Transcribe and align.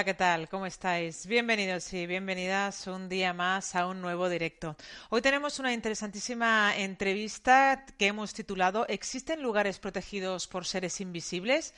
Hola, 0.00 0.06
¿qué 0.06 0.14
tal? 0.14 0.48
¿Cómo 0.48 0.64
estáis? 0.64 1.26
Bienvenidos 1.26 1.92
y 1.92 2.06
bienvenidas 2.06 2.86
un 2.86 3.10
día 3.10 3.34
más 3.34 3.76
a 3.76 3.86
un 3.86 4.00
nuevo 4.00 4.30
directo. 4.30 4.74
Hoy 5.10 5.20
tenemos 5.20 5.58
una 5.58 5.74
interesantísima 5.74 6.74
entrevista 6.74 7.84
que 7.98 8.06
hemos 8.06 8.32
titulado 8.32 8.86
¿Existen 8.86 9.42
lugares 9.42 9.78
protegidos 9.78 10.46
por 10.46 10.64
seres 10.64 11.02
invisibles? 11.02 11.74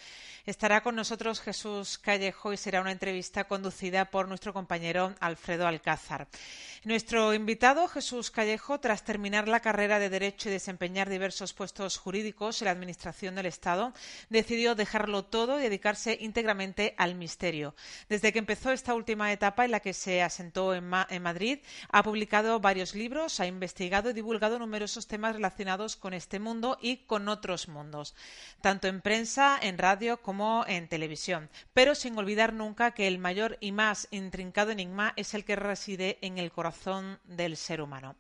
Estará 0.46 0.82
con 0.82 0.94
nosotros 0.94 1.40
Jesús 1.40 1.98
Callejo 1.98 2.52
y 2.52 2.56
será 2.56 2.80
una 2.80 2.92
entrevista 2.92 3.42
conducida 3.42 4.04
por 4.04 4.28
nuestro 4.28 4.52
compañero 4.52 5.16
Alfredo 5.18 5.66
Alcázar. 5.66 6.28
Nuestro 6.84 7.32
invitado, 7.32 7.86
Jesús 7.86 8.32
Callejo, 8.32 8.80
tras 8.80 9.04
terminar 9.04 9.46
la 9.46 9.60
carrera 9.60 10.00
de 10.00 10.10
Derecho 10.10 10.48
y 10.48 10.52
desempeñar 10.52 11.08
diversos 11.08 11.52
puestos 11.52 11.96
jurídicos 11.96 12.60
en 12.60 12.66
la 12.66 12.72
Administración 12.72 13.36
del 13.36 13.46
Estado, 13.46 13.92
decidió 14.30 14.74
dejarlo 14.74 15.24
todo 15.24 15.60
y 15.60 15.62
dedicarse 15.62 16.18
íntegramente 16.20 16.96
al 16.98 17.14
misterio. 17.14 17.76
Que 18.30 18.38
empezó 18.38 18.70
esta 18.70 18.94
última 18.94 19.32
etapa 19.32 19.64
en 19.64 19.72
la 19.72 19.80
que 19.80 19.94
se 19.94 20.22
asentó 20.22 20.74
en, 20.74 20.88
en 21.08 21.22
Madrid, 21.22 21.58
ha 21.90 22.02
publicado 22.04 22.60
varios 22.60 22.94
libros, 22.94 23.40
ha 23.40 23.46
investigado 23.46 24.10
y 24.10 24.12
divulgado 24.12 24.58
numerosos 24.58 25.08
temas 25.08 25.34
relacionados 25.34 25.96
con 25.96 26.14
este 26.14 26.38
mundo 26.38 26.78
y 26.80 26.98
con 26.98 27.28
otros 27.28 27.68
mundos, 27.68 28.14
tanto 28.60 28.86
en 28.86 29.00
prensa, 29.00 29.58
en 29.60 29.78
radio 29.78 30.22
como 30.22 30.64
en 30.68 30.88
televisión, 30.88 31.50
pero 31.72 31.94
sin 31.94 32.16
olvidar 32.18 32.52
nunca 32.52 32.92
que 32.92 33.08
el 33.08 33.18
mayor 33.18 33.56
y 33.60 33.72
más 33.72 34.06
intrincado 34.10 34.70
enigma 34.70 35.14
es 35.16 35.34
el 35.34 35.44
que 35.44 35.56
reside 35.56 36.18
en 36.20 36.38
el 36.38 36.52
corazón 36.52 37.18
del 37.24 37.56
ser 37.56 37.80
humano. 37.80 38.14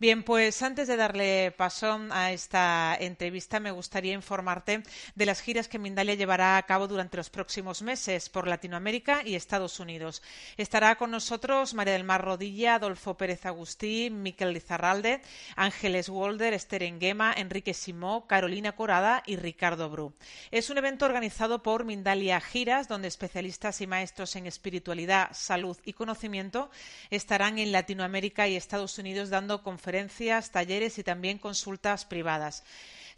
Bien, 0.00 0.22
pues 0.22 0.62
antes 0.62 0.86
de 0.86 0.96
darle 0.96 1.50
paso 1.50 1.98
a 2.10 2.30
esta 2.30 2.96
entrevista, 3.00 3.58
me 3.58 3.72
gustaría 3.72 4.14
informarte 4.14 4.84
de 5.16 5.26
las 5.26 5.40
giras 5.40 5.66
que 5.66 5.80
Mindalia 5.80 6.14
llevará 6.14 6.56
a 6.56 6.62
cabo 6.62 6.86
durante 6.86 7.16
los 7.16 7.30
próximos 7.30 7.82
meses 7.82 8.28
por 8.28 8.46
Latinoamérica 8.46 9.22
y 9.28 9.36
Estados 9.36 9.78
Unidos. 9.80 10.22
Estará 10.56 10.96
con 10.96 11.10
nosotros 11.10 11.74
María 11.74 11.92
del 11.92 12.04
Mar 12.04 12.24
Rodilla, 12.24 12.74
Adolfo 12.74 13.16
Pérez 13.16 13.46
Agustí, 13.46 14.10
Miquel 14.10 14.52
Lizarralde, 14.52 15.20
Ángeles 15.54 16.08
Walder, 16.08 16.54
Esther 16.54 16.82
Enguema, 16.82 17.32
Enrique 17.36 17.74
Simó, 17.74 18.26
Carolina 18.26 18.72
Corada 18.72 19.22
y 19.26 19.36
Ricardo 19.36 19.88
Bru. 19.90 20.14
Es 20.50 20.70
un 20.70 20.78
evento 20.78 21.04
organizado 21.04 21.62
por 21.62 21.84
Mindalia 21.84 22.40
Giras, 22.40 22.88
donde 22.88 23.08
especialistas 23.08 23.80
y 23.80 23.86
maestros 23.86 24.34
en 24.36 24.46
espiritualidad, 24.46 25.28
salud 25.32 25.76
y 25.84 25.92
conocimiento 25.92 26.70
estarán 27.10 27.58
en 27.58 27.72
Latinoamérica 27.72 28.48
y 28.48 28.56
Estados 28.56 28.98
Unidos 28.98 29.30
dando 29.30 29.62
conferencias, 29.62 30.50
talleres 30.50 30.98
y 30.98 31.04
también 31.04 31.38
consultas 31.38 32.04
privadas. 32.04 32.64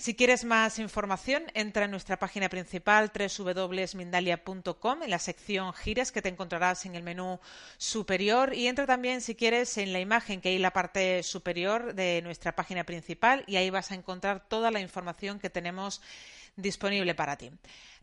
Si 0.00 0.14
quieres 0.14 0.46
más 0.46 0.78
información, 0.78 1.42
entra 1.52 1.84
en 1.84 1.90
nuestra 1.90 2.18
página 2.18 2.48
principal 2.48 3.12
www.mindalia.com 3.14 5.02
en 5.02 5.10
la 5.10 5.18
sección 5.18 5.74
Gires 5.74 6.10
que 6.10 6.22
te 6.22 6.30
encontrarás 6.30 6.86
en 6.86 6.94
el 6.94 7.02
menú 7.02 7.38
superior 7.76 8.54
y 8.54 8.66
entra 8.66 8.86
también 8.86 9.20
si 9.20 9.34
quieres 9.34 9.76
en 9.76 9.92
la 9.92 10.00
imagen 10.00 10.40
que 10.40 10.48
hay 10.48 10.56
en 10.56 10.62
la 10.62 10.72
parte 10.72 11.22
superior 11.22 11.92
de 11.92 12.22
nuestra 12.22 12.56
página 12.56 12.84
principal 12.84 13.44
y 13.46 13.56
ahí 13.56 13.68
vas 13.68 13.90
a 13.90 13.94
encontrar 13.94 14.48
toda 14.48 14.70
la 14.70 14.80
información 14.80 15.38
que 15.38 15.50
tenemos 15.50 16.00
disponible 16.56 17.14
para 17.14 17.36
ti. 17.36 17.50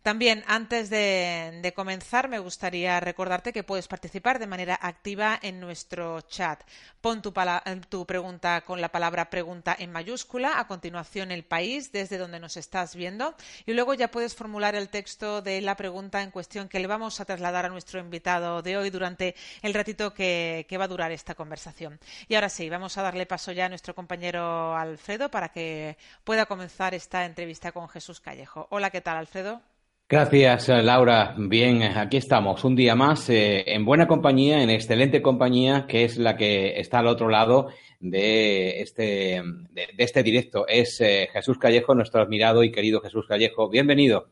También, 0.01 0.43
antes 0.47 0.89
de, 0.89 1.73
comenzar, 1.75 2.29
me 2.29 2.39
gustaría 2.39 2.99
recordarte 3.01 3.51
que 3.51 3.63
puedes 3.63 3.89
participar 3.89 4.39
de 4.39 4.47
manera 4.47 4.79
activa 4.81 5.37
en 5.41 5.59
nuestro 5.59 6.21
chat. 6.21 6.63
Pon 7.01 7.21
tu, 7.21 7.33
tu, 7.89 8.05
pregunta 8.05 8.61
con 8.61 8.79
la 8.79 8.89
palabra 8.89 9.29
pregunta 9.29 9.75
en 9.77 9.91
mayúscula, 9.91 10.59
a 10.59 10.67
continuación 10.67 11.31
el 11.31 11.43
país 11.43 11.91
desde 11.91 12.17
donde 12.17 12.39
nos 12.39 12.55
estás 12.55 12.95
viendo 12.95 13.35
y 13.65 13.73
luego 13.73 13.93
ya 13.95 14.09
puedes 14.09 14.33
formular 14.33 14.75
el 14.75 14.87
texto 14.87 15.41
de 15.41 15.59
la 15.61 15.75
pregunta 15.75 16.21
en 16.21 16.31
cuestión 16.31 16.69
que 16.69 16.79
le 16.79 16.87
vamos 16.87 17.19
a 17.19 17.25
trasladar 17.25 17.65
a 17.65 17.69
nuestro 17.69 17.99
invitado 17.99 18.61
de 18.61 18.77
hoy 18.77 18.89
durante 18.89 19.35
el 19.61 19.73
ratito 19.73 20.13
que, 20.13 20.65
que 20.69 20.77
va 20.77 20.85
a 20.85 20.87
durar 20.89 21.11
esta 21.11 21.35
conversación. 21.35 21.99
Y 22.29 22.35
ahora 22.35 22.49
sí, 22.49 22.69
vamos 22.69 22.97
a 22.97 23.01
darle 23.01 23.25
paso 23.25 23.51
ya 23.51 23.65
a 23.65 23.69
nuestro 23.69 23.93
compañero 23.93 24.73
Alfredo 24.75 25.29
para 25.29 25.49
que 25.49 25.97
pueda 26.23 26.45
comenzar 26.45 26.93
esta 26.93 27.25
entrevista 27.25 27.73
con 27.73 27.89
Jesús 27.89 28.21
Callejo. 28.21 28.67
Hola, 28.69 28.89
¿qué 28.89 29.01
tal, 29.01 29.17
Alfredo? 29.17 29.61
Gracias, 30.09 30.69
Laura. 30.69 31.35
Bien, 31.37 31.83
aquí 31.83 32.15
estamos, 32.15 32.63
un 32.63 32.77
día 32.77 32.95
más, 32.95 33.29
eh, 33.29 33.65
en 33.67 33.83
buena 33.83 34.07
compañía, 34.07 34.63
en 34.63 34.69
excelente 34.69 35.21
compañía, 35.21 35.85
que 35.85 36.05
es 36.05 36.17
la 36.17 36.37
que 36.37 36.79
está 36.79 36.99
al 36.99 37.07
otro 37.07 37.27
lado 37.27 37.67
de 37.99 38.79
este, 38.79 39.41
de, 39.71 39.87
este 39.97 40.23
directo. 40.23 40.65
Es 40.65 41.01
eh, 41.01 41.27
Jesús 41.33 41.57
Callejo, 41.57 41.93
nuestro 41.93 42.21
admirado 42.21 42.63
y 42.63 42.71
querido 42.71 43.01
Jesús 43.01 43.25
Callejo. 43.27 43.67
Bienvenido. 43.67 44.29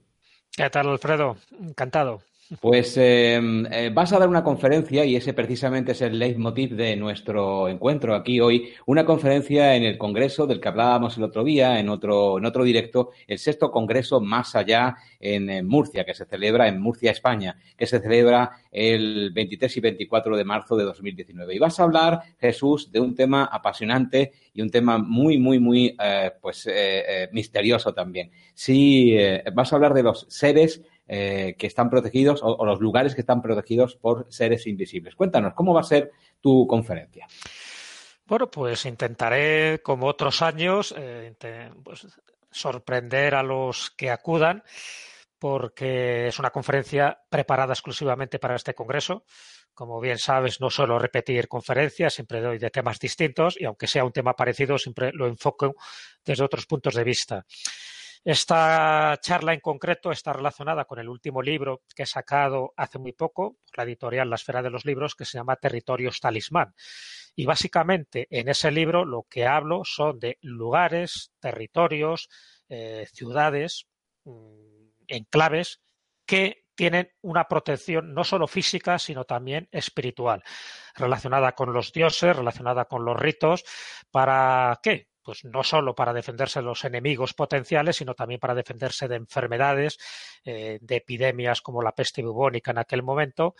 ¿Qué 0.56 0.69
tal, 0.69 0.88
Alfredo? 0.88 1.36
Encantado. 1.59 2.22
Pues 2.61 2.95
em, 2.97 3.66
eh, 3.72 3.89
vas 3.91 4.13
a 4.13 4.19
dar 4.19 4.29
una 4.29 4.44
conferencia 4.44 5.03
y 5.03 5.16
ese 5.16 5.33
precisamente 5.33 5.94
es 5.94 6.01
el 6.01 6.19
leitmotiv 6.19 6.75
de 6.75 6.95
nuestro 6.95 7.67
encuentro 7.67 8.13
aquí 8.13 8.39
hoy, 8.39 8.72
una 8.85 9.03
conferencia 9.03 9.75
en 9.75 9.81
el 9.81 9.97
Congreso 9.97 10.45
del 10.45 10.59
que 10.59 10.67
hablábamos 10.67 11.17
el 11.17 11.23
otro 11.23 11.44
día, 11.44 11.79
en 11.79 11.89
otro, 11.89 12.38
en 12.38 12.45
otro 12.45 12.63
directo, 12.63 13.09
el 13.25 13.39
sexto 13.39 13.72
Congreso 13.72 14.22
más 14.22 14.56
allá 14.56 14.95
en, 15.19 15.66
Murcia, 15.66 16.06
que 16.06 16.13
se 16.13 16.25
celebra 16.25 16.67
en 16.67 16.79
Murcia, 16.79 17.09
España, 17.09 17.57
que 17.75 17.88
se 17.88 18.00
celebra 18.00 18.51
el 18.72 19.31
23 19.33 19.77
y 19.77 19.79
24 19.79 20.38
de 20.38 20.44
marzo 20.45 20.75
de 20.75 20.83
2019. 20.83 21.56
Y 21.56 21.57
vas 21.57 21.79
a 21.79 21.83
hablar, 21.83 22.22
Jesús, 22.39 22.91
de 22.91 23.00
un 23.00 23.16
tema 23.16 23.45
apasionante 23.45 24.33
y 24.53 24.62
un 24.62 24.69
tema 24.69 25.00
muy, 25.00 25.39
muy, 25.39 25.57
muy, 25.57 25.97
eh, 26.00 26.31
pues, 26.39 26.69
eh, 26.72 27.27
misterioso 27.31 27.91
también. 27.91 28.29
Sí, 28.53 29.17
vas 29.53 29.73
a 29.73 29.77
hablar 29.77 29.95
de 29.95 30.03
los 30.03 30.27
seres 30.29 30.81
eh, 31.07 31.55
que 31.57 31.67
están 31.67 31.89
protegidos 31.89 32.41
o, 32.43 32.66
los 32.66 32.79
lugares 32.79 33.13
que 33.13 33.21
están 33.21 33.41
protegidos 33.41 33.95
por 33.95 34.25
seres 34.29 34.66
invisibles. 34.66 35.16
Cuéntanos, 35.16 35.53
¿cómo 35.53 35.73
va 35.73 35.81
a 35.81 35.83
ser 35.83 36.11
tu 36.41 36.66
conferencia? 36.66 37.27
Bueno, 38.25 38.49
pues 38.49 38.85
intentaré, 38.88 39.81
como 39.83 40.07
otros 40.07 40.41
años, 40.41 40.95
eh, 40.97 41.35
pues, 41.83 42.07
sorprender 42.49 43.35
a 43.35 43.44
los 43.44 43.91
que 43.91 44.09
acudan, 44.09 44.63
porque 45.38 46.27
es 46.27 46.39
una 46.39 46.49
conferencia 46.49 47.19
preparada 47.29 47.73
exclusivamente 47.73 48.39
para 48.39 48.55
este 48.55 48.73
congreso. 48.73 49.25
Como 49.75 49.99
bien 49.99 50.17
sabes, 50.17 50.59
no 50.59 50.71
suelo 50.71 50.97
repetir 50.97 51.47
conferencias, 51.47 52.15
siempre 52.15 52.41
doy 52.41 52.57
de 52.57 52.71
temas 52.71 52.97
distintos 52.97 53.57
y 53.59 53.65
aunque 53.65 53.85
sea 53.85 54.06
un 54.06 54.12
tema 54.12 54.33
parecido, 54.33 54.80
siempre 54.80 55.12
lo 55.13 55.27
enfoco 55.27 55.75
desde 56.24 56.44
otros 56.44 56.65
puntos 56.65 56.95
de 56.95 57.03
vista. 57.03 57.45
Esta 58.25 59.19
charla 59.22 59.54
en 59.54 59.60
concreto 59.60 60.12
está 60.12 60.33
relacionada 60.33 60.86
con 60.86 60.98
el 60.98 61.10
último 61.10 61.44
libro 61.44 61.83
que 61.95 62.04
he 62.04 62.06
sacado 62.07 62.74
hace 62.75 62.98
muy 62.98 63.13
poco 63.13 63.57
por 63.63 63.77
la 63.77 63.83
editorial 63.83 64.31
La 64.31 64.36
Esfera 64.36 64.63
de 64.63 64.72
los 64.72 64.83
Libros, 64.83 65.13
que 65.13 65.25
se 65.25 65.38
llama 65.38 65.57
Territorios 65.57 66.19
Talismán. 66.19 66.74
Y 67.36 67.45
básicamente 67.45 68.25
en 68.31 68.50
ese 68.50 68.72
libro 68.72 69.06
lo 69.06 69.27
que 69.30 69.45
hablo 69.45 69.83
son 69.86 70.18
de 70.18 70.39
lugares, 70.42 71.33
territorios, 71.39 72.27
eh, 72.68 73.06
ciudades, 73.13 73.86
mm, 74.24 74.88
enclaves 75.07 75.81
que 76.25 76.63
tienen 76.74 77.12
una 77.21 77.48
protección 77.48 78.12
no 78.16 78.24
solo 78.24 78.48
física, 78.48 78.98
sino 78.98 79.25
también 79.25 79.69
espiritual, 79.71 80.44
relacionada 80.95 81.51
con 81.51 81.74
los 81.74 81.94
dioses, 81.94 82.36
relacionada 82.36 82.86
con 82.86 83.06
los 83.06 83.16
ritos. 83.18 83.63
¿Para 84.10 84.80
qué? 84.81 85.10
Pues 85.25 85.44
no 85.44 85.63
solo 85.63 85.95
para 85.95 86.13
defenderse 86.13 86.60
de 86.60 86.66
los 86.66 86.86
enemigos 86.86 87.33
potenciales, 87.33 87.95
sino 87.95 88.13
también 88.13 88.39
para 88.39 88.54
defenderse 88.54 89.07
de 89.07 89.16
enfermedades, 89.16 89.98
eh, 90.45 90.77
de 90.80 90.95
epidemias 90.95 91.62
como 91.62 91.81
la 91.81 91.94
peste 91.94 92.22
bubónica 92.22 92.69
en 92.72 92.77
aquel 92.77 93.01
momento, 93.01 93.56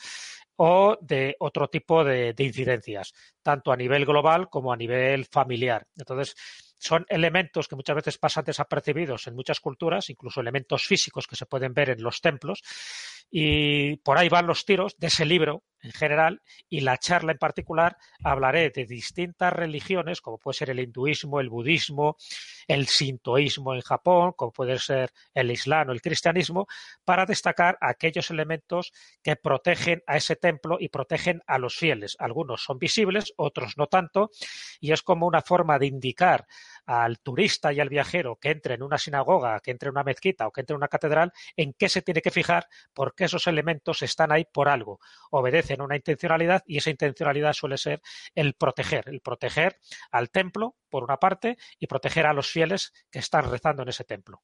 o 0.58 0.98
de 1.02 1.36
otro 1.40 1.68
tipo 1.68 2.04
de, 2.04 2.34
de 2.34 2.44
incidencias, 2.44 3.14
tanto 3.42 3.72
a 3.72 3.76
nivel 3.76 4.06
global 4.06 4.48
como 4.48 4.72
a 4.72 4.78
nivel 4.78 5.26
familiar. 5.26 5.88
Entonces, 5.98 6.36
son 6.78 7.06
elementos 7.10 7.68
que 7.68 7.76
muchas 7.76 7.96
veces 7.96 8.18
pasan 8.20 8.46
desapercibidos 8.46 9.26
en 9.26 9.36
muchas 9.36 9.60
culturas, 9.60 10.10
incluso 10.12 10.42
elementos 10.42 10.86
físicos 10.86 11.26
que 11.26 11.36
se 11.36 11.48
pueden 11.48 11.74
ver 11.74 11.90
en 11.90 12.04
los 12.04 12.22
templos, 12.22 12.62
y 13.32 13.98
por 13.98 14.20
ahí 14.20 14.30
van 14.30 14.46
los 14.46 14.66
tiros 14.66 14.96
de 14.98 15.08
ese 15.08 15.26
libro 15.26 15.64
en 15.86 15.92
general 15.92 16.42
y 16.70 16.82
la 16.82 16.98
charla 16.98 17.32
en 17.32 17.38
particular 17.38 17.98
hablaré 18.24 18.72
de 18.72 18.86
distintas 18.86 19.54
religiones, 19.54 20.22
como 20.22 20.38
puede 20.38 20.58
ser 20.58 20.70
el 20.72 20.80
hinduismo, 20.80 21.40
el 21.40 21.50
budismo, 21.50 22.18
el 22.68 22.88
sintoísmo 22.88 23.74
en 23.74 23.82
Japón, 23.82 24.34
como 24.36 24.52
puede 24.52 24.80
ser 24.80 25.12
el 25.34 25.52
islam 25.52 25.90
o 25.90 25.92
el 25.92 26.02
cristianismo, 26.02 26.68
para 27.04 27.26
destacar 27.26 27.78
aquellos 27.82 28.32
elementos 28.32 28.92
que 29.22 29.36
protegen 29.36 30.02
a 30.08 30.18
ese 30.18 30.36
templo 30.36 30.78
y 30.80 30.90
protegen 30.90 31.42
a 31.48 31.58
los 31.60 31.76
fieles. 31.76 32.16
Algunos 32.20 32.64
son 32.64 32.80
visibles, 32.80 33.34
otros 33.38 33.78
no 33.78 33.88
tanto, 33.88 34.32
y 34.80 34.92
es 34.92 35.04
como 35.04 35.28
una 35.28 35.42
forma 35.42 35.78
de 35.78 35.88
indicar 35.88 36.46
al 36.86 37.20
turista 37.20 37.74
y 37.74 37.80
al 37.80 37.90
viajero 37.90 38.38
que 38.38 38.52
entre 38.52 38.76
en 38.76 38.84
una 38.84 38.98
sinagoga, 38.98 39.60
que 39.60 39.72
entre 39.72 39.90
en 39.90 39.94
una 39.94 40.04
mezquita 40.04 40.48
o 40.48 40.52
que 40.52 40.62
entre 40.62 40.74
en 40.74 40.78
una 40.78 40.88
catedral, 40.88 41.32
en 41.56 41.74
qué 41.74 41.90
se 41.90 42.02
tiene 42.02 42.22
que 42.22 42.32
fijar, 42.32 42.68
porque 42.94 43.26
esos 43.26 43.48
elementos 43.48 44.02
están 44.02 44.32
ahí 44.32 44.46
por 44.46 44.70
algo, 44.70 45.00
obedecen 45.32 45.75
a 45.81 45.86
una 45.86 45.95
intencionalidad 45.95 46.63
y 46.66 46.77
esa 46.77 46.89
intencionalidad 46.89 47.54
suele 47.54 47.77
ser 47.77 48.01
el 48.33 48.54
proteger, 48.54 49.07
el 49.07 49.22
proteger 49.22 49.77
al 50.12 50.30
templo, 50.30 50.75
por 50.89 51.04
una 51.04 51.18
parte, 51.18 51.57
y 51.80 51.88
proteger 51.88 52.25
a 52.25 52.33
los 52.33 52.50
fieles 52.50 52.94
que 53.12 53.19
están 53.19 53.50
rezando 53.50 53.83
en 53.83 53.89
ese 53.89 54.04
templo. 54.04 54.42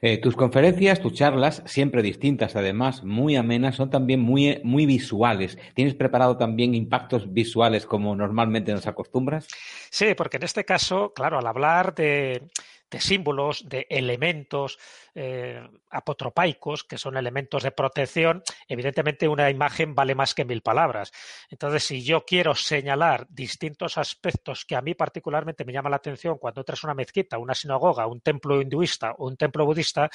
Eh, 0.00 0.18
tus 0.18 0.36
conferencias, 0.36 1.00
tus 1.00 1.12
charlas, 1.12 1.62
siempre 1.66 2.02
distintas, 2.02 2.56
además, 2.56 3.04
muy 3.04 3.36
amenas, 3.36 3.76
son 3.76 3.90
también 3.90 4.20
muy, 4.20 4.60
muy 4.64 4.86
visuales. 4.86 5.58
¿Tienes 5.74 5.94
preparado 5.94 6.38
también 6.38 6.74
impactos 6.74 7.32
visuales 7.32 7.84
como 7.84 8.16
normalmente 8.16 8.72
nos 8.72 8.86
acostumbras? 8.86 9.46
Sí, 9.90 10.14
porque 10.16 10.38
en 10.38 10.44
este 10.44 10.64
caso, 10.64 11.12
claro, 11.14 11.38
al 11.38 11.46
hablar 11.46 11.94
de, 11.94 12.48
de 12.90 13.00
símbolos, 13.00 13.68
de 13.68 13.86
elementos 13.90 14.78
eh, 15.14 15.60
apotropaicos, 15.90 16.84
que 16.84 16.98
son 16.98 17.16
elementos 17.16 17.62
de 17.62 17.72
protección, 17.72 18.42
evidentemente 18.68 19.28
una 19.28 19.50
imagen 19.50 19.94
vale 19.94 20.14
más 20.14 20.34
que 20.34 20.44
mil 20.44 20.62
palabras. 20.62 21.12
Entonces, 21.50 21.84
si 21.84 22.02
yo 22.04 22.24
quiero 22.24 22.54
señalar 22.54 23.26
distintos 23.28 23.98
aspectos 23.98 24.64
que 24.64 24.76
a 24.76 24.82
mí 24.82 24.94
particularmente 24.94 25.64
me 25.64 25.72
llama 25.72 25.90
la 25.90 25.96
atención 25.96 26.38
cuando 26.38 26.60
entras 26.60 26.82
a 26.84 26.86
una 26.86 26.94
mezquita, 26.94 27.38
una 27.38 27.54
sinagoga, 27.54 28.06
un 28.06 28.20
templo 28.20 28.60
hinduista 28.60 29.12
o 29.18 29.26
un 29.26 29.36
templo 29.36 29.64
budista, 29.64 30.08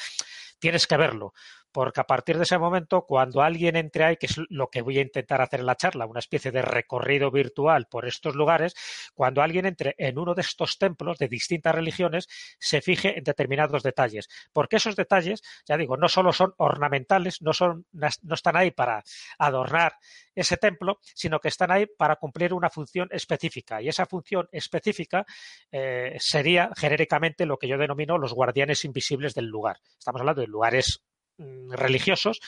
tienes 0.59 0.87
que 0.87 0.97
verlo 0.97 1.33
porque 1.71 2.01
a 2.01 2.05
partir 2.05 2.37
de 2.37 2.43
ese 2.43 2.57
momento, 2.57 3.05
cuando 3.05 3.41
alguien 3.41 3.75
entre 3.75 4.03
ahí, 4.03 4.17
que 4.17 4.25
es 4.25 4.39
lo 4.49 4.69
que 4.69 4.81
voy 4.81 4.97
a 4.97 5.01
intentar 5.01 5.41
hacer 5.41 5.61
en 5.61 5.65
la 5.65 5.75
charla, 5.75 6.05
una 6.05 6.19
especie 6.19 6.51
de 6.51 6.61
recorrido 6.61 7.31
virtual 7.31 7.87
por 7.89 8.07
estos 8.07 8.35
lugares, 8.35 8.73
cuando 9.13 9.41
alguien 9.41 9.65
entre 9.65 9.95
en 9.97 10.17
uno 10.17 10.33
de 10.33 10.41
estos 10.41 10.77
templos 10.77 11.17
de 11.17 11.27
distintas 11.27 11.73
religiones, 11.73 12.27
se 12.59 12.81
fije 12.81 13.17
en 13.17 13.23
determinados 13.23 13.83
detalles, 13.83 14.27
porque 14.53 14.77
esos 14.77 14.95
detalles, 14.95 15.41
ya 15.67 15.77
digo, 15.77 15.97
no 15.97 16.09
solo 16.09 16.33
son 16.33 16.53
ornamentales, 16.57 17.41
no, 17.41 17.53
son, 17.53 17.85
no 17.91 18.33
están 18.33 18.55
ahí 18.55 18.71
para 18.71 19.03
adornar 19.37 19.93
ese 20.35 20.57
templo, 20.57 20.99
sino 21.01 21.39
que 21.39 21.49
están 21.49 21.71
ahí 21.71 21.85
para 21.85 22.15
cumplir 22.15 22.53
una 22.53 22.69
función 22.69 23.09
específica. 23.11 23.81
Y 23.81 23.89
esa 23.89 24.05
función 24.05 24.47
específica 24.51 25.25
eh, 25.71 26.15
sería 26.19 26.69
genéricamente 26.75 27.45
lo 27.45 27.57
que 27.57 27.67
yo 27.67 27.77
denomino 27.77 28.17
los 28.17 28.33
guardianes 28.33 28.85
invisibles 28.85 29.33
del 29.33 29.47
lugar. 29.47 29.79
Estamos 29.97 30.21
hablando 30.21 30.41
de 30.41 30.47
lugares 30.47 31.01
religiosos, 31.37 32.39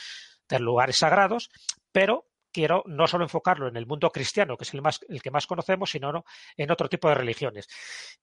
de 0.48 0.60
lugares 0.60 0.98
sagrados, 0.98 1.50
pero 1.92 2.28
quiero 2.52 2.84
no 2.86 3.08
solo 3.08 3.26
enfocarlo 3.26 3.68
en 3.68 3.76
el 3.76 3.88
mundo 3.88 4.12
cristiano, 4.12 4.56
que 4.56 4.64
es 4.64 4.74
el, 4.74 4.82
más, 4.82 5.00
el 5.10 5.22
que 5.22 5.32
más 5.32 5.48
conocemos, 5.48 5.90
sino 5.90 6.24
en 6.56 6.72
otro 6.72 6.88
tipo 6.88 7.10
de 7.10 7.16
religiones. 7.16 7.68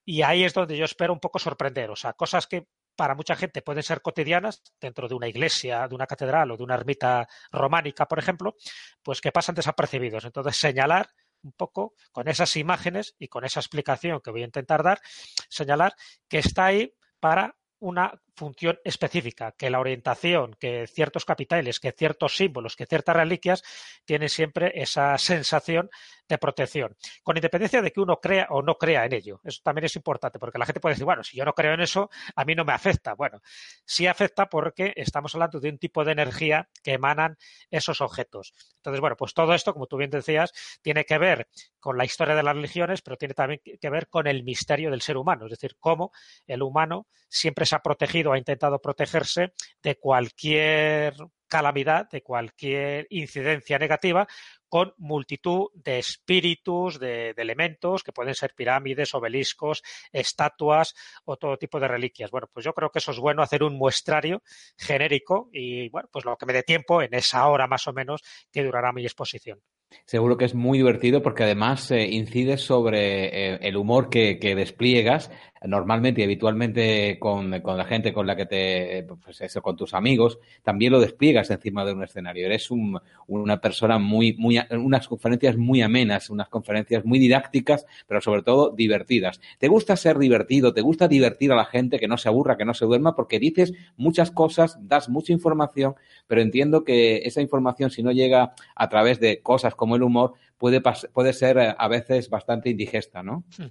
Y 0.05 0.23
ahí 0.23 0.45
es 0.45 0.55
donde 0.55 0.77
yo 0.77 0.85
espero 0.85 1.13
un 1.13 1.21
poco 1.21 1.39
sorprender, 1.39 1.91
o 1.91 1.97
sea, 1.97 2.13
cosas 2.13 2.47
que 2.47 2.67
para 2.97 3.15
mucha 3.15 3.35
gente 3.35 3.63
pueden 3.63 3.83
ser 3.83 4.03
cotidianas 4.03 4.63
dentro 4.81 5.09
de 5.09 5.15
una 5.15 5.29
iglesia, 5.29 5.89
de 5.89 5.95
una 5.95 6.07
catedral 6.07 6.51
o 6.51 6.57
de 6.57 6.63
una 6.63 6.75
ermita 6.75 7.27
románica, 7.51 8.07
por 8.07 8.19
ejemplo, 8.19 8.55
pues 9.03 9.21
que 9.21 9.33
pasan 9.33 9.55
desapercibidos. 9.55 10.25
Entonces, 10.25 10.57
señalar 10.57 11.09
un 11.43 11.53
poco 11.53 11.95
con 12.13 12.29
esas 12.29 12.55
imágenes 12.57 13.15
y 13.19 13.29
con 13.29 13.45
esa 13.45 13.61
explicación 13.61 14.21
que 14.21 14.31
voy 14.31 14.43
a 14.43 14.47
intentar 14.47 14.83
dar, 14.83 15.01
señalar 15.49 15.95
que 16.29 16.39
está 16.39 16.67
ahí 16.67 16.95
para 17.19 17.57
una 17.79 18.13
función 18.41 18.81
específica, 18.85 19.53
que 19.53 19.69
la 19.69 19.81
orientación, 19.81 20.57
que 20.59 20.87
ciertos 20.87 21.27
capiteles, 21.27 21.79
que 21.79 21.93
ciertos 21.93 22.37
símbolos, 22.37 22.75
que 22.75 22.87
ciertas 22.87 23.15
reliquias 23.15 23.63
tienen 24.07 24.31
siempre 24.31 24.73
esa 24.75 25.19
sensación 25.19 25.91
de 26.27 26.39
protección, 26.39 26.97
con 27.23 27.37
independencia 27.37 27.83
de 27.83 27.91
que 27.91 28.01
uno 28.01 28.19
crea 28.19 28.47
o 28.51 28.63
no 28.63 28.77
crea 28.77 29.05
en 29.05 29.13
ello. 29.13 29.41
Eso 29.45 29.61
también 29.63 29.85
es 29.85 29.97
importante, 29.97 30.39
porque 30.39 30.59
la 30.59 30.65
gente 30.65 30.81
puede 30.81 30.95
decir, 30.95 31.05
bueno, 31.05 31.23
si 31.23 31.37
yo 31.37 31.45
no 31.45 31.53
creo 31.53 31.75
en 31.75 31.81
eso, 31.81 32.09
a 32.35 32.45
mí 32.45 32.55
no 32.55 32.65
me 32.65 32.73
afecta. 32.73 33.15
Bueno, 33.15 33.41
sí 33.85 34.07
afecta 34.07 34.47
porque 34.47 34.95
estamos 34.97 35.35
hablando 35.35 35.61
de 35.61 35.69
un 35.69 35.79
tipo 35.79 36.05
de 36.05 36.13
energía 36.13 36.69
que 36.83 36.93
emanan 36.93 37.37
esos 37.71 38.01
objetos. 38.01 38.55
Entonces, 38.77 39.01
bueno, 39.01 39.17
pues 39.17 39.35
todo 39.35 39.53
esto, 39.53 39.75
como 39.75 39.87
tú 39.87 39.99
bien 39.99 40.11
decías, 40.11 40.53
tiene 40.81 41.05
que 41.05 41.19
ver 41.19 41.49
con 41.79 41.99
la 41.99 42.05
historia 42.05 42.35
de 42.35 42.43
las 42.43 42.55
religiones, 42.55 43.03
pero 43.03 43.17
tiene 43.17 43.35
también 43.35 43.61
que 43.61 43.91
ver 43.91 44.09
con 44.09 44.27
el 44.27 44.45
misterio 44.45 44.91
del 44.91 45.03
ser 45.03 45.17
humano, 45.17 45.47
es 45.47 45.51
decir, 45.51 45.77
cómo 45.79 46.13
el 46.47 46.63
humano 46.63 47.09
siempre 47.29 47.67
se 47.67 47.77
ha 47.77 47.81
protegido, 47.81 48.30
ha 48.33 48.39
intentado 48.39 48.81
protegerse 48.81 49.53
de 49.83 49.99
cualquier 49.99 51.15
calamidad, 51.51 52.09
de 52.09 52.23
cualquier 52.23 53.07
incidencia 53.11 53.79
negativa, 53.79 54.27
con 54.69 54.95
multitud 54.99 55.67
de 55.75 55.99
espíritus, 55.99 57.01
de, 57.01 57.31
elementos, 57.37 58.05
que 58.05 58.13
pueden 58.13 58.35
ser 58.35 58.55
pirámides, 58.55 59.15
obeliscos, 59.15 59.83
estatuas 60.13 60.95
o 61.25 61.37
todo 61.37 61.59
tipo 61.59 61.81
de 61.81 61.89
reliquias. 61.89 62.31
Bueno, 62.31 62.49
pues 62.53 62.65
yo 62.65 62.73
creo 62.73 62.91
que 62.91 63.01
eso 63.01 63.11
es 63.11 63.19
bueno 63.19 63.43
hacer 63.43 63.65
un 63.65 63.77
muestrario 63.77 64.43
genérico 64.79 65.51
y, 65.53 65.89
bueno, 65.89 66.09
pues 66.13 66.25
lo 66.25 66.37
que 66.37 66.47
me 66.47 66.53
dé 66.53 66.63
tiempo 66.63 67.03
en 67.03 67.13
esa 67.15 67.47
hora 67.49 67.67
más 67.67 67.89
o 67.89 67.93
menos 67.93 68.23
que 68.53 68.63
durará 68.63 68.93
mi 68.93 69.03
exposición. 69.03 69.61
Seguro 70.07 70.37
que 70.37 70.45
es 70.45 70.55
muy 70.55 70.79
divertido 70.79 71.23
porque 71.23 71.43
además 71.43 71.91
eh, 71.91 72.07
incide 72.07 72.59
sobre 72.59 73.55
eh, 73.55 73.59
el 73.63 73.77
humor 73.77 74.09
que, 74.09 74.39
despliegas 74.41 75.31
normalmente 75.67 76.21
y 76.21 76.25
habitualmente 76.25 77.19
con, 77.19 77.51
la 77.51 77.85
gente 77.85 78.13
con 78.13 78.27
la 78.27 78.35
que 78.35 78.47
te, 78.47 79.07
pues 79.23 79.41
eso, 79.43 79.61
con 79.61 79.77
tus 79.77 79.93
amigos, 79.93 80.39
también 80.63 80.93
lo 80.93 81.01
despliegas 81.01 81.51
encima 81.51 81.85
de 81.85 81.93
un 81.93 82.03
escenario. 82.03 82.47
Eres 82.47 82.71
una 82.71 83.61
persona 83.61 83.99
muy, 83.99 84.35
muy, 84.35 84.59
unas 84.71 85.07
conferencias 85.07 85.57
muy 85.57 85.83
amenas, 85.83 86.31
unas 86.31 86.49
conferencias 86.49 87.05
muy 87.05 87.19
didácticas, 87.19 87.87
pero 88.07 88.21
sobre 88.21 88.43
todo 88.43 88.71
divertidas. 88.71 89.41
¿Te 89.59 89.69
gusta 89.69 89.97
ser 89.97 90.19
divertido? 90.19 90.73
¿Te 90.73 90.81
gusta 90.81 91.09
divertir 91.09 91.53
a 91.53 91.57
la 91.57 91.67
gente 91.67 91.99
que 91.99 92.09
no 92.09 92.17
se 92.17 92.29
aburra, 92.29 92.57
que 92.57 92.65
no 92.65 92.75
se 92.75 92.87
duerma? 92.87 93.15
Porque 93.15 93.39
dices 93.39 93.75
muchas 93.97 94.31
cosas, 94.31 94.79
das 94.81 95.09
mucha 95.09 95.33
información, 95.33 95.95
pero 96.27 96.41
entiendo 96.41 96.85
que 96.85 97.19
esa 97.19 97.43
información 97.43 97.91
si 97.91 98.03
no 98.03 98.13
llega 98.13 98.55
a 98.75 98.89
través 98.89 99.21
de 99.21 99.43
cosas 99.43 99.75
como 99.75 99.97
el 99.97 100.03
humor, 100.03 100.35
puede, 100.57 100.81
puede 100.81 101.33
ser 101.33 101.59
eh, 101.59 101.75
a 101.77 101.89
veces 101.89 102.31
bastante 102.31 102.71
indigesta, 102.71 103.23
¿no? 103.23 103.45
Hmm. 103.59 103.67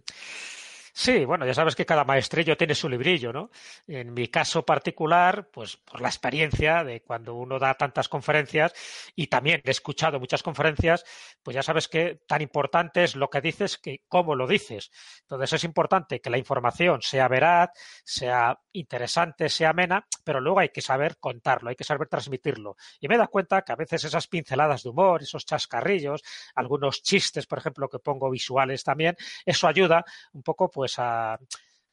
Sí, 1.01 1.23
bueno, 1.23 1.45
ya 1.45 1.53
sabes 1.53 1.77
que 1.77 1.85
cada 1.85 2.03
maestrillo 2.03 2.57
tiene 2.57 2.75
su 2.75 2.89
librillo, 2.89 3.31
¿no? 3.31 3.51
En 3.87 4.13
mi 4.13 4.27
caso 4.27 4.65
particular, 4.65 5.47
pues 5.49 5.77
por 5.77 6.01
la 6.01 6.09
experiencia 6.09 6.83
de 6.83 7.01
cuando 7.03 7.35
uno 7.35 7.57
da 7.57 7.73
tantas 7.75 8.09
conferencias 8.09 8.73
y 9.15 9.27
también 9.27 9.61
he 9.63 9.71
escuchado 9.71 10.19
muchas 10.19 10.43
conferencias, 10.43 11.05
pues 11.41 11.55
ya 11.55 11.63
sabes 11.63 11.87
que 11.87 12.19
tan 12.27 12.41
importante 12.41 13.05
es 13.05 13.15
lo 13.15 13.29
que 13.29 13.39
dices 13.39 13.77
que 13.77 14.01
cómo 14.09 14.35
lo 14.35 14.45
dices. 14.45 14.91
Entonces 15.21 15.53
es 15.53 15.63
importante 15.63 16.19
que 16.19 16.29
la 16.29 16.37
información 16.37 17.01
sea 17.01 17.29
veraz, 17.29 17.69
sea 18.03 18.59
interesante, 18.73 19.47
sea 19.47 19.69
amena, 19.69 20.05
pero 20.25 20.41
luego 20.41 20.59
hay 20.59 20.69
que 20.69 20.81
saber 20.81 21.15
contarlo, 21.17 21.69
hay 21.69 21.77
que 21.77 21.85
saber 21.85 22.09
transmitirlo. 22.09 22.75
Y 22.99 23.07
me 23.07 23.15
he 23.15 23.17
dado 23.17 23.29
cuenta 23.29 23.61
que 23.61 23.71
a 23.71 23.77
veces 23.77 24.03
esas 24.03 24.27
pinceladas 24.27 24.83
de 24.83 24.89
humor, 24.89 25.23
esos 25.23 25.45
chascarrillos, 25.45 26.23
algunos 26.55 27.01
chistes, 27.01 27.45
por 27.45 27.59
ejemplo, 27.59 27.87
que 27.87 27.99
pongo 27.99 28.29
visuales 28.29 28.83
también, 28.83 29.15
eso 29.45 29.65
ayuda 29.65 30.03
un 30.33 30.43
poco 30.43 30.69
pues 30.69 30.88
pues 30.89 30.99
a, 30.99 31.39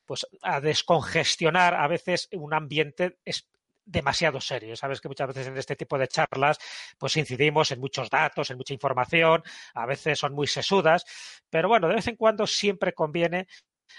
pues 0.07 0.26
a 0.43 0.61
descongestionar 0.61 1.75
a 1.75 1.87
veces 1.88 2.29
un 2.33 2.55
ambiente 2.55 3.19
demasiado 3.85 4.41
serio. 4.41 4.75
Sabes 4.75 5.00
que 5.00 5.09
muchas 5.09 5.29
veces 5.29 5.47
en 5.49 5.57
este 5.59 5.76
tipo 5.76 5.99
de 5.99 6.09
charlas 6.09 6.59
pues 6.99 7.17
incidimos 7.17 7.71
en 7.73 7.81
muchos 7.81 8.09
datos, 8.09 8.50
en 8.50 8.57
mucha 8.57 8.75
información, 8.75 9.43
a 9.75 9.87
veces 9.87 10.19
son 10.19 10.35
muy 10.35 10.47
sesudas, 10.47 11.05
pero 11.50 11.69
bueno, 11.69 11.88
de 11.88 11.97
vez 11.97 12.09
en 12.09 12.17
cuando 12.17 12.47
siempre 12.47 12.95
conviene 12.95 13.47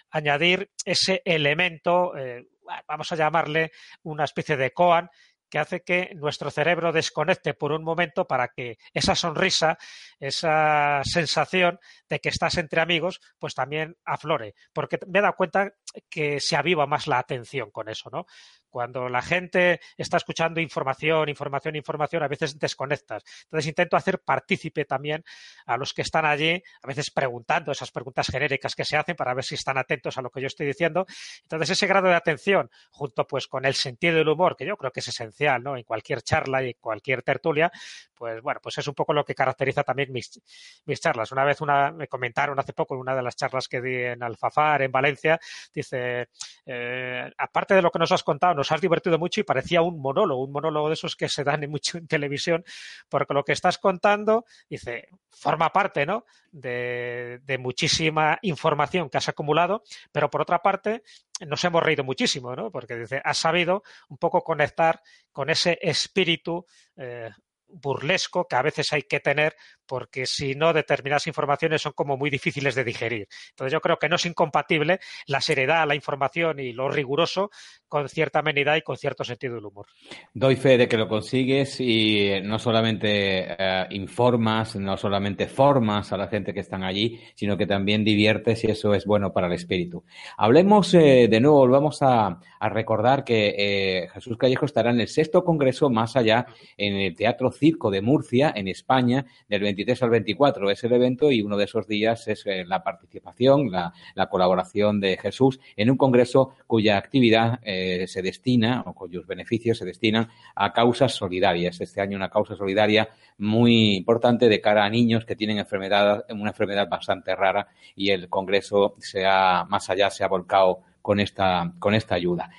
añadir 0.10 0.72
ese 0.84 1.22
elemento, 1.24 2.18
eh, 2.18 2.48
vamos 2.88 3.12
a 3.12 3.16
llamarle 3.16 3.72
una 4.04 4.26
especie 4.26 4.58
de 4.58 4.72
koan, 4.72 5.10
que 5.50 5.60
hace 5.60 5.82
que 5.84 6.12
nuestro 6.16 6.52
cerebro 6.52 6.92
desconecte 6.92 7.54
por 7.54 7.72
un 7.72 7.84
momento 7.84 8.28
para 8.28 8.50
que 8.50 8.78
esa 8.94 9.16
sonrisa, 9.16 9.78
esa 10.20 11.02
sensación 11.04 11.80
de 12.10 12.20
que 12.20 12.30
estás 12.30 12.58
entre 12.58 12.82
amigos, 12.82 13.22
pues 13.40 13.56
también 13.56 13.98
aflore. 14.06 14.56
Porque 14.74 15.00
me 15.08 15.20
he 15.20 15.22
dado 15.22 15.36
cuenta 15.36 15.74
que 16.10 16.40
se 16.40 16.56
aviva 16.56 16.86
más 16.86 17.08
la 17.08 17.20
atención 17.20 17.72
con 17.72 17.90
eso, 17.90 18.10
¿no? 18.12 18.26
Cuando 18.70 19.10
la 19.10 19.22
gente 19.22 19.80
está 19.98 20.18
escuchando 20.18 20.60
información, 20.60 21.30
información, 21.30 21.76
información, 21.76 22.24
a 22.24 22.28
veces 22.28 22.60
desconectas. 22.60 23.24
Entonces 23.44 23.68
intento 23.68 23.96
hacer 23.96 24.20
partícipe 24.20 24.86
también 24.86 25.24
a 25.66 25.78
los 25.78 25.94
que 25.94 26.02
están 26.02 26.26
allí, 26.26 26.62
a 26.82 26.88
veces 26.88 27.12
preguntando 27.12 27.72
esas 27.72 27.92
preguntas 27.92 28.28
genéricas 28.28 28.76
que 28.76 28.86
se 28.86 28.98
hacen 28.98 29.16
para 29.16 29.34
ver 29.34 29.44
si 29.44 29.56
están 29.56 29.78
atentos 29.78 30.18
a 30.18 30.22
lo 30.22 30.30
que 30.30 30.42
yo 30.42 30.48
estoy 30.48 30.68
diciendo. 30.68 31.06
Entonces 31.44 31.72
ese 31.72 31.88
grado 31.88 32.08
de 32.08 32.16
atención, 32.16 32.70
junto 32.92 33.26
pues 33.26 33.48
con 33.48 33.66
el 33.66 33.74
sentido 33.74 34.18
del 34.18 34.28
humor, 34.28 34.56
que 34.56 34.66
yo 34.66 34.78
creo 34.78 34.92
que 34.92 35.00
es 35.00 35.08
esencial, 35.08 35.64
¿no? 35.64 35.78
En 35.78 35.84
cualquier 35.84 36.22
charla 36.22 36.64
y 36.64 36.74
cualquier 36.76 37.24
tertulia, 37.24 37.72
pues 38.14 38.42
bueno, 38.42 38.60
pues 38.62 38.78
es 38.78 38.88
un 38.88 38.96
poco 38.96 39.14
lo 39.14 39.24
que 39.24 39.36
caracteriza 39.36 39.84
también 39.84 40.12
mis, 40.12 40.42
mis 40.86 41.00
charlas. 41.00 41.32
Una 41.32 41.44
vez 41.44 41.62
una, 41.62 41.92
me 41.92 42.08
comentaron 42.08 42.60
hace 42.60 42.74
poco 42.74 42.96
en 42.96 43.02
una 43.02 43.16
de 43.16 43.22
las 43.22 43.36
charlas 43.36 43.68
que 43.68 43.82
di 43.82 43.96
en 43.96 44.24
Alfafar, 44.24 44.82
en 44.82 44.92
Valencia, 44.92 45.40
dice, 45.74 46.30
eh, 46.66 47.32
aparte 47.38 47.76
de 47.76 47.82
lo 47.82 47.92
que 47.92 48.00
nos 48.00 48.12
has 48.12 48.24
contado, 48.24 48.56
nos 48.58 48.72
has 48.72 48.82
divertido 48.82 49.18
mucho 49.20 49.40
y 49.40 49.44
parecía 49.44 49.82
un 49.82 50.02
monólogo, 50.02 50.44
un 50.44 50.52
monólogo 50.52 50.88
de 50.88 50.96
esos 50.96 51.16
que 51.16 51.30
se 51.30 51.44
dan 51.44 51.70
mucho 51.70 51.98
en 51.98 52.08
televisión, 52.08 52.66
porque 53.08 53.34
lo 53.34 53.44
que 53.44 53.54
estás 53.54 53.78
contando, 53.78 54.46
dice, 54.70 55.08
forma 55.30 55.72
parte, 55.72 56.06
¿no? 56.06 56.26
De, 56.52 57.40
muchísima 57.60 58.40
información 58.42 59.10
que 59.10 59.18
has 59.18 59.30
acumulado, 59.30 59.84
pero 60.12 60.30
por 60.30 60.42
otra 60.42 60.60
parte, 60.62 61.04
nos 61.46 61.64
hemos 61.64 61.84
reído 61.84 62.04
muchísimo, 62.04 62.56
¿no? 62.56 62.72
Porque 62.72 62.96
dice, 62.96 63.22
has 63.24 63.38
sabido 63.38 63.84
un 64.10 64.18
poco 64.18 64.42
conectar 64.42 65.02
con 65.32 65.50
ese 65.50 65.78
espíritu 65.82 66.66
eh, 66.96 67.30
burlesco 67.68 68.48
que 68.48 68.56
a 68.56 68.62
veces 68.62 68.92
hay 68.94 69.04
que 69.04 69.20
tener 69.20 69.56
porque 69.88 70.26
si 70.26 70.56
no 70.56 70.74
determinadas 70.74 71.28
informaciones 71.28 71.82
son 71.82 71.94
como 71.94 72.18
muy 72.18 72.30
difíciles 72.30 72.76
de 72.76 72.84
digerir. 72.84 73.28
Entonces 73.50 73.74
yo 73.74 73.80
creo 73.80 73.98
que 73.98 74.10
no 74.10 74.16
es 74.18 74.26
incompatible 74.26 75.00
la 75.28 75.42
seriedad, 75.42 75.88
la 75.88 75.96
información 75.96 76.60
y 76.60 76.74
lo 76.74 76.90
riguroso 76.90 77.50
con 77.88 78.10
cierta 78.10 78.40
amenidad 78.40 78.76
y 78.76 78.82
con 78.82 78.98
cierto 78.98 79.24
sentido 79.24 79.56
del 79.56 79.66
humor. 79.66 79.88
Doy 80.34 80.56
fe 80.56 80.78
de 80.78 80.88
que 80.88 80.98
lo 80.98 81.08
consigues 81.08 81.80
y 81.80 82.42
no 82.44 82.60
solamente 82.60 83.46
eh, 83.58 83.88
informas, 83.92 84.76
no 84.76 84.98
solamente 84.98 85.48
formas 85.48 86.12
a 86.12 86.18
la 86.18 86.28
gente 86.28 86.54
que 86.54 86.60
están 86.60 86.84
allí, 86.84 87.20
sino 87.36 87.58
que 87.58 87.66
también 87.66 88.04
diviertes 88.04 88.64
y 88.64 88.72
eso 88.72 88.94
es 88.94 89.06
bueno 89.06 89.32
para 89.32 89.48
el 89.48 89.54
espíritu. 89.54 90.04
Hablemos 90.38 90.94
eh, 90.94 91.28
de 91.30 91.40
nuevo, 91.40 91.58
volvamos 91.60 92.02
a, 92.02 92.40
a 92.60 92.70
recordar 92.70 93.24
que 93.24 93.56
eh, 93.58 94.08
Jesús 94.14 94.38
Callejo 94.38 94.66
estará 94.66 94.92
en 94.92 95.00
el 95.00 95.08
sexto 95.08 95.44
congreso 95.44 95.90
más 95.90 96.16
allá 96.16 96.46
en 96.78 96.96
el 96.96 97.16
Teatro 97.16 97.52
Circo 97.52 97.90
de 97.90 98.02
Murcia, 98.02 98.52
en 98.56 98.68
España, 98.68 99.26
del 99.48 99.62
23 99.78 100.04
al 100.04 100.10
24 100.10 100.72
es 100.72 100.84
el 100.84 100.94
evento 100.94 101.32
y 101.32 101.44
uno 101.44 101.56
de 101.56 101.66
esos 101.66 101.88
días 101.88 102.28
es 102.28 102.44
eh, 102.48 102.66
la 102.66 102.84
participación, 102.84 103.70
la, 103.72 103.94
la, 104.16 104.28
colaboración 104.28 105.00
de 105.00 105.18
Jesús 105.18 105.60
en 105.76 105.92
un 105.92 105.98
congreso 105.98 106.56
cuya 106.66 106.98
actividad 106.98 107.60
eh, 107.62 108.06
se 108.08 108.24
destina 108.24 108.84
o 108.88 108.94
cuyos 108.94 109.28
beneficios 109.28 109.78
se 109.78 109.86
destinan 109.86 110.30
a 110.56 110.74
causas 110.74 111.14
solidarias. 111.14 111.80
Este 111.80 112.02
año 112.02 112.18
una 112.18 112.30
causa 112.30 112.56
solidaria 112.56 113.10
muy 113.38 113.96
importante 113.96 114.50
de 114.50 114.60
cara 114.62 114.84
a 114.84 114.90
niños 114.90 115.26
que 115.26 115.36
tienen 115.36 115.60
enfermedad, 115.60 116.26
una 116.30 116.50
enfermedad 116.50 116.90
bastante 116.90 117.36
rara 117.36 117.68
y 117.96 118.10
el 118.10 118.30
congreso 118.30 118.96
se 118.98 119.28
ha, 119.28 119.64
más 119.70 119.92
allá 119.92 120.10
se 120.10 120.24
ha 120.24 120.28
volcado 120.28 120.80
con 121.08 121.22
esta, 121.22 121.72
con 121.80 121.96
esta 121.96 122.16
ayuda. 122.16 122.50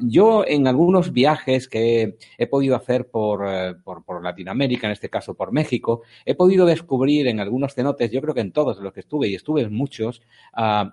Yo 0.00 0.42
en 0.46 0.66
algunos 0.66 1.12
viajes 1.12 1.68
que 1.68 2.16
he 2.38 2.46
podido 2.46 2.76
hacer 2.76 3.08
por, 3.08 3.42
uh, 3.42 3.78
por, 3.84 4.02
por, 4.06 4.24
Latinoamérica, 4.24 4.86
en 4.86 4.94
este 4.94 5.10
caso 5.10 5.34
por 5.34 5.52
México, 5.52 6.00
he 6.24 6.34
podido 6.34 6.64
descubrir 6.64 7.28
en 7.28 7.40
algunos 7.40 7.74
cenotes, 7.74 8.10
yo 8.10 8.22
creo 8.22 8.32
que 8.32 8.40
en 8.40 8.52
todos 8.52 8.78
los 8.78 8.94
que 8.94 9.00
estuve, 9.00 9.28
y 9.28 9.34
estuve 9.34 9.60
en 9.60 9.74
muchos, 9.74 10.22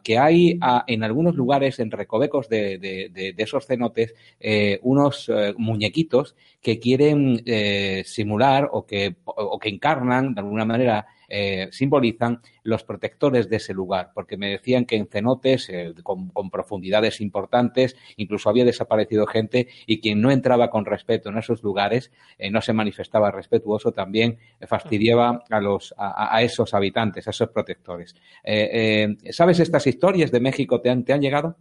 que 0.03 0.17
hay 0.17 0.59
en 0.87 1.03
algunos 1.05 1.35
lugares, 1.35 1.79
en 1.79 1.91
recovecos 1.91 2.49
de, 2.49 2.77
de, 2.77 3.09
de, 3.09 3.35
esos 3.37 3.65
cenotes, 3.65 4.13
eh, 4.41 4.77
unos 4.81 5.29
eh, 5.29 5.53
muñequitos 5.57 6.35
que 6.61 6.77
quieren 6.77 7.41
eh, 7.45 8.03
simular 8.05 8.67
o 8.73 8.85
que, 8.85 9.15
o 9.23 9.57
que 9.59 9.69
encarnan 9.69 10.33
de 10.33 10.41
alguna 10.41 10.65
manera 10.65 11.07
eh, 11.33 11.69
simbolizan 11.71 12.41
los 12.63 12.83
protectores 12.83 13.47
de 13.47 13.55
ese 13.55 13.73
lugar, 13.73 14.11
porque 14.13 14.35
me 14.35 14.49
decían 14.49 14.83
que 14.83 14.97
en 14.97 15.07
cenotes 15.07 15.69
eh, 15.69 15.93
con, 16.03 16.27
con, 16.27 16.49
profundidades 16.81 17.21
importantes 17.21 17.95
incluso 18.17 18.49
había 18.49 18.65
desaparecido 18.65 19.27
gente 19.27 19.67
y 19.85 20.01
quien 20.01 20.19
no 20.19 20.31
entraba 20.31 20.69
con 20.69 20.85
respeto 20.85 21.29
en 21.29 21.37
esos 21.37 21.61
lugares, 21.61 22.11
eh, 22.39 22.49
no 22.49 22.61
se 22.61 22.73
manifestaba 22.73 23.29
respetuoso, 23.31 23.91
también 23.91 24.39
fastidiaba 24.67 25.43
a, 25.49 25.59
los, 25.59 25.93
a, 25.97 26.35
a 26.35 26.41
esos 26.41 26.73
habitantes, 26.73 27.27
a 27.27 27.31
esos 27.31 27.49
protectores. 27.49 28.15
Eh, 28.43 29.15
¿Sabes 29.31 29.59
estas 29.59 29.85
historias 29.85 30.31
de 30.31 30.39
México? 30.39 30.81
¿Te 30.81 30.89
han, 30.89 31.03
te 31.05 31.13
han 31.13 31.21
llegado? 31.21 31.57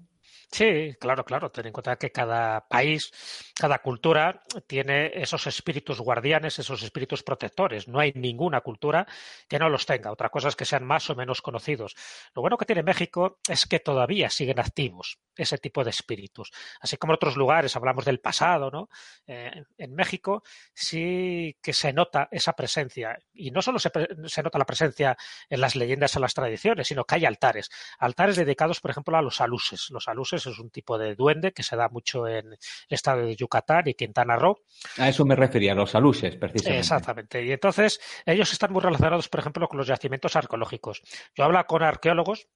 Sí, 0.53 0.95
claro, 0.99 1.25
claro. 1.25 1.51
Ten 1.53 1.67
en 1.67 1.73
cuenta 1.73 1.97
que 1.97 2.11
cada 2.11 2.67
país, 2.67 3.13
cada 3.55 3.79
cultura 3.79 4.43
tiene 4.67 5.13
esos 5.15 5.47
espíritus 5.47 6.01
guardianes, 6.01 6.59
esos 6.59 6.83
espíritus 6.83 7.23
protectores. 7.23 7.87
No 7.87 8.01
hay 8.01 8.13
ninguna 8.17 8.61
cultura 8.61 9.07
que 9.49 9.61
no 9.61 9.69
los 9.69 9.87
tenga. 9.87 10.11
Otra 10.11 10.29
cosa 10.29 10.49
es 10.49 10.57
que 10.57 10.65
sean 10.65 10.85
más 10.85 11.09
o 11.09 11.15
menos 11.15 11.41
conocidos. 11.41 11.95
Lo 12.35 12.43
bueno 12.43 12.59
que 12.59 12.65
tiene 12.67 12.83
México 12.83 13.39
es 13.49 13.65
que 13.67 13.79
todavía 13.79 14.29
siguen 14.29 14.59
activos 14.59 15.21
ese 15.37 15.57
tipo 15.59 15.85
de 15.85 15.91
espíritus. 15.91 16.51
Así 16.81 16.97
como 16.97 17.13
en 17.13 17.17
otros 17.17 17.37
lugares 17.37 17.77
hablamos 17.77 18.05
del 18.05 18.19
pasado, 18.21 18.71
¿no? 18.73 18.89
Eh, 19.29 19.53
en 19.79 19.95
México 19.95 20.43
sí 20.75 21.57
que 21.63 21.73
se 21.73 21.93
nota 21.93 22.29
esa 22.33 22.55
presencia. 22.55 23.17
Y 23.33 23.53
no 23.53 23.63
solo 23.63 23.79
se, 23.79 23.91
se 24.27 24.43
nota 24.43 24.59
la 24.59 24.67
presencia 24.67 25.17
en 25.49 25.61
las 25.61 25.77
leyendas, 25.77 26.17
en 26.17 26.23
las 26.23 26.35
tradiciones, 26.35 26.89
sino 26.89 27.05
que 27.05 27.15
hay 27.15 27.25
altares. 27.25 27.71
Altares 28.01 28.35
dedicados, 28.37 28.81
por 28.81 28.91
ejemplo, 28.91 29.17
a 29.17 29.23
los 29.23 29.41
aluses. 29.41 29.87
Los 29.91 30.09
aluses 30.09 30.40
es 30.47 30.59
un 30.59 30.71
tipo 30.71 30.99
de 30.99 31.15
duende 31.15 31.53
que 31.53 31.63
se 31.63 31.77
da 31.77 31.89
mucho 31.89 32.27
en 32.27 32.53
el 32.53 32.59
estado 32.89 33.23
de 33.23 33.37
Yucatán 33.37 33.85
y 33.87 33.95
Quintana 33.95 34.37
Roo. 34.37 34.59
A 34.99 35.09
eso 35.09 35.25
me 35.25 35.37
refería, 35.37 35.75
los 35.75 35.95
aluses, 35.95 36.37
precisamente. 36.37 36.79
Exactamente. 36.79 37.45
Y 37.45 37.53
entonces, 37.53 38.01
ellos 38.25 38.53
están 38.53 38.73
muy 38.73 38.83
relacionados, 38.83 39.29
por 39.29 39.41
ejemplo, 39.41 39.69
con 39.69 39.79
los 39.79 39.87
yacimientos 39.87 40.37
arqueológicos. 40.37 41.03
Yo 41.35 41.45
hablo 41.45 41.65
con 41.67 41.83
arqueólogos 41.83 42.49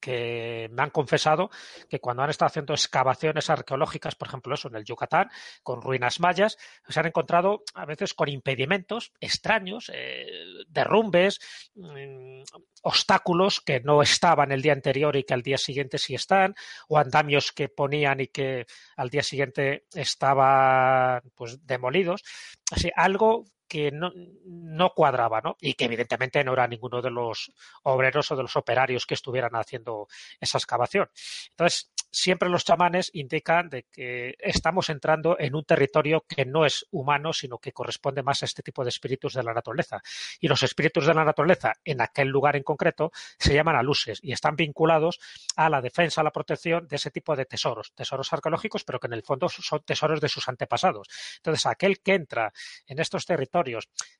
que 0.00 0.68
me 0.72 0.82
han 0.82 0.90
confesado 0.90 1.50
que 1.88 2.00
cuando 2.00 2.22
han 2.22 2.30
estado 2.30 2.48
haciendo 2.48 2.72
excavaciones 2.72 3.50
arqueológicas, 3.50 4.14
por 4.14 4.28
ejemplo, 4.28 4.54
eso 4.54 4.68
en 4.68 4.76
el 4.76 4.84
Yucatán, 4.84 5.30
con 5.62 5.82
ruinas 5.82 6.20
mayas, 6.20 6.56
se 6.88 7.00
han 7.00 7.06
encontrado 7.06 7.62
a 7.74 7.84
veces 7.84 8.14
con 8.14 8.28
impedimentos 8.28 9.12
extraños, 9.20 9.90
eh, 9.92 10.26
derrumbes, 10.68 11.40
mmm, 11.74 12.42
obstáculos 12.82 13.60
que 13.60 13.80
no 13.80 14.02
estaban 14.02 14.52
el 14.52 14.62
día 14.62 14.72
anterior 14.72 15.16
y 15.16 15.24
que 15.24 15.34
al 15.34 15.42
día 15.42 15.58
siguiente 15.58 15.98
sí 15.98 16.14
están, 16.14 16.54
o 16.88 16.98
andamios 16.98 17.52
que 17.52 17.68
ponían 17.68 18.20
y 18.20 18.28
que 18.28 18.66
al 18.96 19.10
día 19.10 19.22
siguiente 19.22 19.86
estaban 19.94 21.22
pues 21.34 21.66
demolidos. 21.66 22.22
Así, 22.70 22.90
algo 22.94 23.44
que 23.68 23.90
no, 23.90 24.12
no, 24.44 24.90
cuadraba, 24.90 25.40
¿no? 25.40 25.56
Y 25.60 25.74
que 25.74 25.86
evidentemente 25.86 26.42
no 26.44 26.52
era 26.52 26.66
ninguno 26.66 27.00
de 27.02 27.10
los 27.10 27.52
obreros 27.82 28.30
o 28.30 28.36
de 28.36 28.42
los 28.42 28.56
operarios 28.56 29.06
que 29.06 29.14
estuvieran 29.14 29.54
haciendo 29.54 30.08
esa 30.40 30.58
excavación. 30.58 31.10
Entonces, 31.50 31.92
siempre 32.10 32.48
los 32.48 32.64
chamanes 32.64 33.10
indican 33.12 33.68
de 33.68 33.84
que 33.84 34.36
estamos 34.38 34.88
entrando 34.88 35.36
en 35.38 35.54
un 35.54 35.64
territorio 35.64 36.24
que 36.28 36.44
no 36.44 36.64
es 36.64 36.86
humano, 36.90 37.32
sino 37.32 37.58
que 37.58 37.72
corresponde 37.72 38.22
más 38.22 38.42
a 38.42 38.46
este 38.46 38.62
tipo 38.62 38.84
de 38.84 38.90
espíritus 38.90 39.34
de 39.34 39.42
la 39.42 39.52
naturaleza. 39.52 40.00
Y 40.40 40.48
los 40.48 40.62
espíritus 40.62 41.06
de 41.06 41.14
la 41.14 41.24
naturaleza 41.24 41.72
en 41.84 42.00
aquel 42.00 42.28
lugar 42.28 42.56
en 42.56 42.62
concreto 42.62 43.10
se 43.38 43.54
llaman 43.54 43.76
aluses 43.76 44.20
y 44.22 44.32
están 44.32 44.56
vinculados 44.56 45.18
a 45.56 45.68
la 45.68 45.80
defensa, 45.80 46.20
a 46.20 46.24
la 46.24 46.32
protección 46.32 46.86
de 46.86 46.96
ese 46.96 47.10
tipo 47.10 47.34
de 47.34 47.46
tesoros, 47.46 47.92
tesoros 47.94 48.32
arqueológicos, 48.32 48.84
pero 48.84 49.00
que 49.00 49.08
en 49.08 49.14
el 49.14 49.22
fondo 49.22 49.48
son 49.48 49.82
tesoros 49.84 50.20
de 50.20 50.28
sus 50.28 50.48
antepasados. 50.48 51.08
Entonces, 51.36 51.66
aquel 51.66 52.00
que 52.00 52.14
entra 52.14 52.52
en 52.86 53.00
estos 53.00 53.26
territorios 53.26 53.63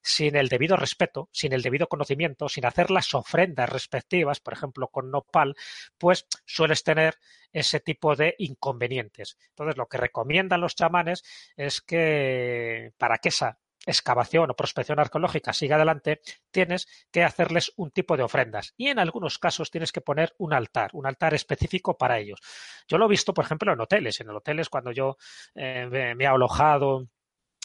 sin 0.02 0.36
el 0.36 0.48
debido 0.48 0.76
respeto, 0.76 1.28
sin 1.32 1.52
el 1.52 1.62
debido 1.62 1.86
conocimiento, 1.86 2.48
sin 2.48 2.66
hacer 2.66 2.90
las 2.90 3.14
ofrendas 3.14 3.68
respectivas, 3.68 4.40
por 4.40 4.54
ejemplo, 4.54 4.88
con 4.88 5.10
nopal, 5.10 5.54
pues 5.98 6.26
sueles 6.44 6.82
tener 6.82 7.16
ese 7.52 7.80
tipo 7.80 8.16
de 8.16 8.34
inconvenientes. 8.38 9.38
Entonces, 9.50 9.76
lo 9.76 9.86
que 9.86 9.98
recomiendan 9.98 10.60
los 10.60 10.74
chamanes 10.74 11.22
es 11.56 11.80
que 11.80 12.92
para 12.98 13.18
que 13.18 13.28
esa 13.28 13.58
excavación 13.86 14.50
o 14.50 14.56
prospección 14.56 14.98
arqueológica 14.98 15.52
siga 15.52 15.76
adelante, 15.76 16.20
tienes 16.50 16.88
que 17.10 17.22
hacerles 17.22 17.72
un 17.76 17.90
tipo 17.90 18.16
de 18.16 18.22
ofrendas 18.22 18.72
y 18.76 18.88
en 18.88 18.98
algunos 18.98 19.38
casos 19.38 19.70
tienes 19.70 19.92
que 19.92 20.00
poner 20.00 20.34
un 20.38 20.52
altar, 20.52 20.90
un 20.94 21.06
altar 21.06 21.34
específico 21.34 21.96
para 21.96 22.18
ellos. 22.18 22.40
Yo 22.88 22.98
lo 22.98 23.06
he 23.06 23.08
visto, 23.08 23.34
por 23.34 23.44
ejemplo, 23.44 23.72
en 23.72 23.80
hoteles. 23.80 24.20
En 24.20 24.30
hoteles, 24.30 24.68
cuando 24.68 24.92
yo 24.92 25.16
eh, 25.54 25.86
me 26.16 26.24
he 26.24 26.26
alojado 26.26 27.08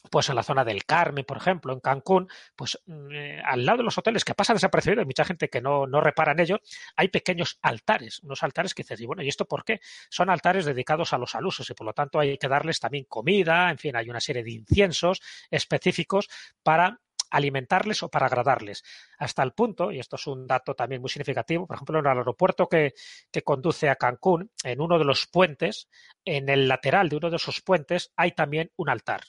pues 0.10 0.30
en 0.30 0.36
la 0.36 0.44
zona 0.44 0.64
del 0.64 0.86
Carmen, 0.86 1.26
por 1.26 1.38
ejemplo, 1.38 1.74
en 1.74 1.80
Cancún, 1.80 2.28
pues 2.56 2.80
mm, 2.86 3.12
eh, 3.12 3.42
al 3.44 3.66
lado 3.66 3.80
de 3.80 3.84
los 3.84 3.98
hoteles 3.98 4.24
que 4.24 4.34
pasan 4.34 4.56
desapercibidos, 4.56 5.02
hay 5.02 5.06
mucha 5.06 5.26
gente 5.26 5.50
que 5.50 5.62
no, 5.62 5.88
no 5.88 6.02
repara 6.02 6.32
en 6.32 6.40
ello, 6.40 6.60
hay 6.96 7.10
pequeños 7.10 7.60
altares, 7.62 8.20
unos 8.24 8.42
altares 8.44 8.74
que 8.74 8.84
dices, 8.84 9.02
y 9.02 9.06
bueno, 9.06 9.24
¿y 9.24 9.28
esto 9.28 9.46
por 9.46 9.64
qué? 9.64 9.82
Son 10.10 10.30
altares 10.30 10.66
dedicados 10.66 11.14
a 11.14 11.18
los 11.18 11.36
alusos 11.36 11.70
y 11.70 11.74
por 11.74 11.86
lo 11.86 11.94
tanto 11.94 12.20
hay 12.20 12.38
que 12.38 12.48
darles 12.48 12.80
también 12.80 13.06
comida, 13.06 13.70
en 13.70 13.78
fin, 13.78 13.96
hay 13.96 14.10
una 14.10 14.22
serie 14.22 14.44
de 14.44 14.52
inciensos 14.52 15.22
específicos 15.52 16.30
para 16.64 17.02
alimentarles 17.32 18.02
o 18.02 18.10
para 18.10 18.26
agradarles. 18.26 18.84
Hasta 19.20 19.44
el 19.44 19.52
punto, 19.52 19.92
y 19.92 20.00
esto 20.00 20.16
es 20.16 20.26
un 20.26 20.48
dato 20.48 20.74
también 20.74 21.02
muy 21.02 21.10
significativo, 21.10 21.68
por 21.68 21.76
ejemplo, 21.76 22.00
en 22.00 22.06
el 22.06 22.18
aeropuerto 22.18 22.68
que, 22.68 22.94
que 23.32 23.44
conduce 23.44 23.90
a 23.90 23.98
Cancún, 23.98 24.50
en 24.64 24.82
uno 24.82 24.98
de 24.98 25.06
los 25.06 25.28
puentes, 25.28 25.90
en 26.26 26.50
el 26.50 26.68
lateral 26.68 27.10
de 27.10 27.18
uno 27.18 27.30
de 27.30 27.36
esos 27.36 27.62
puentes, 27.62 28.12
hay 28.16 28.32
también 28.32 28.72
un 28.78 28.90
altar 28.90 29.22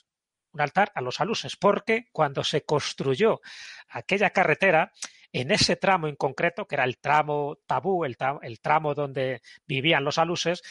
un 0.53 0.61
altar 0.61 0.91
a 0.95 1.01
los 1.01 1.19
aluses, 1.19 1.55
porque 1.55 2.07
cuando 2.11 2.43
se 2.43 2.63
construyó 2.63 3.41
aquella 3.89 4.31
carretera, 4.31 4.91
en 5.33 5.51
ese 5.51 5.75
tramo 5.75 6.07
en 6.07 6.15
concreto, 6.15 6.67
que 6.67 6.75
era 6.75 6.83
el 6.83 6.97
tramo 6.97 7.57
tabú, 7.65 8.03
el, 8.03 8.17
tramo 8.61 8.93
donde 8.93 9.41
vivían 9.65 10.03
los 10.03 10.17
aluses, 10.17 10.61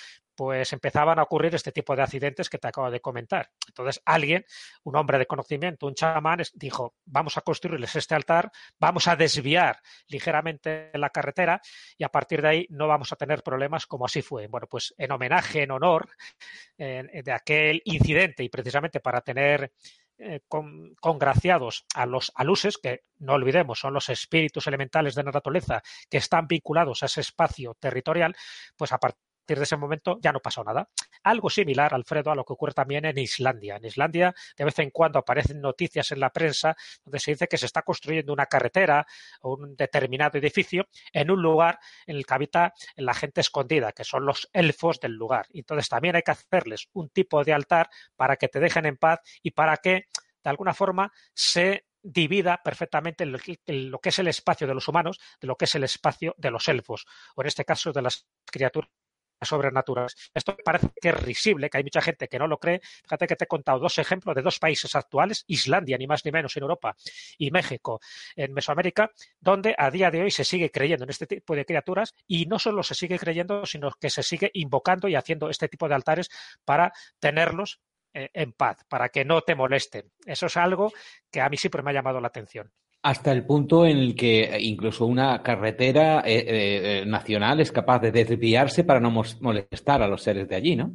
pues 0.40 0.72
empezaban 0.72 1.18
a 1.18 1.24
ocurrir 1.24 1.54
este 1.54 1.70
tipo 1.70 1.94
de 1.94 2.00
accidentes 2.00 2.48
que 2.48 2.56
te 2.56 2.66
acabo 2.66 2.90
de 2.90 3.00
comentar. 3.00 3.50
Entonces 3.68 4.00
alguien, 4.06 4.46
un 4.84 4.96
hombre 4.96 5.18
de 5.18 5.26
conocimiento, 5.26 5.86
un 5.86 5.94
chamán, 5.94 6.40
dijo, 6.54 6.94
vamos 7.04 7.36
a 7.36 7.42
construirles 7.42 7.94
este 7.94 8.14
altar, 8.14 8.50
vamos 8.78 9.06
a 9.06 9.16
desviar 9.16 9.82
ligeramente 10.08 10.92
la 10.94 11.10
carretera 11.10 11.60
y 11.98 12.04
a 12.04 12.08
partir 12.08 12.40
de 12.40 12.48
ahí 12.48 12.66
no 12.70 12.88
vamos 12.88 13.12
a 13.12 13.16
tener 13.16 13.42
problemas 13.42 13.84
como 13.84 14.06
así 14.06 14.22
fue. 14.22 14.46
Bueno, 14.46 14.66
pues 14.66 14.94
en 14.96 15.12
homenaje, 15.12 15.64
en 15.64 15.72
honor 15.72 16.08
de 16.78 17.32
aquel 17.34 17.82
incidente 17.84 18.42
y 18.42 18.48
precisamente 18.48 19.00
para 19.00 19.20
tener 19.20 19.70
eh, 20.16 20.40
congraciados 20.48 21.84
a 21.94 22.06
los 22.06 22.32
aluses, 22.34 22.78
que 22.78 23.02
no 23.18 23.34
olvidemos, 23.34 23.78
son 23.78 23.92
los 23.92 24.08
espíritus 24.08 24.66
elementales 24.66 25.14
de 25.14 25.22
la 25.22 25.32
naturaleza 25.32 25.82
que 26.08 26.16
están 26.16 26.46
vinculados 26.46 27.02
a 27.02 27.06
ese 27.06 27.20
espacio 27.20 27.74
territorial, 27.78 28.34
pues 28.74 28.90
a 28.92 28.98
partir 28.98 29.29
de 29.58 29.64
ese 29.64 29.76
momento 29.76 30.18
ya 30.20 30.32
no 30.32 30.40
pasó 30.40 30.62
nada. 30.64 30.88
Algo 31.22 31.50
similar, 31.50 31.94
Alfredo, 31.94 32.30
a 32.30 32.34
lo 32.34 32.44
que 32.44 32.52
ocurre 32.52 32.72
también 32.72 33.04
en 33.04 33.18
Islandia. 33.18 33.76
En 33.76 33.84
Islandia, 33.84 34.34
de 34.56 34.64
vez 34.64 34.78
en 34.78 34.90
cuando 34.90 35.18
aparecen 35.18 35.60
noticias 35.60 36.10
en 36.12 36.20
la 36.20 36.30
prensa 36.30 36.76
donde 37.04 37.18
se 37.18 37.32
dice 37.32 37.48
que 37.48 37.58
se 37.58 37.66
está 37.66 37.82
construyendo 37.82 38.32
una 38.32 38.46
carretera 38.46 39.06
o 39.42 39.54
un 39.54 39.76
determinado 39.76 40.38
edificio 40.38 40.88
en 41.12 41.30
un 41.30 41.42
lugar 41.42 41.78
en 42.06 42.16
el 42.16 42.26
que 42.26 42.34
habita 42.34 42.72
la 42.96 43.14
gente 43.14 43.40
escondida, 43.40 43.92
que 43.92 44.04
son 44.04 44.24
los 44.24 44.48
elfos 44.52 45.00
del 45.00 45.12
lugar. 45.12 45.46
Entonces 45.52 45.88
también 45.88 46.16
hay 46.16 46.22
que 46.22 46.32
hacerles 46.32 46.88
un 46.92 47.08
tipo 47.10 47.44
de 47.44 47.52
altar 47.52 47.90
para 48.16 48.36
que 48.36 48.48
te 48.48 48.60
dejen 48.60 48.86
en 48.86 48.96
paz 48.96 49.20
y 49.42 49.50
para 49.50 49.76
que 49.76 50.06
de 50.42 50.50
alguna 50.50 50.74
forma 50.74 51.12
se 51.34 51.86
divida 52.02 52.60
perfectamente 52.64 53.26
lo 53.26 53.98
que 53.98 54.08
es 54.08 54.18
el 54.18 54.28
espacio 54.28 54.66
de 54.66 54.74
los 54.74 54.88
humanos 54.88 55.18
de 55.40 55.46
lo 55.46 55.56
que 55.56 55.66
es 55.66 55.74
el 55.74 55.84
espacio 55.84 56.34
de 56.38 56.50
los 56.50 56.66
elfos, 56.68 57.04
o 57.36 57.42
en 57.42 57.48
este 57.48 57.64
caso 57.64 57.92
de 57.92 58.02
las 58.02 58.26
criaturas 58.46 58.90
sobrenaturales. 59.42 60.14
Esto 60.34 60.56
parece 60.64 60.88
que 61.00 61.10
es 61.10 61.22
risible, 61.22 61.70
que 61.70 61.78
hay 61.78 61.84
mucha 61.84 62.00
gente 62.00 62.28
que 62.28 62.38
no 62.38 62.46
lo 62.46 62.58
cree. 62.58 62.80
Fíjate 63.02 63.26
que 63.26 63.36
te 63.36 63.44
he 63.44 63.48
contado 63.48 63.78
dos 63.78 63.98
ejemplos 63.98 64.34
de 64.34 64.42
dos 64.42 64.58
países 64.58 64.94
actuales, 64.94 65.44
Islandia, 65.46 65.98
ni 65.98 66.06
más 66.06 66.24
ni 66.24 66.32
menos 66.32 66.56
en 66.56 66.62
Europa, 66.62 66.96
y 67.38 67.50
México, 67.50 68.00
en 68.36 68.52
Mesoamérica, 68.52 69.10
donde 69.40 69.74
a 69.76 69.90
día 69.90 70.10
de 70.10 70.22
hoy 70.22 70.30
se 70.30 70.44
sigue 70.44 70.70
creyendo 70.70 71.04
en 71.04 71.10
este 71.10 71.26
tipo 71.26 71.54
de 71.54 71.64
criaturas 71.64 72.14
y 72.26 72.46
no 72.46 72.58
solo 72.58 72.82
se 72.82 72.94
sigue 72.94 73.18
creyendo, 73.18 73.66
sino 73.66 73.90
que 73.92 74.10
se 74.10 74.22
sigue 74.22 74.50
invocando 74.54 75.08
y 75.08 75.14
haciendo 75.14 75.50
este 75.50 75.68
tipo 75.68 75.88
de 75.88 75.94
altares 75.94 76.28
para 76.64 76.92
tenerlos 77.18 77.80
eh, 78.12 78.28
en 78.34 78.52
paz, 78.52 78.78
para 78.88 79.08
que 79.08 79.24
no 79.24 79.42
te 79.42 79.54
molesten. 79.54 80.10
Eso 80.26 80.46
es 80.46 80.56
algo 80.56 80.92
que 81.30 81.40
a 81.40 81.48
mí 81.48 81.56
siempre 81.56 81.82
me 81.82 81.90
ha 81.90 81.94
llamado 81.94 82.20
la 82.20 82.28
atención. 82.28 82.72
Hasta 83.02 83.32
el 83.32 83.46
punto 83.46 83.86
en 83.86 83.96
el 83.96 84.14
que 84.14 84.58
incluso 84.60 85.06
una 85.06 85.42
carretera 85.42 86.22
eh, 86.24 87.00
eh, 87.00 87.06
nacional 87.06 87.60
es 87.60 87.72
capaz 87.72 88.00
de 88.00 88.12
desviarse 88.12 88.84
para 88.84 89.00
no 89.00 89.10
molestar 89.10 90.02
a 90.02 90.08
los 90.08 90.22
seres 90.22 90.48
de 90.48 90.56
allí, 90.56 90.76
¿no? 90.76 90.92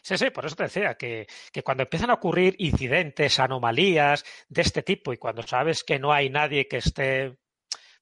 Sí, 0.00 0.16
sí, 0.16 0.30
por 0.30 0.46
eso 0.46 0.54
te 0.54 0.62
decía 0.62 0.94
que, 0.94 1.26
que, 1.52 1.62
cuando 1.62 1.82
empiezan 1.82 2.10
a 2.10 2.14
ocurrir 2.14 2.54
incidentes, 2.58 3.40
anomalías 3.40 4.24
de 4.48 4.62
este 4.62 4.82
tipo 4.82 5.12
y 5.12 5.18
cuando 5.18 5.42
sabes 5.42 5.82
que 5.82 5.98
no 5.98 6.12
hay 6.12 6.30
nadie 6.30 6.68
que 6.68 6.76
esté 6.76 7.36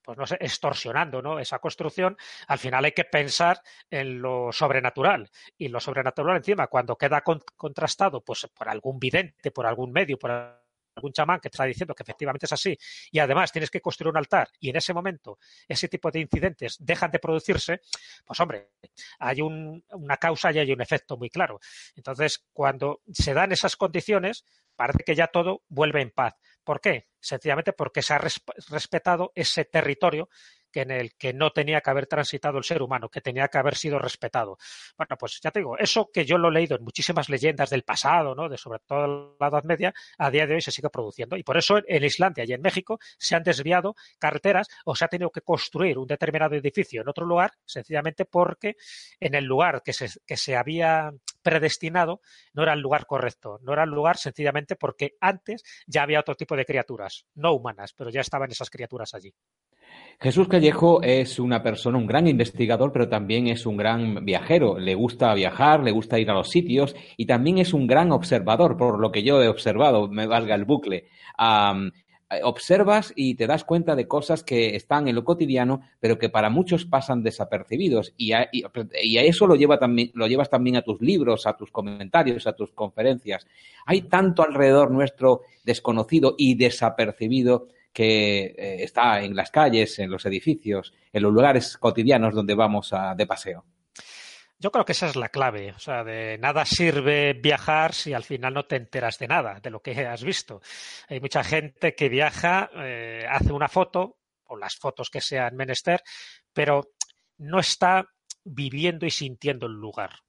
pues 0.05 0.19
no 0.19 0.27
sé, 0.27 0.37
extorsionando 0.39 1.23
¿no? 1.23 1.39
esa 1.39 1.59
construcción, 1.59 2.17
al 2.47 2.59
final 2.59 2.85
hay 2.85 2.93
que 2.93 3.05
pensar 3.05 3.61
en 3.91 4.21
lo 4.21 4.53
sobrenatural. 4.53 5.31
Y 5.57 5.69
lo 5.69 5.81
sobrenatural 5.81 6.37
encima, 6.37 6.67
cuando 6.67 6.97
queda 6.97 7.23
contrastado 7.57 8.21
pues, 8.23 8.47
por 8.55 8.69
algún 8.69 8.99
vidente, 8.99 9.51
por 9.51 9.67
algún 9.67 9.91
medio, 9.93 10.19
por 10.19 10.63
algún 10.95 11.13
chamán 11.13 11.41
que 11.41 11.49
está 11.49 11.65
diciendo 11.65 11.95
que 11.95 12.03
efectivamente 12.03 12.47
es 12.47 12.53
así 12.53 12.77
y 13.11 13.19
además 13.19 13.53
tienes 13.53 13.71
que 13.71 13.81
construir 13.81 14.11
un 14.11 14.17
altar 14.17 14.49
y 14.61 14.71
en 14.71 14.77
ese 14.77 14.95
momento 14.95 15.39
ese 15.69 15.89
tipo 15.89 16.11
de 16.11 16.21
incidentes 16.21 16.77
dejan 16.81 17.11
de 17.11 17.19
producirse, 17.19 17.81
pues 18.25 18.41
hombre, 18.41 18.71
hay 19.19 19.41
una 19.41 20.17
causa 20.17 20.53
y 20.53 20.59
hay 20.59 20.73
un 20.73 20.81
efecto 20.81 21.17
muy 21.17 21.31
claro. 21.31 21.61
Entonces, 21.97 22.45
cuando 22.53 23.03
se 23.13 23.35
dan 23.35 23.53
esas 23.53 23.77
condiciones, 23.77 24.45
parece 24.77 25.05
que 25.05 25.15
ya 25.15 25.29
todo 25.29 25.63
vuelve 25.69 26.03
en 26.03 26.11
paz. 26.11 26.35
¿Por 26.63 26.81
qué? 26.81 27.09
Sencillamente 27.21 27.73
porque 27.73 28.03
se 28.03 28.15
ha 28.15 28.19
respetado 28.19 29.33
ese 29.35 29.65
territorio 29.65 30.29
que 30.75 30.81
en 30.81 30.91
el 30.91 31.15
que 31.15 31.33
no 31.33 31.53
tenía 31.53 31.81
que 31.81 31.91
haber 31.91 32.09
transitado 32.09 32.59
el 32.59 32.65
ser 32.65 32.83
humano, 32.83 33.09
que 33.09 33.21
tenía 33.21 33.47
que 33.47 33.59
haber 33.59 33.77
sido 33.77 34.01
respetado. 34.01 34.59
Bueno, 34.99 35.17
pues 35.17 35.39
ya 35.41 35.53
te 35.53 35.61
digo, 35.61 35.79
eso 35.79 36.11
que 36.13 36.25
yo 36.25 36.37
lo 36.37 36.49
he 36.49 36.53
leído 36.53 36.77
en 36.77 36.83
muchísimas 36.83 37.29
leyendas 37.29 37.71
del 37.71 37.85
pasado, 37.85 38.35
¿no? 38.35 38.49
De 38.49 38.59
sobre 38.59 38.81
todo 38.81 39.37
la 39.39 39.47
Edad 39.47 39.63
Media, 39.63 39.95
a 40.19 40.31
día 40.33 40.49
de 40.49 40.55
hoy 40.55 40.61
se 40.61 40.73
sigue 40.73 40.91
produciendo. 40.91 41.37
Y 41.37 41.45
por 41.45 41.57
eso 41.57 41.79
en 41.87 42.03
Islandia 42.03 42.45
y 42.45 42.53
en 42.55 42.61
México 42.61 42.99
se 43.17 43.37
han 43.37 43.45
desviado 43.45 43.95
carreteras 44.19 44.67
o 44.85 44.97
se 44.97 45.05
ha 45.05 45.09
tenido 45.09 45.31
que 45.31 45.43
construir 45.43 45.97
un 45.97 46.09
determinado 46.09 46.57
edificio 46.57 47.03
en 47.03 47.09
otro 47.09 47.25
lugar, 47.25 47.53
sencillamente 47.65 48.25
porque 48.25 48.75
en 49.21 49.37
el 49.37 49.45
lugar 49.45 49.81
que 49.85 49.93
se, 49.93 50.09
que 50.27 50.37
se 50.37 50.57
había 50.57 51.13
predestinado 51.41 52.21
no 52.53 52.65
era 52.65 52.73
el 52.73 52.81
lugar 52.81 53.07
correcto, 53.07 53.61
no 53.63 53.75
era 53.75 53.85
el 53.85 53.91
lugar 53.91 54.17
sencillamente 54.17 54.75
porque 54.75 55.15
antes 55.21 55.63
ya 55.87 56.03
había 56.03 56.19
otro 56.19 56.35
tipo 56.35 56.57
de 56.57 56.65
criaturas, 56.65 57.27
no 57.37 57.53
humanas, 57.53 57.93
pero 57.93 58.11
ya 58.11 58.23
estaban 58.23 58.51
esas 58.51 58.71
criaturas 58.71 59.15
allí. 59.15 59.33
Jesús 60.25 60.49
Callejo 60.49 61.03
es 61.03 61.39
una 61.39 61.63
persona, 61.63 61.99
un 61.99 62.07
gran 62.07 62.27
investigador, 62.27 62.93
pero 62.93 63.11
también 63.11 63.47
es 63.49 63.67
un 63.67 63.77
gran 63.77 64.25
viajero. 64.25 64.79
Le 64.79 64.95
gusta 64.95 65.35
viajar, 65.35 65.83
le 65.83 65.91
gusta 65.91 66.19
ir 66.19 66.31
a 66.31 66.35
los 66.35 66.49
sitios 66.49 66.97
y 67.17 67.27
también 67.27 67.59
es 67.59 67.75
un 67.75 67.87
gran 67.87 68.11
observador, 68.11 68.77
por 68.77 69.01
lo 69.01 69.13
que 69.13 69.23
yo 69.23 69.43
he 69.43 69.49
observado, 69.49 70.09
me 70.09 70.27
valga 70.27 70.55
el 70.55 70.65
bucle. 70.65 71.09
observas 72.43 73.13
y 73.15 73.35
te 73.35 73.47
das 73.47 73.65
cuenta 73.65 73.95
de 73.95 74.09
cosas 74.09 74.43
que 74.43 74.75
están 74.77 75.09
en 75.09 75.15
lo 75.15 75.25
cotidiano, 75.25 75.83
pero 76.01 76.19
que 76.19 76.31
para 76.31 76.49
muchos 76.49 76.87
pasan 76.87 77.23
desapercibidos. 77.23 78.15
Y 78.17 78.33
a, 78.33 78.49
eso 79.03 79.47
lo, 79.47 79.57
lleva 79.57 79.79
también, 79.79 80.11
lo 80.15 80.27
llevas 80.27 80.49
también 80.49 80.77
a 80.77 80.83
tus 80.83 81.03
libros, 81.03 81.47
a 81.47 81.55
tus 81.55 81.71
comentarios, 81.71 82.47
a 82.47 82.55
tus 82.55 82.73
conferencias. 82.73 83.47
Hay 83.85 84.03
tanto 84.03 84.43
alrededor 84.43 84.91
nuestro 84.91 85.43
desconocido 85.65 86.35
y 86.39 86.55
desapercibido 86.55 87.69
que 87.95 88.55
eh, 88.59 88.83
está 88.83 89.23
en 89.23 89.35
las 89.35 89.51
calles, 89.51 89.99
en 90.01 90.11
los 90.11 90.27
edificios, 90.27 90.93
en 91.13 91.23
los 91.23 91.33
lugares 91.33 91.79
cotidianos 91.79 92.35
donde 92.35 92.55
vamos 92.55 92.93
a, 92.93 93.15
de 93.15 93.27
paseo. 93.27 93.65
Yo 94.59 94.71
creo 94.71 94.85
que 94.85 94.93
esa 94.93 95.07
es 95.07 95.17
la 95.17 95.29
clave. 95.29 95.73
O 95.73 95.79
sea, 95.79 96.03
de 96.03 96.37
nada 96.39 96.65
sirve 96.65 97.35
viajar 97.35 97.95
si 97.95 98.13
al 98.13 98.25
final 98.25 98.55
no 98.55 98.65
te 98.65 98.77
enteras 98.77 99.19
de 99.19 99.29
nada, 99.29 99.61
de 99.61 99.71
lo 99.71 99.81
que 99.81 99.93
has 100.07 100.25
visto. 100.25 100.61
Hay 101.09 101.21
mucha 101.21 101.45
gente 101.45 101.95
que 101.95 102.09
viaja, 102.09 102.71
eh, 102.77 103.25
hace 103.29 103.53
una 103.53 103.69
foto, 103.69 104.19
o 104.47 104.57
las 104.57 104.77
fotos 104.77 105.09
que 105.09 105.21
sean 105.21 105.57
menester, 105.57 106.03
pero 106.53 106.93
no 107.39 107.61
está 107.61 108.07
viviendo 108.43 109.07
y 109.07 109.11
sintiendo 109.11 109.67
el 109.67 109.75
lugar. 109.75 110.24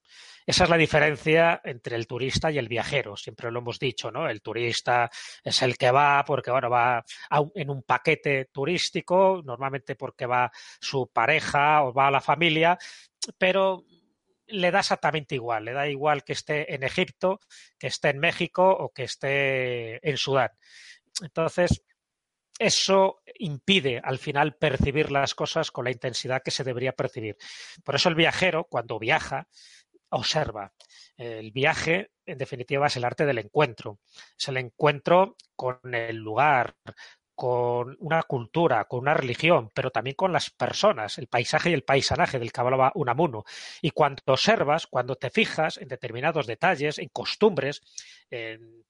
Esa 0.46 0.66
es 0.66 0.70
la 0.70 0.78
diferencia 0.78 1.62
entre 1.64 1.96
el 1.96 2.06
turista 2.06 2.52
y 2.52 2.58
el 2.58 2.68
viajero, 2.68 3.18
siempre 3.18 3.52
lo 3.52 3.60
hemos 3.60 3.80
dicho, 3.80 4.12
¿no? 4.12 4.30
El 4.30 4.42
turista 4.42 5.10
es 5.44 5.62
el 5.64 5.78
que 5.78 5.90
va 5.90 6.24
porque, 6.26 6.52
bueno, 6.52 6.70
va 6.70 7.04
en 7.56 7.70
un 7.70 7.82
paquete 7.84 8.46
turístico, 8.52 9.42
normalmente 9.44 9.96
porque 9.96 10.26
va 10.26 10.52
su 10.80 11.08
pareja 11.08 11.84
o 11.84 11.94
va 11.94 12.08
a 12.08 12.12
la 12.12 12.22
familia, 12.22 12.78
pero 13.38 13.86
le 14.48 14.70
da 14.70 14.80
exactamente 14.80 15.34
igual, 15.36 15.66
le 15.66 15.74
da 15.74 15.88
igual 15.88 16.24
que 16.24 16.34
esté 16.34 16.74
en 16.76 16.84
Egipto, 16.84 17.40
que 17.80 17.88
esté 17.88 18.10
en 18.10 18.20
México 18.20 18.70
o 18.70 18.94
que 18.94 19.04
esté 19.04 20.08
en 20.08 20.18
Sudán. 20.18 20.52
Entonces, 21.22 21.82
eso 22.60 23.22
impide 23.40 24.00
al 24.04 24.18
final 24.18 24.56
percibir 24.56 25.12
las 25.12 25.36
cosas 25.36 25.72
con 25.72 25.86
la 25.86 25.92
intensidad 25.92 26.42
que 26.44 26.52
se 26.52 26.64
debería 26.64 26.94
percibir. 26.94 27.38
Por 27.84 27.96
eso 27.96 28.10
el 28.10 28.16
viajero, 28.16 28.66
cuando 28.66 29.00
viaja, 29.00 29.48
observa. 30.16 30.74
El 31.18 31.52
viaje, 31.52 32.12
en 32.26 32.38
definitiva, 32.38 32.88
es 32.88 32.96
el 32.98 33.06
arte 33.06 33.26
del 33.26 33.40
encuentro. 33.40 34.00
Es 34.38 34.48
el 34.48 34.58
encuentro 34.58 35.36
con 35.56 35.80
el 35.94 36.18
lugar, 36.18 36.76
con 37.36 37.98
una 38.00 38.24
cultura, 38.24 38.86
con 38.86 39.02
una 39.02 39.14
religión, 39.14 39.70
pero 39.74 39.92
también 39.92 40.16
con 40.16 40.32
las 40.32 40.50
personas, 40.50 41.18
el 41.18 41.28
paisaje 41.28 41.70
y 41.70 41.74
el 41.74 41.84
paisanaje 41.84 42.40
del 42.40 42.52
que 42.52 42.62
hablaba 42.62 42.94
Unamuno. 42.96 43.44
Y 43.82 43.92
cuando 43.92 44.22
observas, 44.28 44.88
cuando 44.88 45.16
te 45.16 45.30
fijas 45.30 45.78
en 45.78 45.90
determinados 45.90 46.48
detalles, 46.48 46.98
en 46.98 47.10
costumbres, 47.10 47.82
en 48.30 48.86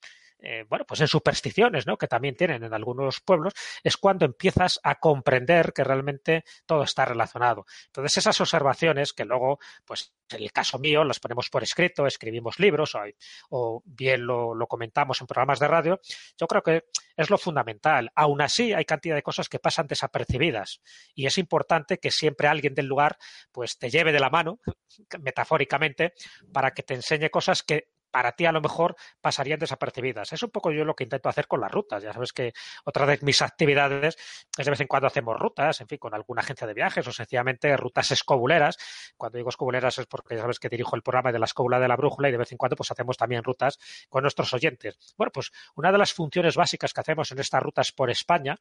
eh, 0.48 0.64
bueno, 0.70 0.86
pues 0.86 1.02
en 1.02 1.08
supersticiones, 1.08 1.88
¿no? 1.88 1.98
Que 1.98 2.08
también 2.08 2.36
tienen 2.36 2.64
en 2.64 2.72
algunos 2.72 3.20
pueblos, 3.20 3.54
es 3.84 3.98
cuando 3.98 4.26
empiezas 4.26 4.80
a 4.84 4.96
comprender 4.96 5.74
que 5.74 5.84
realmente 5.84 6.44
todo 6.68 6.84
está 6.84 7.04
relacionado. 7.04 7.66
Entonces, 7.88 8.20
esas 8.20 8.40
observaciones 8.40 9.12
que 9.12 9.26
luego, 9.26 9.58
pues 9.84 10.14
en 10.30 10.44
el 10.44 10.52
caso 10.52 10.78
mío, 10.78 11.04
las 11.04 11.20
ponemos 11.20 11.50
por 11.50 11.64
escrito, 11.64 12.06
escribimos 12.06 12.60
libros 12.60 12.96
o, 13.50 13.82
bien 13.86 14.28
lo, 14.28 14.54
lo, 14.54 14.68
comentamos 14.68 15.20
en 15.20 15.26
programas 15.26 15.60
de 15.60 15.68
radio, 15.68 16.00
yo 16.38 16.46
creo 16.46 16.62
que 16.62 16.84
es 17.18 17.30
lo 17.32 17.40
fundamental. 17.40 18.12
Aún 18.14 18.42
así, 18.42 18.72
hay 18.72 18.86
cantidad 18.86 19.16
de 19.16 19.24
cosas 19.24 19.50
que 19.50 19.58
pasan 19.58 19.88
desapercibidas 19.88 20.82
y 21.16 21.26
es 21.26 21.40
importante 21.40 21.98
que 21.98 22.12
siempre 22.12 22.48
alguien 22.48 22.76
del 22.76 22.86
lugar 22.86 23.18
pues 23.52 23.80
te 23.80 23.90
lleve 23.90 24.12
de 24.12 24.20
la 24.20 24.30
mano, 24.30 24.60
metafóricamente, 25.20 26.14
para 26.54 26.72
que 26.72 26.84
te 26.84 26.94
enseñe 26.94 27.30
cosas 27.32 27.64
que 27.64 27.95
para 28.16 28.32
ti 28.32 28.46
a 28.46 28.54
lo 28.54 28.62
mejor 28.62 28.96
pasarían 29.20 29.60
desapercibidas. 29.60 30.32
Es 30.32 30.42
un 30.42 30.50
poco 30.50 30.72
yo 30.72 30.86
lo 30.86 30.96
que 30.96 31.04
intento 31.04 31.28
hacer 31.28 31.48
con 31.48 31.60
las 31.60 31.70
rutas. 31.70 32.02
Ya 32.02 32.14
sabes 32.14 32.32
que 32.32 32.54
otra 32.86 33.06
de 33.06 33.20
mis 33.24 33.42
actividades 33.42 34.16
es 34.58 34.64
de 34.66 34.72
vez 34.72 34.80
en 34.80 34.88
cuando 34.88 35.08
hacemos 35.08 35.38
rutas, 35.38 35.82
en 35.82 35.88
fin, 35.90 35.98
con 35.98 36.16
alguna 36.16 36.40
agencia 36.40 36.66
de 36.66 36.74
viajes 36.74 37.06
o 37.06 37.12
sencillamente 37.12 37.76
rutas 37.76 38.12
escobuleras. 38.12 38.78
Cuando 39.18 39.36
digo 39.38 39.50
escobuleras 39.50 39.98
es 39.98 40.06
porque 40.06 40.36
ya 40.36 40.44
sabes 40.44 40.60
que 40.60 40.70
dirijo 40.70 40.96
el 40.96 41.02
programa 41.02 41.34
de 41.34 41.40
la 41.40 41.46
escobula 41.46 41.78
de 41.78 41.90
la 41.90 41.98
brújula 41.98 42.30
y 42.30 42.32
de 42.32 42.38
vez 42.38 42.54
en 42.54 42.58
cuando 42.58 42.78
pues 42.78 42.90
hacemos 42.90 43.18
también 43.18 43.44
rutas 43.44 43.80
con 44.08 44.22
nuestros 44.22 44.54
oyentes. 44.54 44.98
Bueno, 45.18 45.34
pues 45.34 45.52
una 45.76 45.92
de 45.92 45.98
las 45.98 46.14
funciones 46.14 46.56
básicas 46.56 46.94
que 46.94 47.02
hacemos 47.02 47.30
en 47.34 47.40
estas 47.40 47.62
rutas 47.62 47.92
por 47.92 48.10
España 48.10 48.56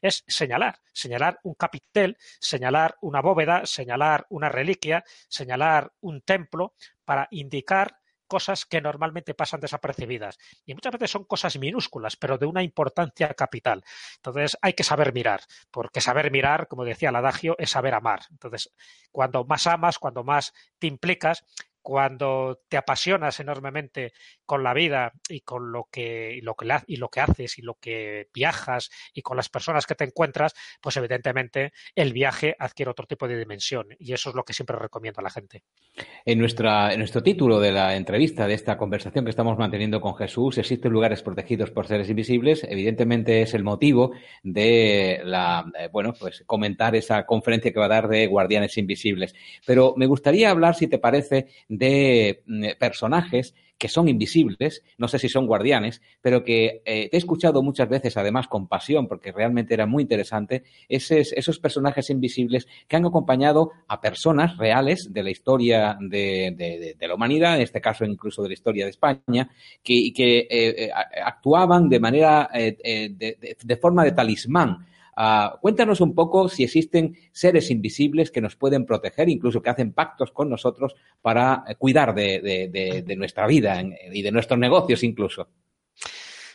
es 0.00 0.22
señalar, 0.28 0.78
señalar 0.92 1.40
un 1.42 1.54
capitel, 1.54 2.16
señalar 2.38 2.98
una 3.00 3.20
bóveda, 3.20 3.66
señalar 3.66 4.26
una 4.28 4.48
reliquia, 4.48 5.02
señalar 5.26 5.92
un 6.02 6.20
templo 6.20 6.74
para 7.04 7.26
indicar 7.32 7.98
cosas 8.26 8.64
que 8.64 8.80
normalmente 8.80 9.34
pasan 9.34 9.60
desapercibidas. 9.60 10.38
Y 10.64 10.74
muchas 10.74 10.92
veces 10.92 11.10
son 11.10 11.24
cosas 11.24 11.58
minúsculas, 11.58 12.16
pero 12.16 12.38
de 12.38 12.46
una 12.46 12.62
importancia 12.62 13.32
capital. 13.34 13.82
Entonces 14.16 14.56
hay 14.62 14.74
que 14.74 14.84
saber 14.84 15.12
mirar, 15.12 15.40
porque 15.70 16.00
saber 16.00 16.30
mirar, 16.30 16.68
como 16.68 16.84
decía 16.84 17.10
el 17.10 17.16
adagio, 17.16 17.56
es 17.58 17.70
saber 17.70 17.94
amar. 17.94 18.20
Entonces, 18.30 18.72
cuando 19.10 19.44
más 19.44 19.66
amas, 19.66 19.98
cuando 19.98 20.24
más 20.24 20.52
te 20.78 20.86
implicas, 20.86 21.44
cuando 21.86 22.62
te 22.68 22.76
apasionas 22.76 23.38
enormemente 23.38 24.12
con 24.44 24.64
la 24.64 24.74
vida 24.74 25.12
y 25.28 25.42
con 25.42 25.70
lo 25.70 25.86
que, 25.88 26.34
y 26.34 26.40
lo 26.40 26.56
que, 26.56 26.66
y 26.88 26.96
lo 26.96 27.08
que 27.08 27.20
haces 27.20 27.60
y 27.60 27.62
lo 27.62 27.74
que 27.74 28.26
viajas 28.34 28.90
y 29.14 29.22
con 29.22 29.36
las 29.36 29.48
personas 29.48 29.86
que 29.86 29.94
te 29.94 30.02
encuentras, 30.02 30.52
pues 30.80 30.96
evidentemente 30.96 31.72
el 31.94 32.12
viaje 32.12 32.56
adquiere 32.58 32.90
otro 32.90 33.06
tipo 33.06 33.28
de 33.28 33.38
dimensión 33.38 33.86
y 34.00 34.12
eso 34.14 34.30
es 34.30 34.34
lo 34.34 34.42
que 34.42 34.52
siempre 34.52 34.76
recomiendo 34.76 35.20
a 35.20 35.22
la 35.22 35.30
gente. 35.30 35.62
En, 36.24 36.40
nuestra, 36.40 36.92
en 36.92 36.98
nuestro 36.98 37.22
título 37.22 37.60
de 37.60 37.70
la 37.70 37.94
entrevista, 37.94 38.48
de 38.48 38.54
esta 38.54 38.76
conversación 38.76 39.24
que 39.24 39.30
estamos 39.30 39.56
manteniendo 39.56 40.00
con 40.00 40.16
Jesús, 40.16 40.58
existen 40.58 40.90
lugares 40.90 41.22
protegidos 41.22 41.70
por 41.70 41.86
seres 41.86 42.10
invisibles. 42.10 42.66
Evidentemente 42.68 43.42
es 43.42 43.54
el 43.54 43.62
motivo 43.62 44.10
de 44.42 45.20
la, 45.22 45.64
bueno, 45.92 46.14
pues 46.18 46.42
comentar 46.46 46.96
esa 46.96 47.24
conferencia 47.26 47.72
que 47.72 47.78
va 47.78 47.86
a 47.86 47.90
dar 47.90 48.08
de 48.08 48.26
Guardianes 48.26 48.76
Invisibles. 48.76 49.36
Pero 49.64 49.94
me 49.96 50.06
gustaría 50.06 50.50
hablar, 50.50 50.74
si 50.74 50.88
te 50.88 50.98
parece, 50.98 51.46
de 51.78 52.42
mm, 52.46 52.64
personajes 52.78 53.54
que 53.78 53.88
son 53.88 54.08
invisibles, 54.08 54.82
no 54.96 55.08
sé 55.08 55.18
si 55.18 55.28
son 55.28 55.46
guardianes, 55.46 56.00
pero 56.22 56.42
que 56.42 56.82
eh, 56.84 57.10
he 57.12 57.16
escuchado 57.16 57.62
muchas 57.62 57.88
veces, 57.88 58.16
además 58.16 58.48
con 58.48 58.68
pasión, 58.68 59.06
porque 59.06 59.32
realmente 59.32 59.74
era 59.74 59.86
muy 59.86 60.02
interesante, 60.02 60.64
esos 60.88 61.58
personajes 61.58 62.08
invisibles 62.10 62.66
que 62.88 62.96
han 62.96 63.04
acompañado 63.04 63.72
a 63.88 64.00
personas 64.00 64.56
reales 64.56 65.12
de 65.12 65.22
la 65.22 65.30
historia 65.30 65.96
de, 66.00 66.96
la 66.98 67.14
humanidad, 67.14 67.56
en 67.56 67.62
este 67.62 67.80
caso 67.80 68.04
incluso 68.04 68.42
de 68.42 68.48
la 68.48 68.54
historia 68.54 68.84
de 68.84 68.90
España, 68.90 69.50
que, 69.82 70.12
que 70.14 70.38
eh, 70.38 70.48
eh, 70.50 70.90
actuaban 71.24 71.88
de 71.88 72.00
manera, 72.00 72.48
de 72.52 73.78
forma 73.80 74.04
de 74.04 74.12
talismán 74.12 74.86
Ah, 75.18 75.58
cuéntanos 75.62 76.02
un 76.02 76.14
poco 76.14 76.48
si 76.50 76.62
existen 76.64 77.16
seres 77.32 77.70
invisibles 77.70 78.30
que 78.30 78.42
nos 78.42 78.54
pueden 78.54 78.84
proteger, 78.84 79.30
incluso 79.30 79.62
que 79.62 79.70
hacen 79.70 79.94
pactos 79.94 80.30
con 80.30 80.50
nosotros 80.50 80.94
para 81.22 81.64
eh, 81.66 81.74
cuidar 81.76 82.14
de, 82.14 83.14
nuestra 83.16 83.46
vida 83.46 83.82
y 84.12 84.20
de 84.20 84.30
nuestros 84.30 84.60
negocios 84.60 85.02
incluso. 85.02 85.48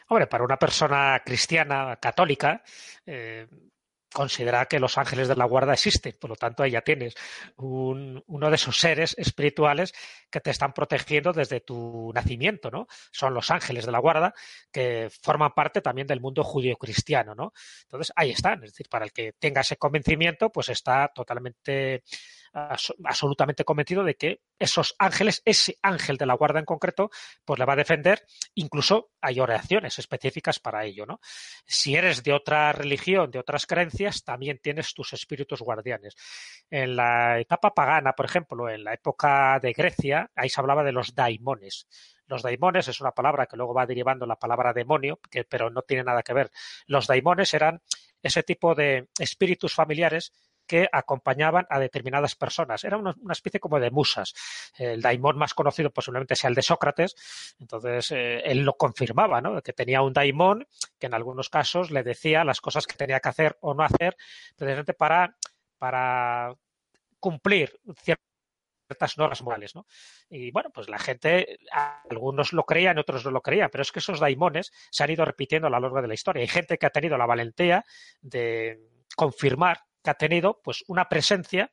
Hombre, 0.09 0.27
para 0.27 0.43
una 0.43 0.57
persona 0.57 1.21
cristiana, 1.25 1.97
católica, 1.99 2.61
eh, 3.05 3.47
considera 4.13 4.65
que 4.65 4.79
los 4.79 4.97
ángeles 4.97 5.27
de 5.27 5.35
la 5.35 5.45
guarda 5.45 5.73
existen. 5.73 6.15
Por 6.19 6.29
lo 6.29 6.35
tanto, 6.35 6.63
ahí 6.63 6.71
ya 6.71 6.81
tienes 6.81 7.15
uno 7.57 8.49
de 8.49 8.55
esos 8.55 8.77
seres 8.77 9.15
espirituales 9.17 9.93
que 10.29 10.41
te 10.41 10.51
están 10.51 10.73
protegiendo 10.73 11.33
desde 11.33 11.61
tu 11.61 12.11
nacimiento, 12.13 12.69
¿no? 12.71 12.87
Son 13.11 13.33
los 13.33 13.51
ángeles 13.51 13.85
de 13.85 13.91
la 13.91 13.99
guarda 13.99 14.33
que 14.71 15.09
forman 15.21 15.51
parte 15.53 15.81
también 15.81 16.07
del 16.07 16.21
mundo 16.21 16.43
judío-cristiano, 16.43 17.35
¿no? 17.35 17.53
Entonces, 17.83 18.11
ahí 18.15 18.31
están. 18.31 18.63
Es 18.63 18.71
decir, 18.71 18.87
para 18.89 19.05
el 19.05 19.11
que 19.11 19.33
tenga 19.33 19.61
ese 19.61 19.77
convencimiento, 19.77 20.51
pues 20.51 20.69
está 20.69 21.09
totalmente 21.13 22.03
absolutamente 22.53 23.63
convencido 23.63 24.03
de 24.03 24.15
que 24.15 24.41
esos 24.59 24.95
ángeles, 24.99 25.41
ese 25.45 25.77
ángel 25.81 26.17
de 26.17 26.25
la 26.25 26.33
guarda 26.33 26.59
en 26.59 26.65
concreto, 26.65 27.09
pues 27.45 27.59
le 27.59 27.65
va 27.65 27.73
a 27.73 27.77
defender. 27.77 28.25
Incluso 28.55 29.11
hay 29.21 29.39
oraciones 29.39 29.99
específicas 29.99 30.59
para 30.59 30.85
ello, 30.85 31.05
¿no? 31.05 31.19
Si 31.65 31.95
eres 31.95 32.23
de 32.23 32.33
otra 32.33 32.73
religión, 32.73 33.31
de 33.31 33.39
otras 33.39 33.65
creencias, 33.65 34.23
también 34.23 34.59
tienes 34.61 34.93
tus 34.93 35.13
espíritus 35.13 35.61
guardianes. 35.61 36.15
En 36.69 36.95
la 36.95 37.39
etapa 37.39 37.73
pagana, 37.73 38.13
por 38.13 38.25
ejemplo, 38.25 38.69
en 38.69 38.83
la 38.83 38.93
época 38.93 39.59
de 39.61 39.73
Grecia, 39.73 40.29
ahí 40.35 40.49
se 40.49 40.59
hablaba 40.59 40.83
de 40.83 40.91
los 40.91 41.15
daimones. 41.15 41.87
Los 42.27 42.43
daimones 42.43 42.87
es 42.87 43.01
una 43.01 43.11
palabra 43.11 43.45
que 43.45 43.57
luego 43.57 43.73
va 43.73 43.85
derivando 43.85 44.25
la 44.25 44.37
palabra 44.37 44.73
demonio, 44.73 45.19
que, 45.29 45.43
pero 45.43 45.69
no 45.69 45.81
tiene 45.81 46.03
nada 46.03 46.23
que 46.23 46.33
ver. 46.33 46.51
Los 46.85 47.07
daimones 47.07 47.53
eran 47.53 47.81
ese 48.23 48.43
tipo 48.43 48.75
de 48.75 49.09
espíritus 49.19 49.73
familiares 49.73 50.31
que 50.71 50.87
acompañaban 50.89 51.67
a 51.69 51.79
determinadas 51.79 52.33
personas. 52.35 52.85
Era 52.85 52.95
una, 52.95 53.13
especie 53.29 53.59
como 53.59 53.77
de 53.77 53.91
musas. 53.91 54.33
El 54.77 55.01
daimón 55.01 55.37
más 55.37 55.53
conocido 55.53 55.89
posiblemente 55.89 56.37
sea 56.37 56.49
el 56.49 56.55
de 56.55 56.61
Sócrates, 56.61 57.53
entonces 57.59 58.09
eh, 58.11 58.39
él 58.45 58.59
lo 58.59 58.77
confirmaba, 58.77 59.41
¿no? 59.41 59.61
que 59.61 59.73
tenía 59.73 60.01
un 60.01 60.13
daimón 60.13 60.65
que 60.97 61.07
en 61.07 61.13
algunos 61.13 61.49
casos 61.49 61.91
le 61.91 62.03
decía 62.03 62.45
las 62.45 62.61
cosas 62.61 62.87
que 62.87 62.95
tenía 62.95 63.19
que 63.19 63.27
hacer 63.27 63.57
o 63.59 63.73
no 63.73 63.83
hacer, 63.83 64.15
precisamente 64.55 64.93
para, 64.93 65.35
para 65.77 66.55
cumplir 67.19 67.77
ciertas 67.97 69.17
normas 69.17 69.41
morales, 69.41 69.75
¿no? 69.75 69.85
Y 70.29 70.51
bueno, 70.51 70.69
pues 70.69 70.87
la 70.87 70.99
gente, 70.99 71.57
algunos 72.09 72.53
lo 72.53 72.63
creían, 72.63 72.97
otros 72.97 73.25
no 73.25 73.31
lo 73.31 73.41
creían, 73.41 73.69
pero 73.69 73.81
es 73.81 73.91
que 73.91 73.99
esos 73.99 74.21
daimones 74.21 74.71
se 74.89 75.03
han 75.03 75.11
ido 75.11 75.25
repitiendo 75.25 75.67
a 75.67 75.69
lo 75.69 75.81
largo 75.81 76.01
de 76.01 76.07
la 76.07 76.13
historia. 76.13 76.39
Hay 76.39 76.47
gente 76.47 76.77
que 76.77 76.85
ha 76.85 76.91
tenido 76.91 77.17
la 77.17 77.25
valentía 77.25 77.83
de 78.21 78.79
confirmar 79.17 79.83
que 80.03 80.09
ha 80.09 80.15
tenido 80.15 80.61
pues 80.63 80.83
una 80.87 81.09
presencia 81.09 81.71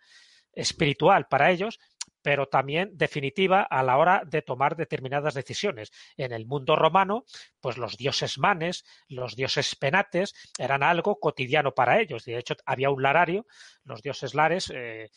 espiritual 0.52 1.26
para 1.28 1.50
ellos, 1.50 1.78
pero 2.22 2.46
también 2.46 2.90
definitiva 2.94 3.62
a 3.62 3.82
la 3.82 3.96
hora 3.96 4.22
de 4.26 4.42
tomar 4.42 4.76
determinadas 4.76 5.34
decisiones. 5.34 5.90
En 6.16 6.32
el 6.32 6.46
mundo 6.46 6.76
romano, 6.76 7.24
pues 7.60 7.78
los 7.78 7.96
dioses 7.96 8.38
manes, 8.38 8.84
los 9.08 9.36
dioses 9.36 9.76
penates 9.76 10.34
eran 10.58 10.82
algo 10.82 11.20
cotidiano 11.20 11.74
para 11.74 12.00
ellos. 12.00 12.24
De 12.24 12.36
hecho, 12.36 12.56
había 12.66 12.90
un 12.90 13.02
larario, 13.02 13.46
los 13.84 14.02
dioses 14.02 14.34
lares, 14.34 14.70
eh, 14.74 15.10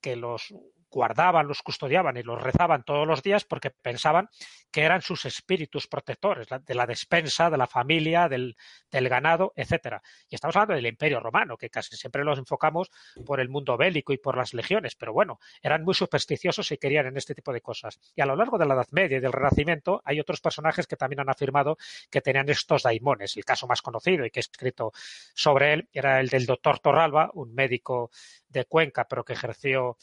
que, 0.00 0.16
los 0.16 0.52
guardaban, 0.90 1.46
los 1.46 1.62
custodiaban 1.62 2.16
y 2.16 2.22
los 2.22 2.40
rezaban 2.40 2.82
todos 2.84 3.06
los 3.06 3.22
días 3.22 3.44
porque 3.44 3.70
pensaban 3.70 4.28
que 4.70 4.82
eran 4.82 5.02
sus 5.02 5.24
espíritus 5.24 5.86
protectores, 5.86 6.48
de 6.48 6.74
la 6.74 6.86
despensa, 6.86 7.50
de 7.50 7.56
la 7.56 7.66
familia, 7.66 8.28
del, 8.28 8.56
ganado, 8.90 9.52
etcétera. 9.56 10.02
Y 10.28 10.34
estamos 10.34 10.56
hablando 10.56 10.74
del 10.74 10.86
Imperio 10.86 11.20
Romano, 11.20 11.56
que 11.56 11.70
casi 11.70 11.96
siempre 11.96 12.24
los 12.24 12.38
enfocamos 12.38 12.90
por 13.24 13.40
el 13.40 13.48
mundo 13.48 13.76
bélico 13.76 14.12
y 14.12 14.18
por 14.18 14.36
las 14.36 14.54
legiones, 14.54 14.94
pero 14.94 15.12
bueno, 15.12 15.40
eran 15.62 15.84
muy 15.84 15.94
supersticiosos 15.94 16.70
y 16.72 16.78
querían 16.78 17.06
en 17.06 17.16
este 17.16 17.34
tipo 17.34 17.52
de 17.52 17.60
cosas. 17.60 17.98
Y 18.14 18.20
a 18.20 18.26
lo 18.26 18.36
largo 18.36 18.58
de 18.58 18.66
la 18.66 18.74
Edad 18.74 18.88
Media 18.92 19.18
y 19.18 19.20
del 19.20 19.32
Renacimiento 19.32 20.02
hay 20.04 20.20
otros 20.20 20.40
personajes 20.40 20.86
que 20.86 20.96
también 20.96 21.20
han 21.20 21.30
afirmado 21.30 21.76
que 22.10 22.20
tenían 22.20 22.48
estos 22.48 22.82
daimones. 22.82 23.36
El 23.36 23.44
caso 23.44 23.66
más 23.66 23.82
conocido 23.82 24.24
y 24.24 24.30
que 24.30 24.40
he 24.40 24.42
escrito 24.42 24.92
sobre 25.34 25.72
él 25.72 25.88
era 25.92 26.20
el 26.20 26.28
del 26.28 26.46
doctor 26.46 26.78
Torralba, 26.78 27.30
un 27.34 27.54
médico 27.54 28.10
de 28.48 28.64
Cuenca, 28.64 29.06
pero 29.08 29.24
que 29.24 29.32
ejerció 29.32 29.96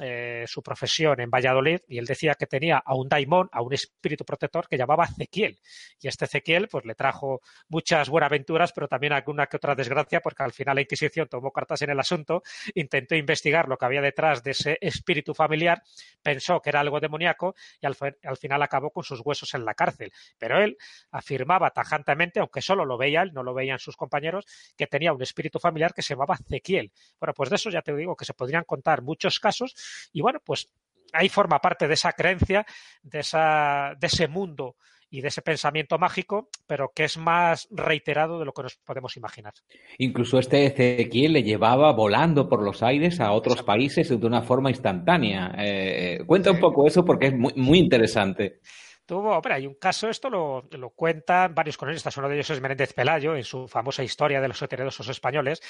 eh, 0.00 0.44
su 0.48 0.60
profesión 0.60 1.20
en 1.20 1.30
Valladolid 1.30 1.78
y 1.86 1.98
él 1.98 2.06
decía 2.06 2.34
que 2.34 2.46
tenía 2.46 2.78
a 2.78 2.96
un 2.96 3.08
daimón, 3.08 3.48
a 3.52 3.62
un 3.62 3.72
espíritu 3.72 4.24
protector 4.24 4.66
que 4.68 4.76
llamaba 4.76 5.04
Ezequiel. 5.04 5.60
Y 6.00 6.08
este 6.08 6.24
Ezequiel 6.24 6.66
pues 6.66 6.84
le 6.84 6.96
trajo 6.96 7.40
muchas 7.68 8.08
buenas 8.08 8.26
aventuras, 8.26 8.72
pero 8.72 8.88
también 8.88 9.12
alguna 9.12 9.46
que 9.46 9.56
otra 9.56 9.76
desgracia, 9.76 10.20
porque 10.20 10.42
al 10.42 10.52
final 10.52 10.74
la 10.74 10.80
Inquisición 10.80 11.28
tomó 11.28 11.52
cartas 11.52 11.82
en 11.82 11.90
el 11.90 12.00
asunto, 12.00 12.42
intentó 12.74 13.14
investigar 13.14 13.68
lo 13.68 13.76
que 13.76 13.84
había 13.84 14.00
detrás 14.00 14.42
de 14.42 14.50
ese 14.50 14.78
espíritu 14.80 15.32
familiar, 15.32 15.82
pensó 16.22 16.60
que 16.60 16.70
era 16.70 16.80
algo 16.80 16.98
demoníaco 16.98 17.54
y 17.80 17.86
al, 17.86 17.96
al 18.24 18.36
final 18.36 18.62
acabó 18.62 18.90
con 18.90 19.04
sus 19.04 19.20
huesos 19.24 19.54
en 19.54 19.64
la 19.64 19.74
cárcel. 19.74 20.12
Pero 20.38 20.60
él 20.60 20.76
afirmaba 21.12 21.70
tajantemente, 21.70 22.40
aunque 22.40 22.62
solo 22.62 22.84
lo 22.84 22.98
veía 22.98 23.22
él, 23.22 23.32
no 23.32 23.44
lo 23.44 23.54
veían 23.54 23.78
sus 23.78 23.96
compañeros, 23.96 24.44
que 24.76 24.88
tenía 24.88 25.12
un 25.12 25.22
espíritu 25.22 25.60
familiar 25.60 25.94
que 25.94 26.02
se 26.02 26.14
llamaba 26.14 26.34
Ezequiel. 26.34 26.90
Bueno, 27.20 27.32
pues 27.32 27.50
de 27.50 27.56
eso 27.56 27.70
ya 27.70 27.82
te 27.82 27.94
digo 27.94 28.16
que 28.16 28.24
se 28.24 28.34
podrían 28.34 28.64
contar 28.64 29.02
muchos 29.02 29.38
casos 29.38 29.74
y 30.12 30.20
bueno, 30.20 30.40
pues 30.44 30.70
ahí 31.12 31.28
forma 31.28 31.60
parte 31.60 31.88
de 31.88 31.94
esa 31.94 32.12
creencia, 32.12 32.66
de, 33.02 33.20
esa, 33.20 33.94
de 33.98 34.06
ese 34.06 34.28
mundo 34.28 34.76
y 35.10 35.20
de 35.20 35.28
ese 35.28 35.42
pensamiento 35.42 35.96
mágico, 35.96 36.48
pero 36.66 36.90
que 36.92 37.04
es 37.04 37.16
más 37.16 37.68
reiterado 37.70 38.40
de 38.40 38.44
lo 38.44 38.52
que 38.52 38.64
nos 38.64 38.76
podemos 38.84 39.16
imaginar. 39.16 39.52
Incluso 39.98 40.40
este 40.40 40.66
Ezequiel 40.66 41.34
le 41.34 41.44
llevaba 41.44 41.92
volando 41.92 42.48
por 42.48 42.64
los 42.64 42.82
aires 42.82 43.20
a 43.20 43.30
otros 43.30 43.62
países 43.62 44.08
de 44.08 44.26
una 44.26 44.42
forma 44.42 44.70
instantánea. 44.70 45.54
Eh, 45.56 46.16
eh, 46.18 46.24
cuenta 46.26 46.50
un 46.50 46.58
poco 46.58 46.86
eso 46.86 47.04
porque 47.04 47.28
es 47.28 47.34
muy, 47.34 47.52
muy 47.54 47.78
interesante. 47.78 48.58
Tuvo, 49.06 49.36
hombre, 49.36 49.54
hay 49.54 49.66
un 49.66 49.74
caso, 49.74 50.08
esto 50.08 50.30
lo, 50.30 50.66
lo 50.70 50.90
cuentan 50.90 51.54
varios 51.54 51.76
cronistas, 51.76 52.16
uno 52.16 52.28
de 52.28 52.36
ellos 52.36 52.48
es 52.48 52.60
Menéndez 52.60 52.94
Pelayo, 52.94 53.36
en 53.36 53.44
su 53.44 53.68
famosa 53.68 54.02
historia 54.02 54.40
de 54.40 54.48
los 54.48 54.62
heterodosos 54.62 55.08
españoles, 55.08 55.60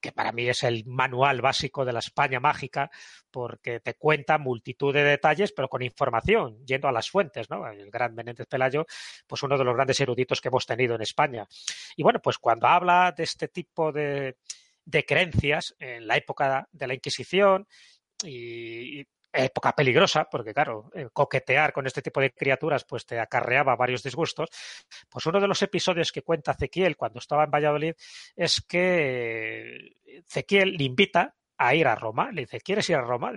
que 0.00 0.12
para 0.12 0.30
mí 0.30 0.46
es 0.46 0.62
el 0.62 0.84
manual 0.84 1.40
básico 1.40 1.86
de 1.86 1.94
la 1.94 2.00
España 2.00 2.38
mágica, 2.38 2.90
porque 3.30 3.80
te 3.80 3.94
cuenta 3.94 4.36
multitud 4.36 4.92
de 4.92 5.04
detalles, 5.04 5.52
pero 5.52 5.68
con 5.68 5.80
información, 5.80 6.64
yendo 6.66 6.86
a 6.86 6.92
las 6.92 7.08
fuentes, 7.08 7.48
¿no? 7.48 7.66
El 7.66 7.90
gran 7.90 8.14
Menéndez 8.14 8.46
Pelayo, 8.46 8.84
pues 9.26 9.42
uno 9.42 9.56
de 9.56 9.64
los 9.64 9.74
grandes 9.74 9.98
eruditos 10.00 10.42
que 10.42 10.48
hemos 10.48 10.66
tenido 10.66 10.94
en 10.94 11.00
España. 11.00 11.48
Y 11.96 12.02
bueno, 12.02 12.20
pues 12.20 12.36
cuando 12.36 12.66
habla 12.66 13.14
de 13.16 13.22
este 13.22 13.48
tipo 13.48 13.90
de, 13.90 14.36
de 14.84 15.04
creencias 15.04 15.74
en 15.78 16.06
la 16.06 16.16
época 16.16 16.68
de 16.70 16.86
la 16.86 16.94
Inquisición 16.94 17.66
y, 18.24 19.06
época 19.32 19.74
peligrosa, 19.74 20.28
porque 20.30 20.52
claro, 20.52 20.90
coquetear 21.12 21.72
con 21.72 21.86
este 21.86 22.02
tipo 22.02 22.20
de 22.20 22.32
criaturas 22.32 22.84
pues 22.84 23.06
te 23.06 23.18
acarreaba 23.18 23.76
varios 23.76 24.02
disgustos, 24.02 24.50
pues 25.08 25.26
uno 25.26 25.40
de 25.40 25.48
los 25.48 25.62
episodios 25.62 26.12
que 26.12 26.22
cuenta 26.22 26.52
Ezequiel 26.52 26.96
cuando 26.96 27.18
estaba 27.18 27.44
en 27.44 27.50
Valladolid 27.50 27.94
es 28.36 28.60
que 28.60 29.96
Ezequiel 30.04 30.76
le 30.76 30.84
invita 30.84 31.34
a 31.66 31.74
ir 31.74 31.86
a 31.86 31.94
Roma. 31.94 32.30
Le 32.32 32.42
dice, 32.42 32.60
¿quieres 32.60 32.88
ir 32.90 32.96
a 32.96 33.02
Roma? 33.02 33.32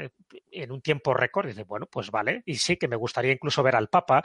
En 0.51 0.71
un 0.71 0.81
tiempo 0.81 1.13
récord. 1.13 1.47
Dice, 1.47 1.63
bueno, 1.63 1.87
pues 1.87 2.11
vale. 2.11 2.43
Y 2.45 2.55
sí 2.55 2.77
que 2.77 2.87
me 2.87 2.95
gustaría 2.95 3.31
incluso 3.31 3.63
ver 3.63 3.75
al 3.75 3.89
Papa 3.89 4.23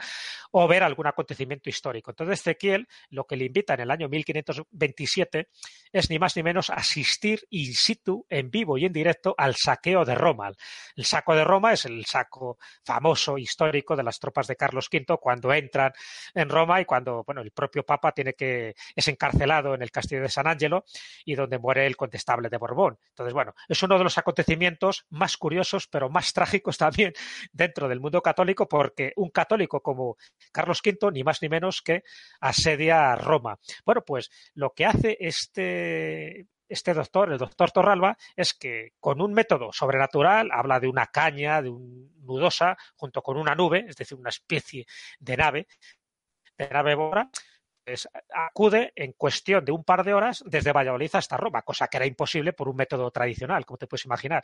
o 0.51 0.67
ver 0.67 0.83
algún 0.83 1.07
acontecimiento 1.07 1.69
histórico. 1.69 2.11
Entonces, 2.11 2.39
Ezequiel 2.39 2.87
lo 3.09 3.25
que 3.25 3.35
le 3.35 3.45
invita 3.45 3.73
en 3.73 3.81
el 3.81 3.91
año 3.91 4.09
1527 4.09 5.49
es 5.91 6.09
ni 6.09 6.19
más 6.19 6.35
ni 6.35 6.43
menos 6.43 6.69
asistir 6.69 7.41
in 7.49 7.73
situ, 7.73 8.25
en 8.29 8.49
vivo 8.49 8.77
y 8.77 8.85
en 8.85 8.93
directo, 8.93 9.35
al 9.37 9.55
saqueo 9.55 10.05
de 10.05 10.15
Roma. 10.15 10.51
El 10.95 11.05
saco 11.05 11.35
de 11.35 11.43
Roma 11.43 11.73
es 11.73 11.85
el 11.85 12.05
saco 12.05 12.57
famoso, 12.83 13.37
histórico 13.37 13.95
de 13.95 14.03
las 14.03 14.19
tropas 14.19 14.47
de 14.47 14.55
Carlos 14.55 14.89
V 14.91 15.17
cuando 15.19 15.53
entran 15.53 15.91
en 16.33 16.49
Roma 16.49 16.81
y 16.81 16.85
cuando, 16.85 17.23
bueno, 17.23 17.41
el 17.41 17.51
propio 17.51 17.83
Papa 17.83 18.11
tiene 18.11 18.33
que, 18.33 18.75
es 18.95 19.07
encarcelado 19.07 19.73
en 19.73 19.81
el 19.81 19.91
castillo 19.91 20.21
de 20.21 20.29
San 20.29 20.47
Angelo 20.47 20.85
y 21.25 21.35
donde 21.35 21.59
muere 21.59 21.85
el 21.85 21.97
contestable 21.97 22.49
de 22.49 22.57
Borbón. 22.57 22.97
Entonces, 23.09 23.33
bueno, 23.33 23.53
es 23.67 23.81
uno 23.91 23.97
de 23.97 24.05
los 24.05 24.17
acontecimientos 24.17 25.05
más 25.09 25.35
curiosos, 25.35 25.87
pero 25.87 26.09
más 26.09 26.31
trágicos 26.31 26.77
también 26.77 27.13
dentro 27.51 27.89
del 27.89 27.99
mundo 27.99 28.21
católico, 28.21 28.67
porque 28.67 29.11
un 29.17 29.29
católico 29.29 29.81
como 29.81 30.15
Carlos 30.53 30.81
V, 30.83 31.11
ni 31.11 31.23
más 31.23 31.41
ni 31.41 31.49
menos 31.49 31.81
que 31.81 32.03
asedia 32.39 33.11
a 33.11 33.15
Roma. 33.17 33.59
Bueno, 33.85 34.01
pues 34.05 34.31
lo 34.53 34.73
que 34.73 34.85
hace 34.85 35.17
este 35.19 36.47
este 36.69 36.93
doctor, 36.93 37.29
el 37.33 37.37
doctor 37.37 37.69
Torralba, 37.71 38.17
es 38.33 38.53
que 38.53 38.93
con 39.01 39.19
un 39.19 39.33
método 39.33 39.73
sobrenatural, 39.73 40.49
habla 40.53 40.79
de 40.79 40.87
una 40.87 41.07
caña, 41.07 41.61
de 41.61 41.67
un 41.67 42.13
nudosa, 42.21 42.77
junto 42.95 43.21
con 43.21 43.35
una 43.35 43.55
nube, 43.55 43.83
es 43.89 43.97
decir, 43.97 44.17
una 44.17 44.29
especie 44.29 44.85
de 45.19 45.35
nave, 45.35 45.67
de 46.57 46.69
nave 46.69 46.95
bora, 46.95 47.29
acude 48.33 48.93
en 48.95 49.13
cuestión 49.13 49.63
de 49.65 49.71
un 49.71 49.83
par 49.83 50.03
de 50.03 50.13
horas 50.13 50.43
desde 50.45 50.71
Valladolid 50.71 51.09
hasta 51.13 51.37
Roma, 51.37 51.61
cosa 51.61 51.87
que 51.87 51.97
era 51.97 52.05
imposible 52.05 52.53
por 52.53 52.69
un 52.69 52.75
método 52.75 53.09
tradicional, 53.11 53.65
como 53.65 53.77
te 53.77 53.87
puedes 53.87 54.05
imaginar. 54.05 54.43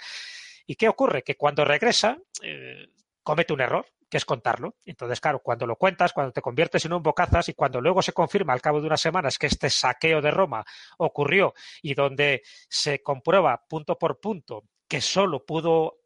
¿Y 0.65 0.75
qué 0.75 0.89
ocurre? 0.89 1.23
Que 1.23 1.36
cuando 1.36 1.63
regresa, 1.63 2.17
eh, 2.41 2.88
comete 3.23 3.53
un 3.53 3.62
error, 3.62 3.86
que 4.10 4.17
es 4.17 4.25
contarlo. 4.25 4.75
Entonces, 4.86 5.19
claro, 5.19 5.39
cuando 5.39 5.65
lo 5.65 5.75
cuentas, 5.75 6.13
cuando 6.13 6.31
te 6.31 6.41
conviertes 6.41 6.86
en 6.86 6.93
un 6.93 7.03
bocazas 7.03 7.49
y 7.49 7.53
cuando 7.53 7.81
luego 7.81 8.01
se 8.01 8.13
confirma 8.13 8.53
al 8.53 8.62
cabo 8.62 8.79
de 8.79 8.88
unas 8.88 9.01
semanas 9.01 9.38
que 9.38 9.47
este 9.47 9.69
saqueo 9.69 10.21
de 10.21 10.31
Roma 10.31 10.65
ocurrió 10.97 11.53
y 11.81 11.93
donde 11.93 12.41
se 12.69 13.01
comprueba 13.01 13.65
punto 13.67 13.97
por 13.97 14.19
punto 14.19 14.63
que 14.88 15.01
solo 15.01 15.45
pudo 15.45 15.99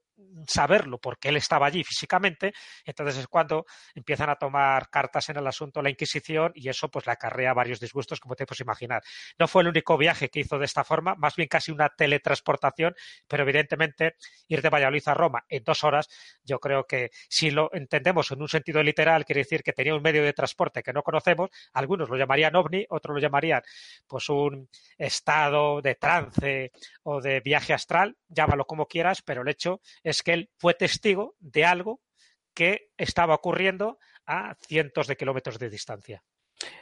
saberlo 0.47 0.99
porque 0.99 1.29
él 1.29 1.37
estaba 1.37 1.67
allí 1.67 1.83
físicamente, 1.83 2.53
entonces 2.85 3.17
es 3.17 3.27
cuando 3.27 3.65
empiezan 3.95 4.29
a 4.29 4.35
tomar 4.35 4.89
cartas 4.89 5.29
en 5.29 5.37
el 5.37 5.47
asunto 5.47 5.81
la 5.81 5.89
Inquisición 5.89 6.51
y 6.55 6.69
eso 6.69 6.89
pues 6.89 7.05
le 7.05 7.13
acarrea 7.13 7.53
varios 7.53 7.79
disgustos, 7.79 8.19
como 8.19 8.35
te 8.35 8.45
puedes 8.45 8.61
imaginar. 8.61 9.01
No 9.39 9.47
fue 9.47 9.61
el 9.61 9.69
único 9.69 9.97
viaje 9.97 10.29
que 10.29 10.39
hizo 10.39 10.57
de 10.57 10.65
esta 10.65 10.83
forma, 10.83 11.15
más 11.15 11.35
bien 11.35 11.47
casi 11.47 11.71
una 11.71 11.89
teletransportación, 11.89 12.95
pero 13.27 13.43
evidentemente 13.43 14.15
ir 14.47 14.61
de 14.61 14.69
Valladolid 14.69 15.03
a 15.07 15.13
Roma 15.13 15.45
en 15.47 15.63
dos 15.63 15.83
horas, 15.83 16.07
yo 16.43 16.59
creo 16.59 16.85
que 16.85 17.11
si 17.29 17.51
lo 17.51 17.69
entendemos 17.73 18.31
en 18.31 18.41
un 18.41 18.49
sentido 18.49 18.81
literal, 18.83 19.25
quiere 19.25 19.41
decir 19.41 19.63
que 19.63 19.73
tenía 19.73 19.95
un 19.95 20.01
medio 20.01 20.23
de 20.23 20.33
transporte 20.33 20.83
que 20.83 20.93
no 20.93 21.03
conocemos, 21.03 21.49
algunos 21.73 22.09
lo 22.09 22.17
llamarían 22.17 22.55
ovni, 22.55 22.85
otros 22.89 23.15
lo 23.15 23.21
llamarían 23.21 23.61
pues 24.07 24.29
un 24.29 24.69
estado 24.97 25.81
de 25.81 25.95
trance 25.95 26.71
o 27.03 27.21
de 27.21 27.39
viaje 27.39 27.73
astral, 27.73 28.15
llámalo 28.27 28.65
como 28.65 28.85
quieras, 28.85 29.21
pero 29.21 29.41
el 29.41 29.49
hecho 29.49 29.81
es 30.03 30.10
que 30.23 30.33
él 30.33 30.49
fue 30.57 30.73
testigo 30.73 31.35
de 31.39 31.65
algo 31.65 32.01
que 32.53 32.89
estaba 32.97 33.35
ocurriendo 33.35 33.97
a 34.25 34.55
cientos 34.55 35.07
de 35.07 35.15
kilómetros 35.15 35.57
de 35.59 35.69
distancia. 35.69 36.23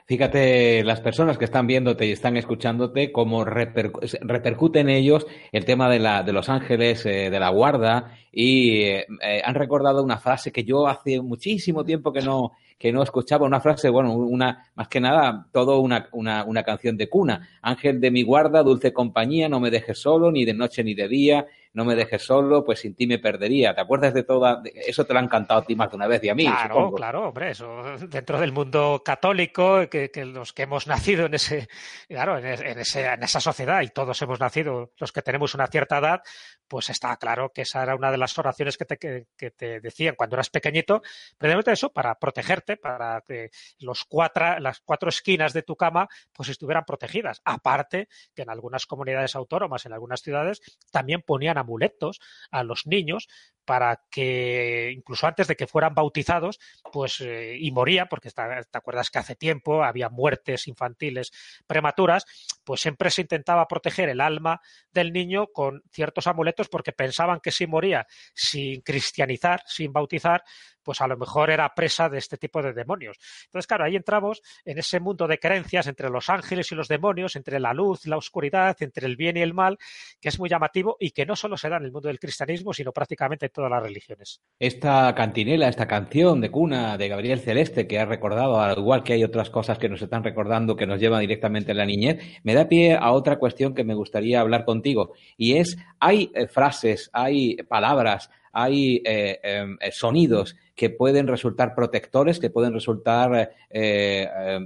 Fíjate, 0.06 0.84
las 0.84 1.02
personas 1.02 1.38
que 1.38 1.46
están 1.46 1.68
viéndote 1.68 2.06
y 2.06 2.12
están 2.12 2.36
escuchándote, 2.36 3.12
cómo 3.12 3.46
repercuten 3.46 4.90
ellos 4.90 5.26
el 5.52 5.66
tema 5.66 5.90
de 5.90 6.34
los 6.34 6.50
ángeles 6.50 7.06
eh, 7.06 7.30
de 7.30 7.40
la 7.40 7.50
guarda 7.50 8.18
y 8.32 8.82
eh, 8.82 9.06
eh, 9.22 9.42
han 9.44 9.56
recordado 9.56 10.04
una 10.04 10.18
frase 10.18 10.52
que 10.52 10.64
yo 10.64 10.88
hace 10.88 11.22
muchísimo 11.22 11.86
tiempo 11.86 12.12
que 12.12 12.22
no, 12.22 12.54
que 12.78 12.92
no 12.92 13.04
escuchaba, 13.04 13.46
una 13.46 13.62
frase, 13.62 13.90
bueno, 13.90 14.14
una, 14.14 14.72
más 14.76 14.88
que 14.88 15.00
nada, 15.00 15.48
todo 15.52 15.80
una, 15.80 16.10
una, 16.12 16.44
una 16.44 16.64
canción 16.64 16.98
de 16.98 17.08
cuna. 17.08 17.48
Ángel 17.62 18.02
de 18.02 18.12
mi 18.12 18.24
guarda, 18.24 18.64
dulce 18.64 18.92
compañía, 18.92 19.48
no 19.48 19.60
me 19.60 19.72
dejes 19.72 20.00
solo, 20.00 20.32
ni 20.32 20.44
de 20.44 20.54
noche 20.54 20.84
ni 20.84 20.96
de 20.96 21.08
día, 21.08 21.46
no 21.74 21.86
me 21.86 21.96
dejes 21.96 22.24
solo, 22.24 22.64
pues 22.64 22.80
sin 22.80 22.96
ti 22.96 23.06
me 23.06 23.20
perdería. 23.20 23.76
¿Te 23.76 23.82
acuerdas 23.82 24.14
de 24.14 24.24
toda? 24.24 24.62
Eso 24.74 25.06
te 25.06 25.14
lo 25.14 25.20
han 25.20 25.28
cantado 25.28 25.62
a 25.62 25.66
ti 25.66 25.76
más 25.76 25.90
de 25.90 25.96
una 25.96 26.08
vez 26.08 26.24
y 26.24 26.30
a 26.30 26.36
mí. 26.36 26.46
Claro, 26.46 26.92
claro, 26.92 27.28
hombre, 27.30 27.52
eso 27.52 27.84
dentro 28.08 28.40
del 28.40 28.52
mundo 28.52 29.02
católico, 29.06 29.88
que, 29.90 30.10
los 30.26 30.54
que 30.54 30.64
hemos 30.64 30.88
nacido 30.88 31.28
en 31.28 31.36
ese, 31.36 31.68
claro, 32.08 32.38
en, 32.38 32.80
ese, 32.80 33.06
en 33.06 33.24
esa 33.24 33.40
sociedad 33.40 33.82
y 33.82 33.90
todos 33.90 34.22
hemos 34.22 34.40
nacido, 34.40 34.92
los 34.98 35.12
que 35.12 35.22
tenemos 35.22 35.54
una 35.54 35.68
cierta 35.68 36.00
edad, 36.00 36.22
pues 36.70 36.90
está 36.90 37.18
claro 37.18 37.52
que 37.52 37.64
esa 37.64 37.84
era 37.84 37.96
una 37.96 38.12
de 38.12 38.18
las 38.18 38.38
oraciones 38.38 38.78
que 38.78 38.86
te, 38.86 38.98
que, 38.98 39.52
te 39.52 39.82
decían 39.82 40.16
cuando 40.16 40.36
eras 40.36 40.50
pequeñito, 40.50 41.02
precisamente 41.38 41.72
eso, 41.72 41.92
para 41.92 42.16
protegerte, 42.16 42.78
para 42.78 43.22
que 43.28 43.50
los 43.80 44.06
cuatro, 44.06 44.60
las 44.60 44.80
cuatro 44.80 45.10
esquinas 45.10 45.52
de 45.52 45.64
tu 45.64 45.76
cama 45.76 46.08
pues 46.32 46.50
estuvieran 46.50 46.86
protegidas. 46.86 47.42
Aparte 47.44 48.08
que 48.36 48.44
en 48.44 48.50
algunas 48.50 48.86
comunidades 48.86 49.36
autónomas, 49.36 49.86
en 49.86 49.94
algunas 49.94 50.22
ciudades, 50.22 50.62
también 50.92 51.24
ponían 51.24 51.58
amuletos 51.58 52.20
a 52.52 52.64
los 52.64 52.86
niños 52.86 53.28
para 53.70 54.02
que 54.10 54.92
incluso 54.98 55.28
antes 55.28 55.48
de 55.48 55.56
que 55.56 55.68
fueran 55.68 55.94
bautizados, 55.94 56.60
pues 56.92 57.22
eh, 57.22 57.56
y 57.60 57.70
morían, 57.70 58.08
porque 58.10 58.32
te 58.32 58.78
acuerdas 58.80 59.12
que 59.12 59.20
hace 59.20 59.36
tiempo 59.36 59.84
había 59.84 60.10
muertes 60.10 60.68
infantiles 60.68 61.32
prematuras, 61.68 62.26
pues 62.64 62.82
siempre 62.82 63.12
se 63.12 63.22
intentaba 63.22 63.68
proteger 63.68 64.10
el 64.10 64.22
alma 64.22 64.60
del 64.92 65.14
niño 65.14 65.46
con 65.54 65.84
ciertos 65.92 66.26
amuletos 66.26 66.68
porque 66.68 66.94
pensaban 66.94 67.42
que 67.42 67.52
si 67.52 67.68
moría 67.68 68.08
sin 68.34 68.82
cristianizar, 68.82 69.62
sin 69.68 69.94
bautizar, 69.94 70.44
pues 70.90 71.02
a 71.02 71.08
lo 71.08 71.18
mejor 71.18 71.52
era 71.52 71.72
presa 71.76 72.10
de 72.10 72.18
este 72.18 72.36
tipo 72.36 72.64
de 72.64 72.74
demonios. 72.74 73.20
Entonces, 73.46 73.68
claro, 73.68 73.84
ahí 73.84 73.96
entramos 73.96 74.42
en 74.66 74.80
ese 74.80 75.00
mundo 75.00 75.28
de 75.28 75.38
creencias 75.38 75.86
entre 75.86 76.10
los 76.10 76.32
ángeles 76.32 76.72
y 76.72 76.74
los 76.74 76.88
demonios, 76.88 77.36
entre 77.36 77.60
la 77.60 77.76
luz 77.76 78.08
y 78.08 78.10
la 78.10 78.18
oscuridad, 78.18 78.76
entre 78.80 79.06
el 79.06 79.16
bien 79.16 79.38
y 79.38 79.42
el 79.42 79.54
mal, 79.54 79.78
que 80.20 80.30
es 80.30 80.40
muy 80.40 80.50
llamativo 80.50 80.98
y 81.00 81.12
que 81.12 81.28
no 81.28 81.36
solo 81.36 81.58
se 81.58 81.70
da 81.70 81.78
en 81.78 81.84
el 81.84 81.92
mundo 81.92 82.08
del 82.08 82.18
cristianismo, 82.18 82.74
sino 82.74 82.92
prácticamente 82.92 83.46
en 83.46 83.52
todas 83.52 83.70
las 83.70 83.84
religiones. 83.84 84.42
Esta 84.58 85.14
cantinela, 85.14 85.68
esta 85.68 85.88
canción 85.88 86.42
de 86.42 86.50
cuna 86.50 86.98
de 86.98 87.08
Gabriel 87.08 87.40
Celeste 87.40 87.86
que 87.86 88.00
ha 88.00 88.06
recordado, 88.06 88.60
al 88.60 88.80
igual 88.80 89.04
que 89.04 89.14
hay 89.14 89.24
otras 89.24 89.52
cosas 89.52 89.78
que 89.78 89.90
nos 89.90 90.02
están 90.02 90.24
recordando 90.24 90.76
que 90.76 90.88
nos 90.88 91.00
llevan 91.00 91.22
directamente 91.22 91.74
a 91.74 91.76
la 91.76 91.86
niñez, 91.86 92.18
me 92.42 92.56
da 92.56 92.68
pie 92.68 92.96
a 93.00 93.12
otra 93.12 93.38
cuestión 93.38 93.76
que 93.76 93.84
me 93.84 93.94
gustaría 93.94 94.42
hablar 94.42 94.66
contigo 94.66 95.14
y 95.38 95.58
es, 95.58 95.78
hay 96.00 96.32
eh, 96.34 96.48
frases, 96.48 97.12
hay 97.14 97.58
palabras, 97.58 98.32
hay 98.52 99.02
eh, 99.06 99.40
eh, 99.44 99.92
sonidos 99.92 100.56
que 100.80 100.90
pueden 100.90 101.28
resultar 101.28 101.76
protectores, 101.76 102.40
que 102.40 102.50
pueden 102.50 102.72
resultar 102.72 103.52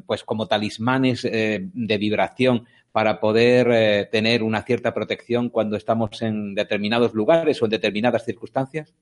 pues 0.06 0.24
como 0.24 0.48
talismanes 0.48 1.24
de 1.24 1.98
vibración 1.98 2.68
para 2.92 3.20
poder 3.20 4.10
tener 4.12 4.44
una 4.44 4.62
cierta 4.62 4.94
protección 4.94 5.50
cuando 5.50 5.76
estamos 5.76 6.22
en 6.22 6.54
determinados 6.54 7.16
lugares 7.16 7.60
o 7.60 7.66
en 7.66 7.72
determinadas 7.72 8.26
circunstancias? 8.26 8.94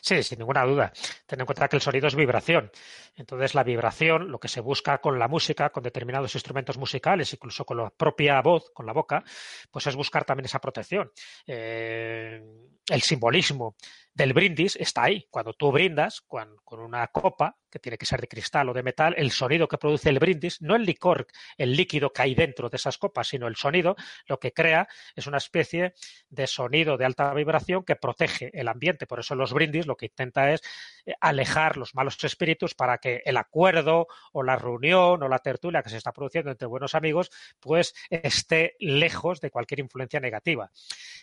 Sí, 0.00 0.22
sin 0.22 0.38
ninguna 0.38 0.64
duda. 0.64 0.92
Ten 1.26 1.40
en 1.40 1.46
cuenta 1.46 1.68
que 1.68 1.76
el 1.76 1.82
sonido 1.82 2.08
es 2.08 2.14
vibración. 2.14 2.70
Entonces, 3.16 3.54
la 3.54 3.64
vibración, 3.64 4.30
lo 4.30 4.38
que 4.38 4.48
se 4.48 4.60
busca 4.60 4.98
con 4.98 5.18
la 5.18 5.28
música, 5.28 5.70
con 5.70 5.82
determinados 5.82 6.34
instrumentos 6.34 6.78
musicales, 6.78 7.32
incluso 7.32 7.64
con 7.64 7.78
la 7.78 7.90
propia 7.90 8.40
voz, 8.40 8.70
con 8.72 8.86
la 8.86 8.92
boca, 8.92 9.24
pues 9.70 9.86
es 9.86 9.96
buscar 9.96 10.24
también 10.24 10.46
esa 10.46 10.60
protección. 10.60 11.10
Eh, 11.46 12.40
el 12.88 13.02
simbolismo 13.02 13.76
del 14.14 14.32
brindis 14.32 14.76
está 14.76 15.04
ahí. 15.04 15.26
Cuando 15.30 15.52
tú 15.52 15.70
brindas 15.70 16.22
con, 16.22 16.56
una 16.70 17.06
copa, 17.08 17.56
que 17.70 17.78
tiene 17.78 17.98
que 17.98 18.06
ser 18.06 18.20
de 18.20 18.28
cristal 18.28 18.68
o 18.68 18.72
de 18.72 18.82
metal, 18.82 19.14
el 19.16 19.30
sonido 19.30 19.68
que 19.68 19.78
produce 19.78 20.08
el 20.08 20.18
brindis, 20.18 20.60
no 20.62 20.74
el 20.74 20.84
licor, 20.84 21.26
el 21.56 21.76
líquido 21.76 22.12
que 22.12 22.22
hay 22.22 22.34
dentro 22.34 22.68
de 22.68 22.76
esas 22.78 22.98
copas, 22.98 23.28
sino 23.28 23.46
el 23.46 23.56
sonido, 23.56 23.94
lo 24.26 24.40
que 24.40 24.52
crea 24.52 24.88
es 25.14 25.26
una 25.26 25.36
especie 25.36 25.94
de 26.30 26.46
sonido 26.46 26.96
de 26.96 27.04
alta 27.04 27.32
vibración 27.34 27.84
que 27.84 27.94
protege 27.94 28.50
el 28.58 28.68
ambiente. 28.68 29.06
Por 29.06 29.20
eso 29.20 29.34
los 29.34 29.52
brindis 29.52 29.86
lo 29.88 29.96
que 29.96 30.06
intenta 30.06 30.52
es 30.52 30.60
eh, 31.04 31.14
alejar 31.20 31.76
los 31.76 31.94
malos 31.94 32.22
espíritus 32.22 32.74
para 32.74 32.98
que 32.98 33.22
el 33.24 33.36
acuerdo 33.36 34.06
o 34.32 34.42
la 34.42 34.56
reunión 34.56 35.22
o 35.22 35.28
la 35.28 35.38
tertulia 35.38 35.82
que 35.82 35.90
se 35.90 35.96
está 35.96 36.12
produciendo 36.12 36.50
entre 36.50 36.68
buenos 36.68 36.94
amigos, 36.94 37.30
pues 37.58 37.94
esté 38.10 38.76
lejos 38.78 39.40
de 39.40 39.50
cualquier 39.50 39.80
influencia 39.80 40.20
negativa. 40.20 40.70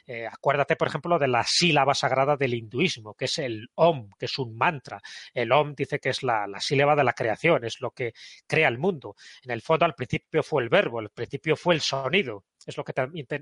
Eh, 0.06 0.28
acuérdate, 0.28 0.76
por 0.76 0.88
ejemplo, 0.88 1.18
de 1.20 1.28
la 1.28 1.44
sílaba 1.44 1.94
sagrada 1.94 2.36
del 2.36 2.54
hinduismo, 2.54 3.14
que 3.14 3.26
es 3.26 3.38
el 3.40 3.70
Om, 3.76 4.10
que 4.18 4.26
es 4.26 4.38
un 4.38 4.58
mantra. 4.58 5.02
El 5.34 5.52
Om 5.52 5.74
dice 5.76 6.00
que 6.00 6.10
es 6.10 6.24
la, 6.24 6.48
sílaba 6.60 6.96
de 6.96 7.04
la 7.04 7.14
creación, 7.14 7.66
es 7.66 7.80
lo 7.80 7.92
que 7.92 8.14
crea 8.48 8.68
el 8.68 8.78
mundo. 8.78 9.16
En 9.44 9.52
el 9.52 9.62
fondo, 9.62 9.86
al 9.86 9.96
principio 9.96 10.44
fue 10.44 10.64
el 10.64 10.70
verbo, 10.70 11.00
al 11.00 11.10
principio 11.10 11.56
fue 11.56 11.76
el 11.76 11.82
sonido, 11.82 12.46
es 12.66 12.78
lo 12.78 12.84
que 12.84 12.94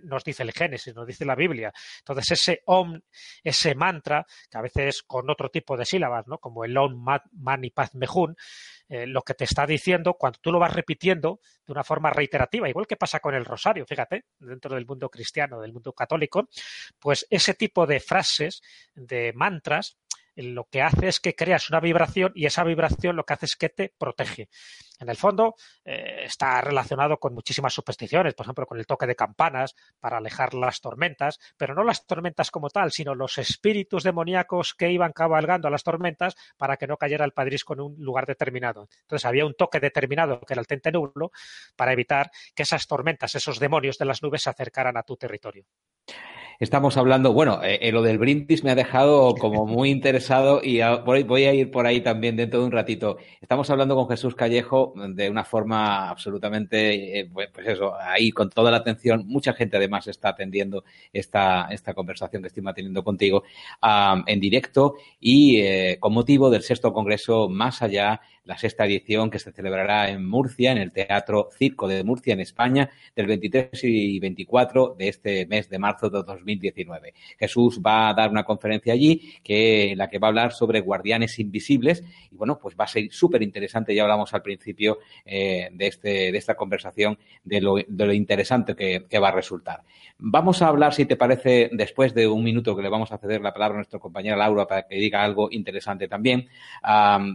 nos 0.03 0.23
dice 0.23 0.43
el 0.43 0.51
Génesis, 0.51 0.93
nos 0.93 1.07
dice 1.07 1.25
la 1.25 1.35
Biblia. 1.35 1.73
Entonces, 1.99 2.31
ese 2.31 2.61
Om, 2.65 2.99
ese 3.43 3.75
mantra, 3.75 4.25
que 4.49 4.57
a 4.57 4.61
veces 4.61 5.03
con 5.13 5.29
otro 5.29 5.49
tipo 5.49 5.77
de 5.77 5.85
sílabas, 5.85 6.25
¿no? 6.25 6.39
como 6.39 6.65
el 6.65 6.75
Om 6.75 7.05
Mani 7.33 7.69
Paz 7.69 7.93
Mejun, 7.93 8.35
eh, 8.89 9.05
lo 9.05 9.21
que 9.21 9.35
te 9.35 9.43
está 9.43 9.67
diciendo, 9.67 10.15
cuando 10.15 10.39
tú 10.41 10.51
lo 10.51 10.57
vas 10.57 10.73
repitiendo 10.73 11.39
de 11.67 11.71
una 11.71 11.83
forma 11.83 12.09
reiterativa, 12.09 12.67
igual 12.67 12.87
que 12.87 12.95
pasa 12.95 13.19
con 13.19 13.35
el 13.35 13.45
rosario, 13.45 13.85
fíjate, 13.85 14.25
dentro 14.39 14.73
del 14.73 14.87
mundo 14.87 15.09
cristiano, 15.09 15.61
del 15.61 15.71
mundo 15.71 15.93
católico, 15.93 16.49
pues 16.97 17.27
ese 17.29 17.53
tipo 17.53 17.85
de 17.85 17.99
frases, 17.99 18.63
de 18.95 19.33
mantras, 19.35 19.99
lo 20.35 20.65
que 20.65 20.81
hace 20.81 21.07
es 21.07 21.19
que 21.19 21.35
creas 21.35 21.69
una 21.69 21.79
vibración 21.79 22.31
y 22.35 22.45
esa 22.45 22.63
vibración 22.63 23.15
lo 23.15 23.25
que 23.25 23.33
hace 23.33 23.45
es 23.45 23.55
que 23.55 23.69
te 23.69 23.93
protege. 23.97 24.49
En 24.99 25.09
el 25.09 25.17
fondo 25.17 25.55
eh, 25.83 26.23
está 26.23 26.61
relacionado 26.61 27.17
con 27.17 27.33
muchísimas 27.33 27.73
supersticiones, 27.73 28.33
por 28.33 28.45
ejemplo, 28.45 28.65
con 28.65 28.79
el 28.79 28.85
toque 28.85 29.05
de 29.05 29.15
campanas 29.15 29.75
para 29.99 30.17
alejar 30.17 30.53
las 30.53 30.81
tormentas, 30.81 31.39
pero 31.57 31.75
no 31.75 31.83
las 31.83 32.05
tormentas 32.05 32.51
como 32.51 32.69
tal, 32.69 32.91
sino 32.91 33.13
los 33.13 33.37
espíritus 33.37 34.03
demoníacos 34.03 34.73
que 34.73 34.91
iban 34.91 35.11
cabalgando 35.11 35.67
a 35.67 35.71
las 35.71 35.83
tormentas 35.83 36.35
para 36.57 36.77
que 36.77 36.87
no 36.87 36.97
cayera 36.97 37.25
el 37.25 37.33
padrisco 37.33 37.73
en 37.73 37.81
un 37.81 37.95
lugar 37.99 38.25
determinado. 38.25 38.87
Entonces 39.01 39.25
había 39.25 39.45
un 39.45 39.55
toque 39.55 39.79
determinado 39.79 40.39
que 40.41 40.53
era 40.53 40.61
el 40.61 40.67
tente 40.67 40.91
nublo 40.91 41.31
para 41.75 41.93
evitar 41.93 42.31
que 42.55 42.63
esas 42.63 42.87
tormentas, 42.87 43.35
esos 43.35 43.59
demonios 43.59 43.97
de 43.97 44.05
las 44.05 44.23
nubes 44.23 44.43
se 44.43 44.49
acercaran 44.49 44.97
a 44.97 45.03
tu 45.03 45.17
territorio. 45.17 45.65
Estamos 46.59 46.97
hablando, 46.97 47.33
bueno, 47.33 47.59
eh, 47.63 47.91
lo 47.91 48.01
del 48.01 48.17
brindis 48.17 48.63
me 48.63 48.71
ha 48.71 48.75
dejado 48.75 49.35
como 49.39 49.65
muy 49.65 49.89
interesado 49.89 50.61
y 50.63 50.79
voy 51.03 51.45
a 51.45 51.53
ir 51.53 51.71
por 51.71 51.87
ahí 51.87 52.01
también 52.01 52.35
dentro 52.35 52.59
de 52.59 52.65
un 52.65 52.71
ratito. 52.71 53.17
Estamos 53.41 53.69
hablando 53.69 53.95
con 53.95 54.07
Jesús 54.07 54.35
Callejo 54.35 54.93
de 54.95 55.29
una 55.29 55.43
forma 55.43 56.09
absolutamente, 56.09 57.19
eh, 57.19 57.29
pues 57.31 57.67
eso, 57.67 57.93
ahí 57.99 58.31
con 58.31 58.49
toda 58.49 58.71
la 58.71 58.77
atención. 58.77 59.25
Mucha 59.27 59.53
gente 59.53 59.77
además 59.77 60.07
está 60.07 60.29
atendiendo 60.29 60.83
esta, 61.11 61.67
esta 61.71 61.93
conversación 61.93 62.41
que 62.41 62.47
estoy 62.47 62.63
manteniendo 62.63 63.03
contigo 63.03 63.43
en 64.25 64.39
directo 64.39 64.95
y 65.19 65.61
eh, 65.61 65.97
con 65.99 66.13
motivo 66.13 66.49
del 66.49 66.61
sexto 66.61 66.93
congreso 66.93 67.49
Más 67.49 67.81
Allá 67.81 68.21
la 68.45 68.57
sexta 68.57 68.85
edición 68.85 69.29
que 69.29 69.39
se 69.39 69.51
celebrará 69.51 70.09
en 70.09 70.27
Murcia, 70.27 70.71
en 70.71 70.77
el 70.77 70.91
Teatro 70.91 71.49
Circo 71.57 71.87
de 71.87 72.03
Murcia, 72.03 72.33
en 72.33 72.41
España, 72.41 72.89
del 73.15 73.27
23 73.27 73.83
y 73.83 74.19
24 74.19 74.95
de 74.97 75.07
este 75.07 75.45
mes 75.45 75.69
de 75.69 75.79
marzo 75.79 76.09
de 76.09 76.23
2019. 76.23 77.13
Jesús 77.37 77.81
va 77.85 78.09
a 78.09 78.13
dar 78.13 78.29
una 78.29 78.43
conferencia 78.43 78.93
allí 78.93 79.33
que, 79.43 79.91
en 79.91 79.97
la 79.97 80.09
que 80.09 80.19
va 80.19 80.27
a 80.27 80.29
hablar 80.29 80.51
sobre 80.51 80.81
guardianes 80.81 81.39
invisibles 81.39 82.03
y 82.31 82.35
bueno, 82.35 82.59
pues 82.59 82.75
va 82.79 82.85
a 82.85 82.87
ser 82.87 83.11
súper 83.11 83.41
interesante, 83.41 83.95
ya 83.95 84.03
hablamos 84.03 84.33
al 84.33 84.41
principio 84.41 84.99
eh, 85.25 85.69
de, 85.71 85.87
este, 85.87 86.31
de 86.31 86.37
esta 86.37 86.55
conversación, 86.55 87.17
de 87.43 87.61
lo, 87.61 87.75
de 87.75 88.05
lo 88.05 88.13
interesante 88.13 88.75
que, 88.75 89.19
va 89.23 89.29
a 89.29 89.31
resultar. 89.31 89.83
Vamos 90.17 90.61
a 90.61 90.67
hablar, 90.67 90.93
si 90.93 91.05
te 91.05 91.15
parece, 91.15 91.69
después 91.71 92.13
de 92.13 92.27
un 92.27 92.43
minuto 92.43 92.75
que 92.75 92.81
le 92.81 92.89
vamos 92.89 93.11
a 93.11 93.17
ceder 93.17 93.41
la 93.41 93.53
palabra 93.53 93.75
a 93.75 93.77
nuestra 93.77 93.99
compañera 93.99 94.35
Laura 94.35 94.67
para 94.67 94.85
que 94.85 94.95
diga 94.95 95.23
algo 95.23 95.47
interesante 95.49 96.09
también, 96.09 96.49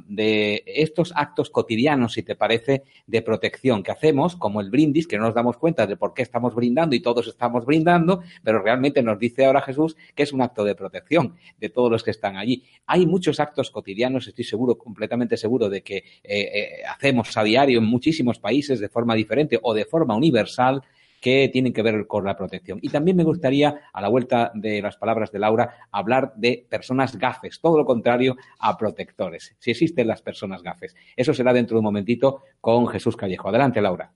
de 0.07 0.63
esto 0.67 0.98
actos 1.15 1.51
cotidianos, 1.51 2.15
si 2.15 2.23
te 2.23 2.37
parece, 2.37 2.85
de 3.07 3.23
protección 3.23 3.83
que 3.83 3.91
hacemos, 3.91 4.37
como 4.37 4.61
el 4.61 4.71
brindis, 4.71 5.07
que 5.07 5.17
no 5.17 5.25
nos 5.25 5.35
damos 5.35 5.57
cuenta 5.57 5.87
de 5.87 5.97
por 5.97 6.15
qué 6.15 6.23
estamos 6.23 6.55
brindando 6.55 6.95
y 6.95 7.01
todos 7.01 7.27
estamos 7.27 7.65
brindando, 7.65 8.23
pero 8.43 8.63
realmente 8.63 9.03
nos 9.03 9.19
dice 9.19 9.47
ahora 9.47 9.63
Jesús 9.63 9.97
que 10.15 10.23
es 10.23 10.33
un 10.33 10.43
acto 10.43 10.65
de 10.65 10.75
protección 10.75 11.37
de 11.59 11.69
todos 11.69 11.91
los 11.91 12.03
que 12.03 12.11
están 12.11 12.37
allí. 12.37 12.65
Hay 12.87 13.07
muchos 13.07 13.41
actos 13.41 13.71
cotidianos, 13.71 14.27
estoy 14.27 14.45
seguro, 14.45 14.77
completamente 14.77 15.37
seguro 15.37 15.69
de 15.69 15.83
que 15.83 15.97
eh, 15.97 16.05
eh, 16.25 16.69
hacemos 16.89 17.37
a 17.37 17.43
diario 17.43 17.79
en 17.79 17.85
muchísimos 17.85 18.39
países 18.39 18.81
de 18.81 18.89
forma 18.89 19.15
diferente 19.15 19.59
o 19.63 19.75
de 19.75 19.85
forma 19.85 20.17
universal 20.17 20.83
que 21.21 21.49
tienen 21.53 21.73
que 21.73 21.83
ver 21.83 22.07
con 22.07 22.25
la 22.25 22.37
protección. 22.37 22.79
Y 22.83 22.89
también 22.89 23.17
me 23.17 23.25
gustaría, 23.25 23.81
a 23.93 24.01
la 24.01 24.09
vuelta 24.09 24.51
de 24.55 24.83
las 24.83 24.97
palabras 24.97 25.33
de 25.33 25.39
Laura, 25.39 25.75
hablar 25.91 26.33
de 26.37 26.67
personas 26.69 27.17
gafes, 27.17 27.61
todo 27.61 27.79
lo 27.79 27.85
contrario 27.85 28.37
a 28.59 28.77
protectores, 28.77 29.55
si 29.59 29.71
existen 29.71 30.07
las 30.07 30.23
personas 30.23 30.63
gafes. 30.63 30.95
Eso 31.17 31.35
será 31.35 31.53
dentro 31.53 31.77
de 31.77 31.81
un 31.81 31.85
momentito 31.85 32.43
con 32.61 32.87
Jesús 32.89 33.17
Callejo. 33.17 33.49
Adelante, 33.49 33.81
Laura. 33.81 34.13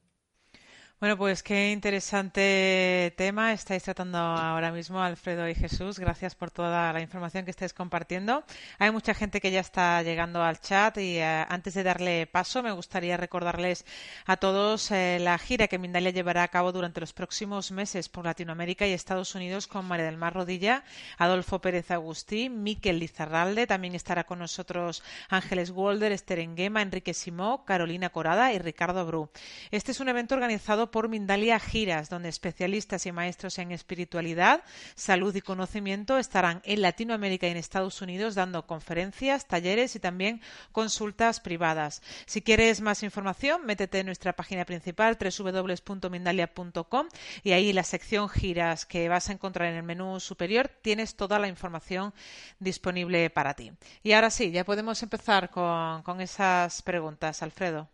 Bueno, 1.03 1.17
pues 1.17 1.43
qué 1.43 1.73
interesante 1.73 3.13
tema 3.17 3.53
estáis 3.53 3.83
tratando 3.83 4.19
ahora 4.19 4.71
mismo, 4.71 5.03
Alfredo 5.03 5.49
y 5.49 5.55
Jesús. 5.57 5.99
Gracias 5.99 6.37
por 6.37 6.53
toda 6.53 6.93
la 6.93 7.01
información 7.01 7.45
que 7.45 7.51
estáis 7.51 7.75
compartiendo. 7.75 8.45
Hay 8.79 8.93
mucha 8.93 9.13
gente 9.13 9.41
que 9.41 9.51
ya 9.51 9.59
está 9.59 10.01
llegando 10.05 10.45
al 10.45 10.61
chat 10.61 10.97
y 10.99 11.19
eh, 11.19 11.45
antes 11.49 11.75
de 11.75 11.83
darle 11.83 12.29
paso 12.29 12.63
me 12.63 12.71
gustaría 12.71 13.17
recordarles 13.17 13.85
a 14.27 14.37
todos 14.37 14.93
eh, 14.93 15.19
la 15.21 15.37
gira 15.39 15.67
que 15.67 15.77
Mindalia 15.77 16.13
llevará 16.13 16.45
a 16.45 16.49
cabo 16.49 16.71
durante 16.71 17.01
los 17.01 17.13
próximos 17.13 17.73
meses 17.73 18.09
por 18.09 18.25
Latinoamérica 18.25 18.87
y 18.87 18.93
Estados 18.93 19.35
Unidos 19.35 19.67
con 19.67 19.87
María 19.87 20.07
del 20.07 20.19
Mar 20.19 20.35
Rodilla, 20.35 20.85
Adolfo 21.19 21.61
Pérez 21.61 21.91
Agustí, 21.91 22.49
Miquel 22.49 23.01
Lizarralde, 23.01 23.67
también 23.67 23.97
estará 23.97 24.23
con 24.23 24.39
nosotros 24.39 25.03
Ángeles 25.31 25.71
Walder, 25.71 26.13
Esther 26.13 26.39
Enguema, 26.39 26.81
Enrique 26.81 27.13
Simó, 27.13 27.65
Carolina 27.65 28.11
Corada 28.11 28.53
y 28.53 28.61
Ricardo 28.61 29.05
Bru. 29.05 29.31
Este 29.73 29.91
es 29.91 29.99
un 29.99 30.09
evento 30.09 30.37
organizado 30.37 30.92
por 30.93 31.09
Mindalia 31.09 31.59
Giras, 31.59 32.09
donde 32.09 32.29
especialistas 32.29 33.05
y 33.07 33.11
maestros 33.11 33.59
en 33.59 33.73
espiritualidad, 33.73 34.63
salud 34.95 35.35
y 35.35 35.41
conocimiento 35.41 36.19
estarán 36.19 36.63
en 36.65 36.83
Latinoamérica 36.83 37.49
y 37.49 37.51
en 37.51 37.57
Estados 37.57 38.01
Unidos 38.01 38.37
dando 38.37 38.69
conferencias, 38.69 39.49
talleres 39.49 39.97
y 39.97 39.99
también 39.99 40.41
consultas 40.71 41.41
privadas. 41.41 42.03
Si 42.27 42.43
quieres 42.43 42.81
más 42.81 43.03
información, 43.03 43.67
métete 43.67 43.99
en 43.99 44.07
nuestra 44.07 44.35
página 44.35 44.65
principal 44.65 45.19
www.mindalia.com 45.19 47.09
y 47.43 47.51
ahí 47.51 47.73
la 47.73 47.83
sección 47.83 48.29
giras 48.29 48.87
que 48.87 49.09
vas 49.09 49.29
a 49.29 49.33
encontrar 49.33 49.71
en 49.71 49.77
el 49.77 49.83
menú 49.83 50.21
superior 50.21 50.69
tienes 50.69 51.17
toda 51.17 51.39
la 51.39 51.49
información 51.49 52.15
disponible 52.61 53.31
para 53.31 53.55
ti. 53.55 53.73
Y 54.03 54.13
ahora 54.13 54.31
sí, 54.31 54.51
ya 54.53 54.65
podemos 54.65 55.03
empezar 55.03 55.51
con, 55.51 56.03
con 56.03 56.21
esas 56.21 56.83
preguntas, 56.83 57.43
Alfredo. 57.43 57.89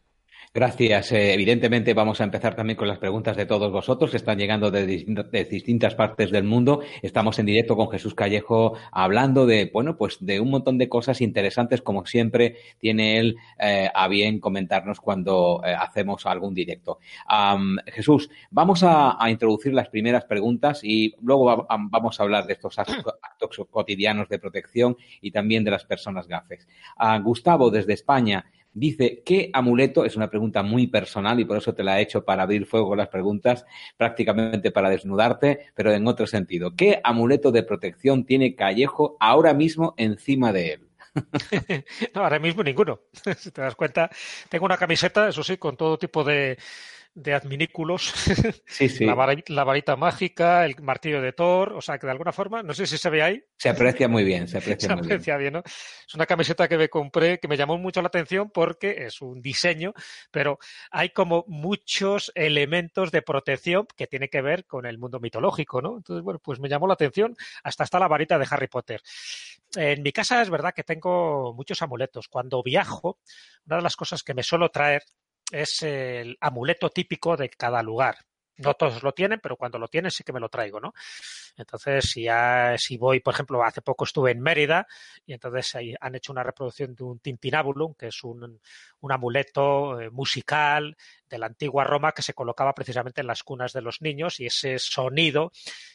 Gracias. 0.54 1.12
Eh, 1.12 1.34
evidentemente 1.34 1.92
vamos 1.92 2.20
a 2.20 2.24
empezar 2.24 2.56
también 2.56 2.76
con 2.76 2.88
las 2.88 2.98
preguntas 2.98 3.36
de 3.36 3.44
todos 3.44 3.70
vosotros 3.70 4.10
que 4.10 4.16
están 4.16 4.38
llegando 4.38 4.70
de, 4.70 4.86
distintas 4.86 5.94
partes 5.94 6.30
del 6.30 6.44
mundo. 6.44 6.80
Estamos 7.02 7.38
en 7.38 7.46
directo 7.46 7.76
con 7.76 7.90
Jesús 7.90 8.14
Callejo 8.14 8.72
hablando 8.90 9.46
de, 9.46 9.70
bueno, 9.72 9.96
pues 9.96 10.16
de 10.20 10.40
un 10.40 10.50
montón 10.50 10.78
de 10.78 10.88
cosas 10.88 11.20
interesantes 11.20 11.82
como 11.82 12.06
siempre 12.06 12.56
tiene 12.78 13.18
él 13.18 13.36
eh, 13.58 13.90
a 13.94 14.08
bien 14.08 14.40
comentarnos 14.40 15.00
cuando 15.00 15.60
eh, 15.64 15.74
hacemos 15.78 16.24
algún 16.26 16.54
directo. 16.54 16.98
Jesús, 17.86 18.30
vamos 18.50 18.82
a, 18.82 19.16
introducir 19.28 19.74
las 19.74 19.88
primeras 19.88 20.24
preguntas 20.24 20.80
y 20.82 21.14
luego 21.20 21.66
vamos 21.68 22.18
a 22.18 22.22
hablar 22.22 22.46
de 22.46 22.54
estos 22.54 22.78
actos, 22.78 23.66
cotidianos 23.70 24.28
de 24.28 24.38
protección 24.38 24.96
y 25.20 25.30
también 25.30 25.62
de 25.62 25.70
las 25.70 25.84
personas 25.84 26.26
gafes. 26.26 26.66
Gustavo, 27.22 27.70
desde 27.70 27.92
España, 27.92 28.44
Dice, 28.72 29.22
¿qué 29.24 29.50
amuleto? 29.52 30.04
Es 30.04 30.16
una 30.16 30.30
pregunta 30.30 30.62
muy 30.62 30.86
personal 30.86 31.40
y 31.40 31.44
por 31.44 31.56
eso 31.56 31.74
te 31.74 31.82
la 31.82 31.98
he 31.98 32.02
hecho 32.02 32.24
para 32.24 32.42
abrir 32.42 32.66
fuego 32.66 32.88
con 32.88 32.98
las 32.98 33.08
preguntas, 33.08 33.64
prácticamente 33.96 34.70
para 34.70 34.90
desnudarte, 34.90 35.66
pero 35.74 35.92
en 35.92 36.06
otro 36.06 36.26
sentido. 36.26 36.74
¿Qué 36.76 37.00
amuleto 37.02 37.50
de 37.50 37.62
protección 37.62 38.24
tiene 38.24 38.54
Callejo 38.54 39.16
ahora 39.20 39.54
mismo 39.54 39.94
encima 39.96 40.52
de 40.52 40.72
él? 40.74 40.88
no, 42.14 42.22
ahora 42.22 42.38
mismo 42.38 42.62
ninguno. 42.62 43.00
si 43.36 43.50
te 43.50 43.62
das 43.62 43.74
cuenta, 43.74 44.10
tengo 44.48 44.66
una 44.66 44.76
camiseta, 44.76 45.28
eso 45.28 45.42
sí, 45.42 45.56
con 45.56 45.76
todo 45.76 45.98
tipo 45.98 46.24
de 46.24 46.58
de 47.14 47.34
adminículos, 47.34 48.12
La, 49.48 49.64
varita, 49.64 49.96
mágica, 49.96 50.64
el 50.64 50.80
martillo 50.82 51.20
de 51.20 51.32
Thor, 51.32 51.72
o 51.72 51.80
sea 51.80 51.98
que 51.98 52.06
de 52.06 52.12
alguna 52.12 52.32
forma, 52.32 52.62
no 52.62 52.74
sé 52.74 52.86
si 52.86 52.96
se 52.96 53.10
ve 53.10 53.22
ahí. 53.22 53.42
Se 53.56 53.68
aprecia 53.68 54.08
muy 54.08 54.24
bien, 54.24 54.46
se 54.46 54.58
aprecia, 54.58 54.94
muy 54.96 55.18
bien. 55.18 55.52
¿no? 55.52 55.62
Es 55.64 56.14
una 56.14 56.26
camiseta 56.26 56.68
que 56.68 56.78
me 56.78 56.88
compré 56.88 57.38
que 57.38 57.48
me 57.48 57.56
llamó 57.56 57.76
mucho 57.78 58.00
la 58.02 58.08
atención 58.08 58.50
porque 58.50 59.06
es 59.06 59.20
un 59.20 59.40
diseño, 59.40 59.92
pero 60.30 60.58
hay 60.90 61.10
como 61.10 61.44
muchos 61.48 62.30
elementos 62.34 63.10
de 63.10 63.22
protección 63.22 63.86
que 63.96 64.06
tiene 64.06 64.28
que 64.28 64.42
ver 64.42 64.66
con 64.66 64.86
el 64.86 64.98
mundo 64.98 65.18
mitológico, 65.18 65.82
¿no? 65.82 65.96
Entonces, 65.96 66.22
bueno, 66.22 66.40
pues 66.42 66.60
me 66.60 66.68
llamó 66.68 66.86
la 66.86 66.94
atención, 66.94 67.36
hasta 67.64 67.84
está 67.84 67.98
la 67.98 68.08
varita 68.08 68.38
de 68.38 68.46
Harry 68.48 68.68
Potter. 68.68 69.00
En 69.76 70.02
mi 70.02 70.12
casa 70.12 70.40
es 70.40 70.50
verdad 70.50 70.72
que 70.74 70.84
tengo 70.84 71.52
muchos 71.54 71.82
amuletos. 71.82 72.28
Cuando 72.28 72.62
viajo, 72.62 73.18
una 73.66 73.76
de 73.76 73.82
las 73.82 73.96
cosas 73.96 74.22
que 74.22 74.34
me 74.34 74.42
suelo 74.42 74.70
traer 74.70 75.02
es 75.50 75.82
el 75.82 76.36
amuleto 76.40 76.90
típico 76.90 77.36
de 77.36 77.48
cada 77.50 77.82
lugar. 77.82 78.16
No 78.58 78.74
todos 78.74 79.04
lo 79.04 79.12
tienen, 79.12 79.38
pero 79.40 79.56
cuando 79.56 79.78
lo 79.78 79.86
tienen 79.86 80.10
sí 80.10 80.24
que 80.24 80.32
me 80.32 80.40
lo 80.40 80.48
traigo, 80.48 80.80
¿no? 80.80 80.92
Entonces, 81.56 82.10
si, 82.10 82.24
ya, 82.24 82.74
si 82.76 82.98
voy, 82.98 83.20
por 83.20 83.32
ejemplo, 83.32 83.62
hace 83.62 83.82
poco 83.82 84.02
estuve 84.02 84.32
en 84.32 84.40
Mérida 84.40 84.88
y 85.24 85.32
entonces 85.32 85.76
ahí 85.76 85.94
han 86.00 86.16
hecho 86.16 86.32
una 86.32 86.42
reproducción 86.42 86.92
de 86.96 87.04
un 87.04 87.20
tintinabulum, 87.20 87.94
que 87.94 88.08
es 88.08 88.24
un, 88.24 88.60
un 89.00 89.12
amuleto 89.12 90.00
eh, 90.00 90.10
musical 90.10 90.96
de 91.28 91.38
la 91.38 91.46
antigua 91.46 91.84
Roma 91.84 92.10
que 92.10 92.22
se 92.22 92.34
colocaba 92.34 92.74
precisamente 92.74 93.20
en 93.20 93.28
las 93.28 93.44
cunas 93.44 93.72
de 93.72 93.82
los 93.82 94.02
niños 94.02 94.40
y 94.40 94.46
ese 94.46 94.76
sonido 94.80 95.52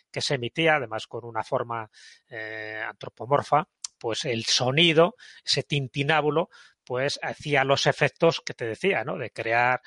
que 0.09 0.21
se 0.21 0.35
emitía, 0.35 0.75
además 0.75 1.05
con 1.07 1.25
una 1.25 1.43
forma 1.43 1.89
eh, 2.29 2.81
antropomorfa, 2.87 3.67
pues 3.97 4.25
el 4.25 4.45
sonido, 4.45 5.15
ese 5.45 5.63
tintinábulo, 5.63 6.49
pues 6.85 7.19
hacía 7.21 7.63
los 7.63 7.85
efectos 7.87 8.41
que 8.45 8.53
te 8.53 8.65
decía, 8.65 9.03
¿no? 9.03 9.17
De 9.17 9.31
crear 9.31 9.81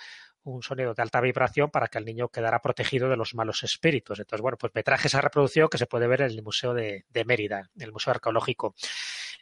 un 0.46 0.62
sonido 0.62 0.94
de 0.94 1.02
alta 1.02 1.20
vibración 1.20 1.70
para 1.70 1.88
que 1.88 1.98
el 1.98 2.04
niño 2.04 2.28
quedara 2.28 2.60
protegido 2.60 3.08
de 3.08 3.16
los 3.16 3.34
malos 3.34 3.64
espíritus. 3.64 4.20
Entonces, 4.20 4.42
bueno, 4.42 4.56
pues 4.56 4.72
me 4.74 4.82
traje 4.82 5.08
esa 5.08 5.20
reproducción 5.20 5.68
que 5.68 5.78
se 5.78 5.86
puede 5.86 6.06
ver 6.06 6.22
en 6.22 6.30
el 6.30 6.42
Museo 6.42 6.72
de, 6.72 7.04
Mérida, 7.26 7.68
en 7.74 7.82
el 7.82 7.92
Museo 7.92 8.12
Arqueológico. 8.12 8.74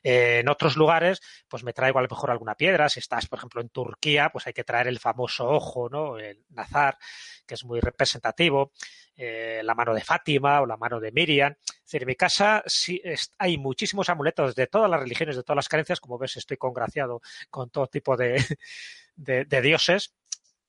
Eh, 0.04 0.40
en 0.40 0.48
otros 0.50 0.76
lugares, 0.76 1.20
pues 1.48 1.64
me 1.64 1.72
traigo 1.72 1.98
a 1.98 2.02
lo 2.02 2.08
mejor 2.08 2.30
alguna 2.30 2.54
piedra. 2.54 2.88
Si 2.90 3.00
estás, 3.00 3.26
por 3.26 3.38
ejemplo, 3.38 3.62
en 3.62 3.70
Turquía, 3.70 4.28
pues 4.30 4.46
hay 4.46 4.52
que 4.52 4.62
traer 4.62 4.86
el 4.86 5.00
famoso 5.00 5.48
ojo, 5.48 5.88
¿no? 5.88 6.18
El 6.18 6.44
nazar, 6.50 6.98
que 7.46 7.54
es 7.54 7.64
muy 7.64 7.80
representativo. 7.80 8.72
Eh, 9.16 9.62
la 9.64 9.74
mano 9.74 9.94
de 9.94 10.02
Fátima 10.02 10.60
o 10.60 10.66
la 10.66 10.76
mano 10.76 11.00
de 11.00 11.10
Miriam. 11.10 11.54
Es 11.58 11.82
decir, 11.84 12.02
en 12.02 12.08
mi 12.08 12.16
casa 12.16 12.62
sí 12.66 13.00
hay 13.38 13.56
muchísimos 13.56 14.08
amuletos 14.08 14.54
de 14.54 14.66
todas 14.66 14.90
las 14.90 15.00
religiones, 15.00 15.36
de 15.36 15.42
todas 15.42 15.56
las 15.56 15.68
creencias. 15.68 16.00
Como 16.00 16.18
ves, 16.18 16.36
estoy 16.36 16.58
congraciado 16.58 17.22
con 17.48 17.70
todo 17.70 17.86
tipo 17.86 18.16
de, 18.16 18.34
de 19.16 19.62
dioses 19.62 20.14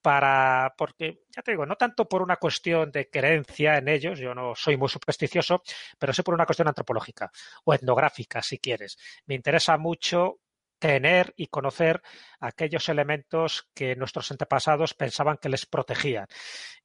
para, 0.05 0.71
porque 0.77 1.23
ya 1.35 1.41
te 1.41 1.49
digo, 1.49 1.65
no 1.65 1.77
tanto 1.77 2.07
por 2.07 2.21
una 2.21 2.35
cuestión 2.35 2.91
de 2.91 3.09
creencia 3.09 3.79
en 3.79 3.87
ellos, 3.87 4.19
yo 4.19 4.35
no 4.35 4.53
soy 4.53 4.77
muy 4.77 4.87
supersticioso, 4.87 5.63
pero 5.97 6.13
sí 6.13 6.21
por 6.21 6.35
una 6.35 6.45
cuestión 6.45 6.67
antropológica 6.67 7.31
o 7.63 7.73
etnográfica, 7.73 8.43
si 8.43 8.59
quieres. 8.59 8.99
Me 9.25 9.33
interesa 9.33 9.79
mucho 9.79 10.41
tener 10.77 11.33
y 11.35 11.47
conocer 11.47 12.03
aquellos 12.39 12.87
elementos 12.87 13.67
que 13.73 13.95
nuestros 13.95 14.29
antepasados 14.29 14.93
pensaban 14.93 15.37
que 15.41 15.49
les 15.49 15.65
protegían. 15.65 16.27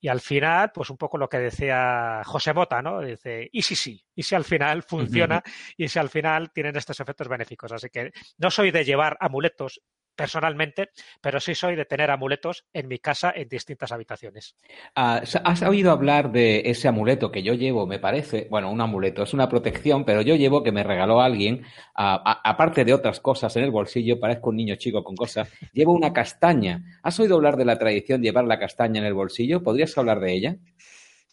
Y 0.00 0.08
al 0.08 0.22
final, 0.22 0.72
pues 0.72 0.88
un 0.88 0.96
poco 0.96 1.18
lo 1.18 1.28
que 1.28 1.40
decía 1.40 2.22
José 2.24 2.54
Mota, 2.54 2.80
¿no? 2.80 3.02
Dice, 3.02 3.50
y 3.52 3.60
si 3.60 3.76
sí, 3.76 4.02
y 4.14 4.22
si 4.22 4.34
al 4.34 4.44
final 4.44 4.82
funciona, 4.82 5.42
y 5.76 5.88
si 5.88 5.98
al 5.98 6.08
final 6.08 6.52
tienen 6.52 6.74
estos 6.74 6.98
efectos 7.00 7.28
benéficos. 7.28 7.70
Así 7.70 7.90
que 7.90 8.12
no 8.38 8.50
soy 8.50 8.70
de 8.70 8.82
llevar 8.82 9.18
amuletos 9.20 9.82
personalmente, 10.20 10.90
pero 11.22 11.40
sí 11.40 11.54
soy 11.54 11.76
de 11.76 11.86
tener 11.86 12.10
amuletos 12.10 12.66
en 12.74 12.88
mi 12.88 12.98
casa 12.98 13.32
en 13.34 13.48
distintas 13.48 13.90
habitaciones. 13.90 14.54
Ah, 14.94 15.22
¿Has 15.44 15.62
oído 15.62 15.92
hablar 15.92 16.30
de 16.30 16.60
ese 16.66 16.88
amuleto 16.88 17.32
que 17.32 17.42
yo 17.42 17.54
llevo, 17.54 17.86
me 17.86 17.98
parece? 17.98 18.46
Bueno, 18.50 18.70
un 18.70 18.82
amuleto, 18.82 19.22
es 19.22 19.32
una 19.32 19.48
protección, 19.48 20.04
pero 20.04 20.20
yo 20.20 20.34
llevo 20.34 20.62
que 20.62 20.72
me 20.72 20.84
regaló 20.84 21.22
alguien, 21.22 21.64
aparte 21.94 22.84
de 22.84 22.92
otras 22.92 23.18
cosas 23.20 23.56
en 23.56 23.64
el 23.64 23.70
bolsillo, 23.70 24.20
parezco 24.20 24.50
un 24.50 24.56
niño 24.56 24.74
chico 24.76 25.02
con 25.02 25.16
cosas, 25.16 25.50
llevo 25.72 25.94
una 25.94 26.12
castaña. 26.12 26.82
¿Has 27.02 27.18
oído 27.18 27.36
hablar 27.36 27.56
de 27.56 27.64
la 27.64 27.78
tradición 27.78 28.20
de 28.20 28.28
llevar 28.28 28.44
la 28.44 28.58
castaña 28.58 29.00
en 29.00 29.06
el 29.06 29.14
bolsillo? 29.14 29.62
¿Podrías 29.62 29.96
hablar 29.96 30.20
de 30.20 30.34
ella? 30.34 30.56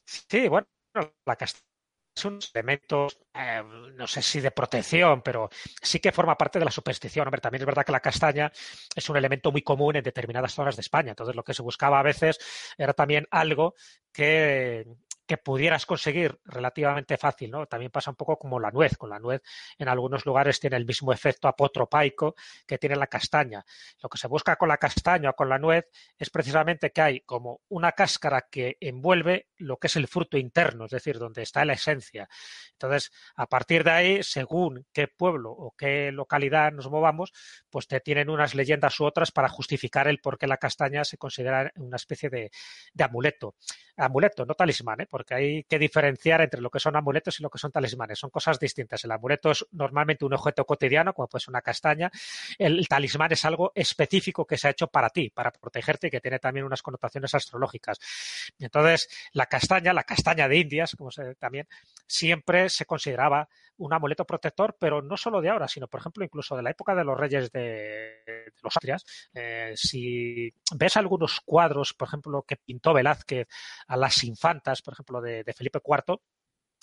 Sí, 0.05 0.47
bueno, 0.47 0.67
la 1.25 1.35
castaña 1.35 1.67
son 2.18 2.39
elementos, 2.53 3.18
eh, 3.34 3.63
no 3.95 4.07
sé 4.07 4.22
si 4.22 4.39
de 4.39 4.51
protección, 4.51 5.22
pero 5.22 5.49
sí 5.82 5.99
que 5.99 6.11
forma 6.11 6.38
parte 6.38 6.59
de 6.59 6.65
la 6.65 6.72
superstición. 6.72 7.28
Hombre, 7.28 7.41
también 7.41 7.61
es 7.61 7.65
verdad 7.65 7.86
que 7.86 7.91
la 7.91 7.99
castaña 7.99 8.51
es 8.95 9.09
un 9.09 9.18
elemento 9.18 9.51
muy 9.51 9.61
común 9.61 9.95
en 9.95 10.03
determinadas 10.03 10.53
zonas 10.53 10.76
de 10.76 10.82
España. 10.82 11.11
Entonces, 11.11 11.36
lo 11.36 11.43
que 11.43 11.53
se 11.53 11.61
buscaba 11.61 11.99
a 11.99 12.03
veces 12.03 12.38
era 12.78 12.93
también 12.93 13.28
algo 13.32 13.76
que 14.11 14.86
que 15.28 15.38
pudieras 15.38 15.86
conseguir 15.86 16.39
relativamente 16.45 17.17
fácil, 17.17 17.51
¿no? 17.51 17.65
También 17.67 17.91
pasa 17.91 18.09
un 18.09 18.15
poco 18.15 18.38
como 18.38 18.59
la 18.59 18.71
nuez. 18.71 18.97
Con 18.97 19.09
la 19.09 19.19
nuez 19.19 19.41
en 19.78 19.89
algunos 19.89 20.25
lugares 20.25 20.59
tiene 20.59 20.78
el 20.78 20.86
mismo 20.86 21.11
efecto 21.11 21.47
apotropaico 21.47 22.36
que 22.65 22.78
tiene 22.78 22.95
la 22.95 23.07
castaña. 23.07 23.63
Lo 24.01 24.09
que 24.09 24.17
se 24.17 24.28
busca 24.28 24.55
con 24.55 24.69
la 24.69 24.78
castaña 24.78 25.32
o 25.32 25.36
con 25.36 25.49
la 25.49 25.59
nuez 25.59 25.86
es 26.17 26.30
precisamente 26.30 26.91
que 26.91 27.01
hay 27.01 27.19
como 27.21 27.61
una 27.67 27.91
cáscara 27.91 28.47
que 28.49 28.78
envuelve 28.80 29.49
lo 29.57 29.78
que 29.78 29.88
es 29.88 29.95
el 29.97 30.07
fruto 30.07 30.38
interno, 30.38 30.86
es 30.86 30.91
decir, 30.91 31.19
donde 31.19 31.43
está 31.43 31.65
la 31.65 31.73
esencia. 31.73 32.30
Entonces, 32.71 33.11
a 33.36 33.47
partir 33.47 33.84
de 33.84 33.91
ahí, 33.91 34.23
según 34.23 34.86
qué 34.93 35.07
pueblo 35.07 35.51
o 35.51 35.75
qué 35.75 36.11
localidad 36.11 36.71
nos 36.71 36.89
movamos, 36.89 37.34
pues 37.69 37.88
te 37.88 37.99
tienen 37.99 38.30
unas 38.30 38.55
leyendas 38.55 38.99
u 38.99 39.05
otras 39.05 39.32
para 39.32 39.49
justificar 39.49 40.07
el 40.07 40.19
por 40.19 40.38
qué 40.38 40.47
la 40.47 40.57
castaña 40.57 41.03
se 41.03 41.17
considera 41.17 41.71
una 41.75 41.97
especie 41.97 42.30
de, 42.30 42.51
de 42.93 43.03
amuleto. 43.03 43.55
Amuleto, 43.97 44.45
no 44.45 44.53
talismán, 44.53 45.01
¿eh? 45.01 45.07
Porque 45.18 45.34
hay 45.34 45.63
que 45.63 45.80
diferenciar 45.80 46.41
entre 46.41 46.61
lo 46.61 46.70
que 46.70 46.80
son 46.80 46.95
amuletos 46.95 47.39
y 47.39 47.43
lo 47.43 47.49
que 47.49 47.57
son 47.57 47.72
talismanes. 47.72 48.20
Son 48.20 48.30
cosas 48.30 48.59
distintas. 48.59 49.03
El 49.03 49.11
amuleto 49.11 49.49
es 49.49 49.65
normalmente 49.72 50.24
un 50.26 50.34
objeto 50.36 50.63
cotidiano, 50.63 51.11
como 51.11 51.28
puede 51.28 51.41
ser 51.41 51.49
una 51.49 51.63
castaña. 51.63 52.11
El, 52.59 52.88
talismán 52.88 53.32
es 53.32 53.43
algo 53.43 53.72
específico 53.74 54.45
que 54.45 54.59
se 54.59 54.68
ha 54.68 54.72
hecho 54.72 54.86
para 54.86 55.09
ti, 55.09 55.32
para 55.32 55.49
protegerte 55.49 56.05
y 56.05 56.11
que 56.11 56.22
tiene 56.22 56.38
también 56.38 56.68
unas 56.68 56.84
connotaciones 56.84 57.34
astrológicas. 57.34 57.97
Entonces, 58.59 59.09
la 59.34 59.47
castaña, 59.47 59.91
la 59.91 60.03
castaña 60.03 60.47
de 60.47 60.59
Indias, 60.59 60.95
como 60.95 61.09
se 61.09 61.34
también, 61.34 61.68
siempre 62.05 62.70
se 62.70 62.86
consideraba 62.86 63.49
un 63.78 63.93
amuleto 63.93 64.26
protector, 64.26 64.76
pero 64.80 65.01
no 65.01 65.18
solo 65.18 65.41
de 65.41 65.49
ahora, 65.49 65.68
sino, 65.68 65.88
por 65.88 65.99
ejemplo, 65.99 66.24
incluso 66.24 66.55
de 66.55 66.63
la 66.63 66.72
época 66.72 66.95
de 66.95 67.03
los 67.03 67.18
reyes 67.18 67.51
de, 67.51 68.53
los 68.61 68.76
Astrias. 68.76 69.05
Eh, 69.34 69.74
si 69.76 70.51
ves 70.76 70.97
algunos 70.97 71.41
cuadros, 71.41 71.93
por 71.93 72.07
ejemplo, 72.07 72.43
que 72.43 72.57
pintó 72.57 72.93
Velázquez 72.93 73.47
a 73.88 73.97
las 73.97 74.24
infantas, 74.24 74.82
por 74.82 74.93
ejemplo, 74.93 75.07
de, 75.22 75.53
Felipe 75.53 75.80
IV, 75.84 76.20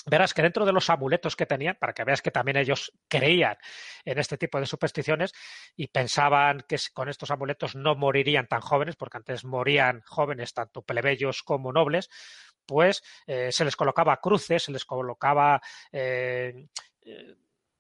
verás 0.07 0.35
que 0.35 0.43
dentro 0.43 0.67
de 0.67 0.73
los 0.73 0.91
amuletos 0.91 1.37
que 1.37 1.47
tenían, 1.47 1.77
para 1.79 1.93
que 1.93 2.05
veas 2.05 2.23
que 2.23 2.31
también 2.31 2.57
ellos 2.57 2.93
creían 3.09 3.57
en 4.05 4.19
este 4.19 4.37
tipo 4.37 4.61
de 4.61 4.67
supersticiones 4.67 5.33
y 5.77 5.89
pensaban 5.89 6.65
que 6.69 6.77
con 6.93 7.09
estos 7.09 7.31
amuletos 7.31 7.75
no 7.75 7.95
morirían 7.95 8.47
tan 8.47 8.61
jóvenes, 8.61 8.97
porque 8.97 9.19
antes 9.19 9.45
morían 9.45 10.03
jóvenes 10.07 10.53
tanto 10.53 10.83
plebeyos 10.83 11.43
como 11.43 11.73
nobles, 11.73 12.11
pues 12.67 13.03
eh, 13.27 13.53
se 13.53 13.65
les 13.65 13.77
colocaba 13.77 14.21
cruces, 14.21 14.65
se 14.65 14.73
les 14.73 14.85
colocaba 14.85 15.61
eh, 15.93 16.69
eh, 17.03 17.37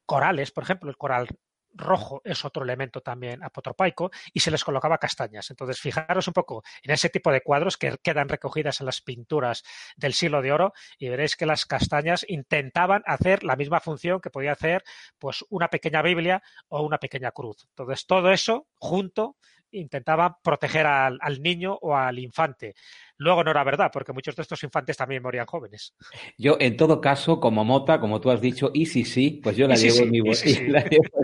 corales, 0.06 0.50
por 0.50 0.64
ejemplo, 0.64 0.90
el 0.90 0.96
coral 0.96 1.28
rojo 1.74 2.22
es 2.24 2.44
otro 2.44 2.62
elemento 2.62 3.00
también 3.00 3.42
apotropaico 3.42 4.10
y 4.32 4.40
se 4.40 4.50
les 4.50 4.64
colocaba 4.64 4.98
castañas. 4.98 5.50
Entonces, 5.50 5.80
fijaros 5.80 6.26
un 6.28 6.34
poco 6.34 6.62
en 6.82 6.92
ese 6.92 7.10
tipo 7.10 7.30
de 7.30 7.42
cuadros 7.42 7.76
que 7.76 7.96
quedan 8.02 8.28
recogidas 8.28 8.80
en 8.80 8.86
las 8.86 9.00
pinturas 9.00 9.64
del 9.96 10.14
siglo 10.14 10.42
de 10.42 10.52
oro 10.52 10.72
y 10.98 11.08
veréis 11.08 11.36
que 11.36 11.46
las 11.46 11.66
castañas 11.66 12.24
intentaban 12.28 13.02
hacer 13.06 13.44
la 13.44 13.56
misma 13.56 13.80
función 13.80 14.20
que 14.20 14.30
podía 14.30 14.52
hacer 14.52 14.84
pues 15.18 15.44
una 15.50 15.68
pequeña 15.68 16.02
Biblia 16.02 16.42
o 16.68 16.82
una 16.82 16.98
pequeña 16.98 17.32
cruz. 17.32 17.66
Entonces, 17.70 18.06
todo 18.06 18.30
eso 18.30 18.68
junto 18.76 19.36
intentaba 19.70 20.38
proteger 20.42 20.86
al, 20.86 21.18
al 21.20 21.42
niño 21.42 21.76
o 21.80 21.96
al 21.96 22.18
infante. 22.18 22.74
Luego 23.16 23.44
no 23.44 23.52
era 23.52 23.62
verdad, 23.62 23.90
porque 23.92 24.12
muchos 24.12 24.34
de 24.34 24.42
estos 24.42 24.64
infantes 24.64 24.96
también 24.96 25.22
morían 25.22 25.46
jóvenes. 25.46 25.94
Yo, 26.36 26.56
en 26.58 26.76
todo 26.76 27.00
caso, 27.00 27.38
como 27.38 27.64
mota, 27.64 28.00
como 28.00 28.20
tú 28.20 28.30
has 28.30 28.40
dicho, 28.40 28.72
y 28.74 28.86
si 28.86 29.04
sí, 29.04 29.40
pues 29.42 29.56
yo 29.56 29.68
la, 29.68 29.76
llevo, 29.76 30.02
en 30.02 30.10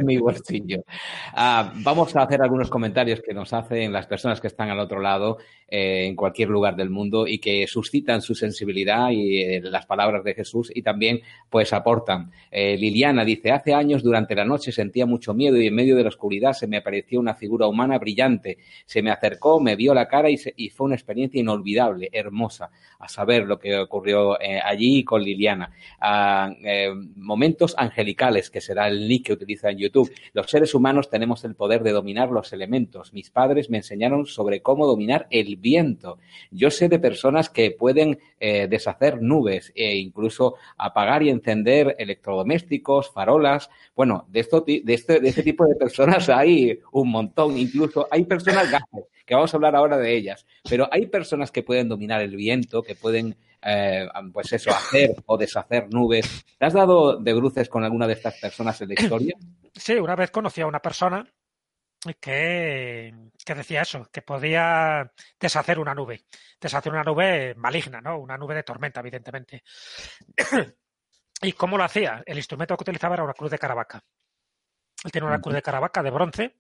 mi 0.07 0.17
bolsillo, 0.17 0.85
ah, 1.35 1.73
vamos 1.79 2.15
a 2.15 2.23
hacer 2.23 2.43
algunos 2.43 2.71
comentarios 2.71 3.21
que 3.21 3.35
nos 3.35 3.53
hacen 3.53 3.93
las 3.93 4.07
personas 4.07 4.41
que 4.41 4.47
están 4.47 4.71
al 4.71 4.79
otro 4.79 5.01
lado, 5.01 5.39
eh, 5.67 6.07
en 6.07 6.15
cualquier 6.15 6.49
lugar 6.49 6.77
del 6.77 6.91
mundo, 6.91 7.27
y 7.27 7.39
que 7.39 7.67
suscitan 7.67 8.23
su 8.23 8.37
sensibilidad 8.37 9.11
y 9.11 9.43
eh, 9.43 9.61
las 9.61 9.87
palabras 9.87 10.23
de 10.23 10.35
Jesús, 10.35 10.71
y 10.73 10.83
también, 10.83 11.21
pues, 11.49 11.73
aportan. 11.73 12.31
Eh, 12.53 12.77
Liliana 12.77 13.25
dice, 13.25 13.51
hace 13.51 13.75
años 13.75 14.05
durante 14.05 14.37
la 14.37 14.45
noche 14.45 14.71
sentía 14.71 15.07
mucho 15.07 15.35
miedo 15.35 15.57
y 15.57 15.67
en 15.67 15.75
medio 15.75 15.97
de 15.97 16.05
la 16.05 16.11
oscuridad 16.11 16.53
se 16.53 16.69
me 16.69 16.77
apareció 16.77 17.19
una 17.19 17.35
figura 17.35 17.67
humana 17.67 17.99
brillante. 17.99 18.59
Se 18.87 19.03
me 19.03 19.11
acercó, 19.11 19.59
me 19.59 19.75
vio 19.75 19.93
la 19.93 20.07
cara 20.07 20.31
y, 20.31 20.39
y 20.57 20.71
fue 20.71 20.87
una 20.87 20.95
experiencia 20.95 21.41
inolvidable 21.41 21.80
inolvidable, 21.81 22.11
hermosa, 22.13 22.71
a 22.99 23.09
saber 23.09 23.47
lo 23.47 23.59
que 23.59 23.79
ocurrió 23.79 24.41
eh, 24.41 24.61
allí 24.63 25.05
con 25.05 25.23
Liliana. 25.23 25.73
A, 26.01 26.51
eh, 26.63 26.93
momentos 27.17 27.75
angelicales, 27.77 28.51
que 28.51 28.61
será 28.61 28.89
el 28.89 29.09
nick 29.09 29.27
que 29.27 29.33
utiliza 29.33 29.71
en 29.71 29.79
YouTube. 29.79 30.13
Los 30.33 30.51
seres 30.51 30.75
humanos 30.75 31.09
tenemos 31.09 31.45
el 31.45 31.55
poder 31.55 31.83
de 31.83 31.93
dominar 31.93 32.31
los 32.31 32.53
elementos. 32.53 33.13
Mis 33.13 33.31
padres 33.31 33.71
me 33.71 33.79
enseñaron 33.79 34.27
sobre 34.27 34.61
cómo 34.61 34.87
dominar 34.87 35.27
el 35.31 35.57
viento. 35.57 36.19
Yo 36.51 36.71
sé 36.71 36.89
de 36.89 36.99
personas 36.99 37.49
que 37.49 37.71
pueden 37.71 38.19
eh, 38.39 38.67
deshacer 38.69 39.23
nubes 39.23 39.73
e 39.75 39.97
incluso 39.97 40.57
apagar 40.77 41.23
y 41.23 41.31
encender 41.31 41.97
electrodomésticos, 41.99 43.11
farolas. 43.11 43.71
Bueno, 43.97 44.27
de, 44.29 44.41
esto, 44.41 44.61
de, 44.61 44.83
este, 44.87 45.21
de 45.21 45.29
este 45.29 45.43
tipo 45.43 45.67
de 45.67 45.77
personas 45.77 46.29
hay 46.29 46.79
un 46.93 47.11
montón. 47.11 47.57
Incluso 47.57 48.07
hay 48.11 48.25
personas 48.25 48.71
gafas, 48.71 49.05
que 49.31 49.37
vamos 49.37 49.55
a 49.55 49.57
hablar 49.59 49.77
ahora 49.77 49.97
de 49.97 50.13
ellas. 50.13 50.45
Pero 50.69 50.89
hay 50.91 51.07
personas 51.07 51.53
que 51.53 51.63
pueden 51.63 51.89
dominar 51.89 52.21
el 52.21 52.35
viento, 52.35 52.83
que 52.83 52.97
pueden 52.97 53.37
eh, 53.63 54.09
pues 54.33 54.53
eso, 54.53 54.71
hacer 54.71 55.15
o 55.27 55.39
deshacer 55.39 55.87
nubes. 55.89 56.45
¿Te 56.59 56.67
has 56.67 56.73
dado 56.73 57.17
de 57.17 57.33
bruces 57.33 57.69
con 57.69 57.85
alguna 57.85 58.09
de 58.09 58.15
estas 58.15 58.41
personas 58.41 58.81
en 58.81 58.89
la 58.89 58.95
historia? 58.95 59.35
Sí, 59.73 59.95
una 59.95 60.17
vez 60.17 60.33
conocí 60.33 60.61
a 60.61 60.67
una 60.67 60.81
persona 60.81 61.25
que, 62.21 63.15
que, 63.47 63.55
decía 63.55 63.83
eso, 63.83 64.09
que 64.13 64.21
podía 64.21 65.11
deshacer 65.39 65.79
una 65.79 65.95
nube, 65.95 66.25
deshacer 66.61 66.93
una 66.93 67.05
nube 67.05 67.55
maligna, 67.55 68.01
¿no? 68.01 68.19
Una 68.19 68.37
nube 68.37 68.57
de 68.57 68.65
tormenta, 68.65 68.99
evidentemente. 68.99 69.63
¿Y 71.43 71.53
cómo 71.53 71.79
lo 71.79 71.85
hacía? 71.85 72.21
El 72.27 72.39
instrumento 72.39 72.77
que 72.77 72.83
utilizaba 72.83 73.15
era 73.15 73.23
una 73.23 73.33
cruz 73.33 73.53
de 73.53 73.59
caravaca. 73.61 74.03
Él 75.05 75.13
tenía 75.13 75.29
una 75.29 75.41
cruz 75.41 75.55
de 75.55 75.63
caravaca 75.63 76.03
de 76.03 76.11
bronce, 76.11 76.57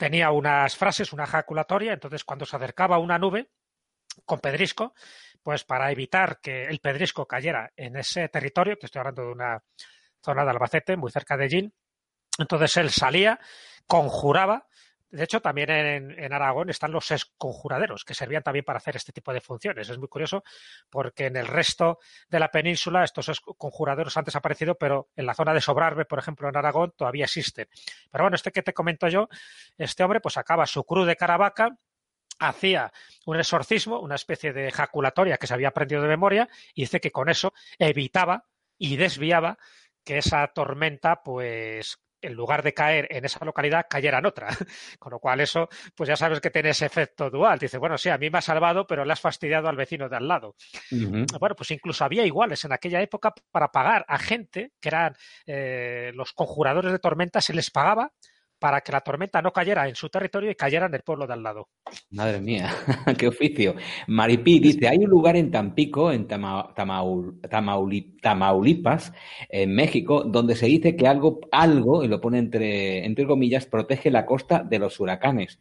tenía 0.00 0.30
unas 0.30 0.74
frases, 0.76 1.12
una 1.12 1.24
ejaculatoria, 1.24 1.92
entonces 1.92 2.24
cuando 2.24 2.46
se 2.46 2.56
acercaba 2.56 2.96
a 2.96 3.00
una 3.00 3.18
nube 3.18 3.50
con 4.24 4.40
pedrisco, 4.40 4.94
pues 5.42 5.64
para 5.64 5.92
evitar 5.92 6.40
que 6.40 6.64
el 6.64 6.80
pedrisco 6.80 7.26
cayera 7.26 7.70
en 7.76 7.96
ese 7.96 8.26
territorio, 8.30 8.78
que 8.78 8.86
estoy 8.86 9.00
hablando 9.00 9.24
de 9.24 9.32
una 9.32 9.62
zona 10.24 10.42
de 10.42 10.50
Albacete, 10.52 10.96
muy 10.96 11.10
cerca 11.10 11.36
de 11.36 11.50
Gin, 11.50 11.74
entonces 12.38 12.78
él 12.78 12.88
salía, 12.88 13.38
conjuraba, 13.86 14.66
de 15.10 15.24
hecho, 15.24 15.40
también 15.40 15.70
en, 15.70 16.32
Aragón 16.32 16.70
están 16.70 16.92
los 16.92 17.10
esconjuraderos, 17.10 18.04
que 18.04 18.14
servían 18.14 18.42
también 18.42 18.64
para 18.64 18.78
hacer 18.78 18.94
este 18.94 19.12
tipo 19.12 19.32
de 19.32 19.40
funciones. 19.40 19.88
Es 19.88 19.98
muy 19.98 20.08
curioso 20.08 20.44
porque 20.88 21.26
en 21.26 21.36
el 21.36 21.48
resto 21.48 21.98
de 22.28 22.38
la 22.38 22.50
península 22.50 23.02
estos 23.02 23.40
conjuraderos 23.40 24.16
han 24.16 24.24
desaparecido, 24.24 24.76
pero 24.76 25.08
en 25.16 25.26
la 25.26 25.34
zona 25.34 25.52
de 25.52 25.60
Sobrarbe, 25.60 26.04
por 26.04 26.20
ejemplo, 26.20 26.48
en 26.48 26.56
Aragón, 26.56 26.92
todavía 26.96 27.24
existen. 27.24 27.68
Pero 28.10 28.24
bueno, 28.24 28.36
este 28.36 28.52
que 28.52 28.62
te 28.62 28.72
comento 28.72 29.08
yo, 29.08 29.28
este 29.76 30.04
hombre 30.04 30.20
pues 30.20 30.36
acaba 30.36 30.66
su 30.66 30.84
cruz 30.84 31.06
de 31.06 31.16
Caravaca, 31.16 31.76
hacía 32.38 32.92
un 33.26 33.36
exorcismo, 33.36 33.98
una 33.98 34.14
especie 34.14 34.52
de 34.52 34.68
ejaculatoria 34.68 35.38
que 35.38 35.46
se 35.46 35.54
había 35.54 35.68
aprendido 35.68 36.02
de 36.02 36.08
memoria, 36.08 36.48
y 36.72 36.82
dice 36.82 37.00
que 37.00 37.10
con 37.10 37.28
eso 37.28 37.52
evitaba 37.78 38.44
y 38.78 38.96
desviaba 38.96 39.58
que 40.04 40.18
esa 40.18 40.46
tormenta, 40.48 41.22
pues 41.22 41.98
en 42.20 42.34
lugar 42.34 42.62
de 42.62 42.74
caer 42.74 43.06
en 43.10 43.24
esa 43.24 43.44
localidad, 43.44 43.86
cayera 43.88 44.18
en 44.18 44.26
otra. 44.26 44.48
Con 44.98 45.12
lo 45.12 45.18
cual 45.18 45.40
eso, 45.40 45.68
pues 45.94 46.08
ya 46.08 46.16
sabes 46.16 46.40
que 46.40 46.50
tiene 46.50 46.70
ese 46.70 46.86
efecto 46.86 47.30
dual. 47.30 47.58
Dice, 47.58 47.78
bueno, 47.78 47.96
sí, 47.98 48.08
a 48.08 48.18
mí 48.18 48.30
me 48.30 48.38
ha 48.38 48.42
salvado, 48.42 48.86
pero 48.86 49.04
le 49.04 49.12
has 49.12 49.20
fastidiado 49.20 49.68
al 49.68 49.76
vecino 49.76 50.08
de 50.08 50.16
al 50.16 50.28
lado. 50.28 50.56
Bueno, 50.90 51.54
pues 51.56 51.70
incluso 51.70 52.04
había 52.04 52.24
iguales 52.24 52.64
en 52.64 52.72
aquella 52.72 53.00
época 53.00 53.32
para 53.50 53.70
pagar 53.70 54.04
a 54.08 54.18
gente, 54.18 54.72
que 54.80 54.88
eran 54.88 55.14
eh, 55.46 56.12
los 56.14 56.32
conjuradores 56.32 56.92
de 56.92 56.98
tormenta, 56.98 57.40
se 57.40 57.54
les 57.54 57.70
pagaba 57.70 58.12
para 58.60 58.82
que 58.82 58.92
la 58.92 59.00
tormenta 59.00 59.42
no 59.42 59.52
cayera 59.52 59.88
en 59.88 59.96
su 59.96 60.08
territorio 60.08 60.50
y 60.50 60.54
cayera 60.54 60.86
en 60.86 60.94
el 60.94 61.02
pueblo 61.02 61.26
de 61.26 61.32
al 61.32 61.42
lado. 61.42 61.68
Madre 62.10 62.40
mía, 62.40 62.70
qué 63.18 63.26
oficio. 63.26 63.74
Maripí 64.06 64.60
dice, 64.60 64.86
hay 64.86 64.98
un 64.98 65.10
lugar 65.10 65.36
en 65.36 65.50
Tampico, 65.50 66.12
en 66.12 66.28
Tamaulipas, 68.20 69.12
en 69.48 69.74
México, 69.74 70.22
donde 70.24 70.54
se 70.54 70.66
dice 70.66 70.94
que 70.94 71.08
algo, 71.08 71.40
algo, 71.50 72.04
y 72.04 72.08
lo 72.08 72.20
pone 72.20 72.38
entre, 72.38 73.04
entre 73.06 73.26
comillas, 73.26 73.66
protege 73.66 74.10
la 74.10 74.26
costa 74.26 74.62
de 74.62 74.78
los 74.78 75.00
huracanes. 75.00 75.58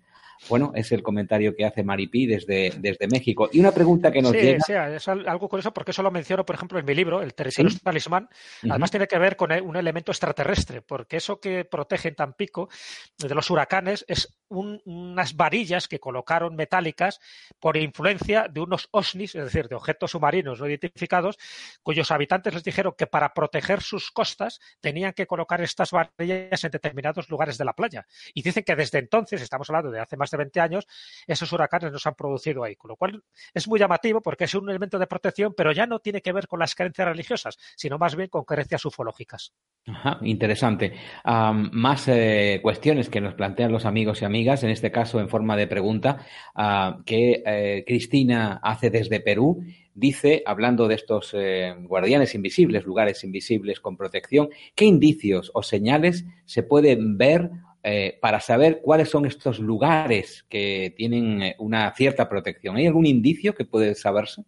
Bueno, 0.47 0.71
es 0.73 0.91
el 0.91 1.03
comentario 1.03 1.55
que 1.55 1.65
hace 1.65 1.83
Maripí 1.83 2.25
desde, 2.25 2.73
desde 2.79 3.07
México. 3.07 3.49
Y 3.51 3.59
una 3.59 3.71
pregunta 3.71 4.11
que 4.11 4.21
nos 4.21 4.31
sí, 4.31 4.37
llega... 4.37 4.59
Sí, 4.65 4.73
es 4.73 5.07
algo 5.07 5.49
curioso 5.49 5.73
porque 5.73 5.91
eso 5.91 6.01
lo 6.01 6.11
menciono, 6.11 6.45
por 6.45 6.55
ejemplo, 6.55 6.79
en 6.79 6.85
mi 6.85 6.95
libro, 6.95 7.21
El 7.21 7.33
¿Sí? 7.49 7.63
talismán. 7.83 8.29
Además 8.69 8.91
tiene 8.91 9.07
que 9.07 9.19
ver 9.19 9.35
con 9.35 9.51
un 9.51 9.75
elemento 9.75 10.11
extraterrestre, 10.11 10.81
porque 10.81 11.17
eso 11.17 11.39
que 11.39 11.65
protege 11.65 12.09
en 12.09 12.15
Tampico 12.15 12.69
de 13.17 13.35
los 13.35 13.49
huracanes 13.49 14.05
es 14.07 14.38
un, 14.50 14.82
unas 14.86 15.36
varillas 15.36 15.88
que 15.88 16.00
colocaron 16.00 16.56
metálicas 16.56 17.20
por 17.60 17.78
influencia 17.78 18.47
de 18.50 18.62
unos 18.62 18.88
OSNIs, 18.91 19.36
es 19.36 19.45
decir, 19.45 19.68
de 19.68 19.76
objetos 19.76 20.12
submarinos 20.12 20.60
no 20.60 20.68
identificados, 20.68 21.38
cuyos 21.84 22.12
habitantes 22.12 22.54
les 22.54 22.64
dijeron 22.64 22.93
que 22.97 23.08
para 23.08 23.34
proteger 23.34 23.82
sus 23.82 24.12
costas 24.12 24.60
tenían 24.82 25.14
que 25.14 25.28
colocar 25.28 25.62
estas 25.62 25.91
varillas 25.91 26.64
en 26.64 26.72
determinados 26.72 27.30
lugares 27.30 27.58
de 27.58 27.66
la 27.66 27.74
playa. 27.74 28.06
Y 28.34 28.41
dicen 28.41 28.64
que 28.64 28.76
desde 28.76 29.00
entonces, 29.00 29.41
estamos 29.41 29.70
hablando 29.70 29.91
de 29.91 30.00
hace 30.00 30.18
más 30.18 30.32
de 30.32 30.38
20 30.38 30.60
años, 30.60 30.88
esos 31.28 31.52
huracanes 31.52 31.91
no 31.91 32.00
se 32.00 32.10
han 32.10 32.16
producido 32.16 32.64
ahí. 32.64 32.76
Con 32.76 32.89
lo 32.89 32.95
cual 32.95 33.24
es 33.54 33.68
muy 33.68 33.80
llamativo 33.80 34.22
porque 34.22 34.45
es 34.45 34.56
un 34.56 34.70
elemento 34.70 35.00
de 35.00 35.08
protección, 35.08 35.54
pero 35.56 35.72
ya 35.72 35.86
no 35.86 36.00
tiene 36.00 36.22
que 36.22 36.34
ver 36.34 36.47
con 36.47 36.60
las 36.60 36.76
creencias 36.76 37.08
religiosas, 37.08 37.58
sino 37.76 37.97
más 37.97 38.16
bien 38.16 38.30
con 38.30 38.43
creencias 38.43 38.86
ufológicas. 38.86 39.54
Ajá, 39.88 40.20
interesante. 40.22 40.93
Más 41.24 42.08
eh, 42.08 42.60
cuestiones 42.62 43.10
que 43.10 43.22
nos 43.22 43.34
plantean 43.34 43.72
los 43.72 43.86
amigos 43.86 44.22
y 44.22 44.26
amigas, 44.26 44.38
en 44.39 44.69
este 44.69 44.91
caso 44.91 45.19
en 45.19 45.29
forma 45.29 45.55
de 45.55 45.67
pregunta, 45.67 46.25
uh, 46.55 47.03
que 47.03 47.43
eh, 47.45 47.83
Cristina 47.85 48.59
hace 48.63 48.89
desde 48.89 49.19
Perú. 49.19 49.63
Dice, 49.93 50.43
hablando 50.45 50.87
de 50.87 50.95
estos 50.95 51.31
eh, 51.33 51.75
guardianes 51.81 52.33
invisibles, 52.33 52.85
lugares 52.85 53.23
invisibles 53.23 53.79
con 53.79 53.97
protección, 53.97 54.49
¿qué 54.73 54.85
indicios 54.85 55.51
o 55.53 55.61
señales 55.61 56.25
se 56.45 56.63
pueden 56.63 57.17
ver 57.17 57.49
eh, 57.83 58.17
para 58.21 58.39
saber 58.39 58.81
cuáles 58.81 59.09
son 59.09 59.25
estos 59.25 59.59
lugares 59.59 60.45
que 60.49 60.93
tienen 60.97 61.53
una 61.59 61.93
cierta 61.95 62.27
protección. 62.27 62.75
¿Hay 62.75 62.87
algún 62.87 63.05
indicio 63.05 63.55
que 63.55 63.63
puede 63.63 63.95
saberse? 63.95 64.43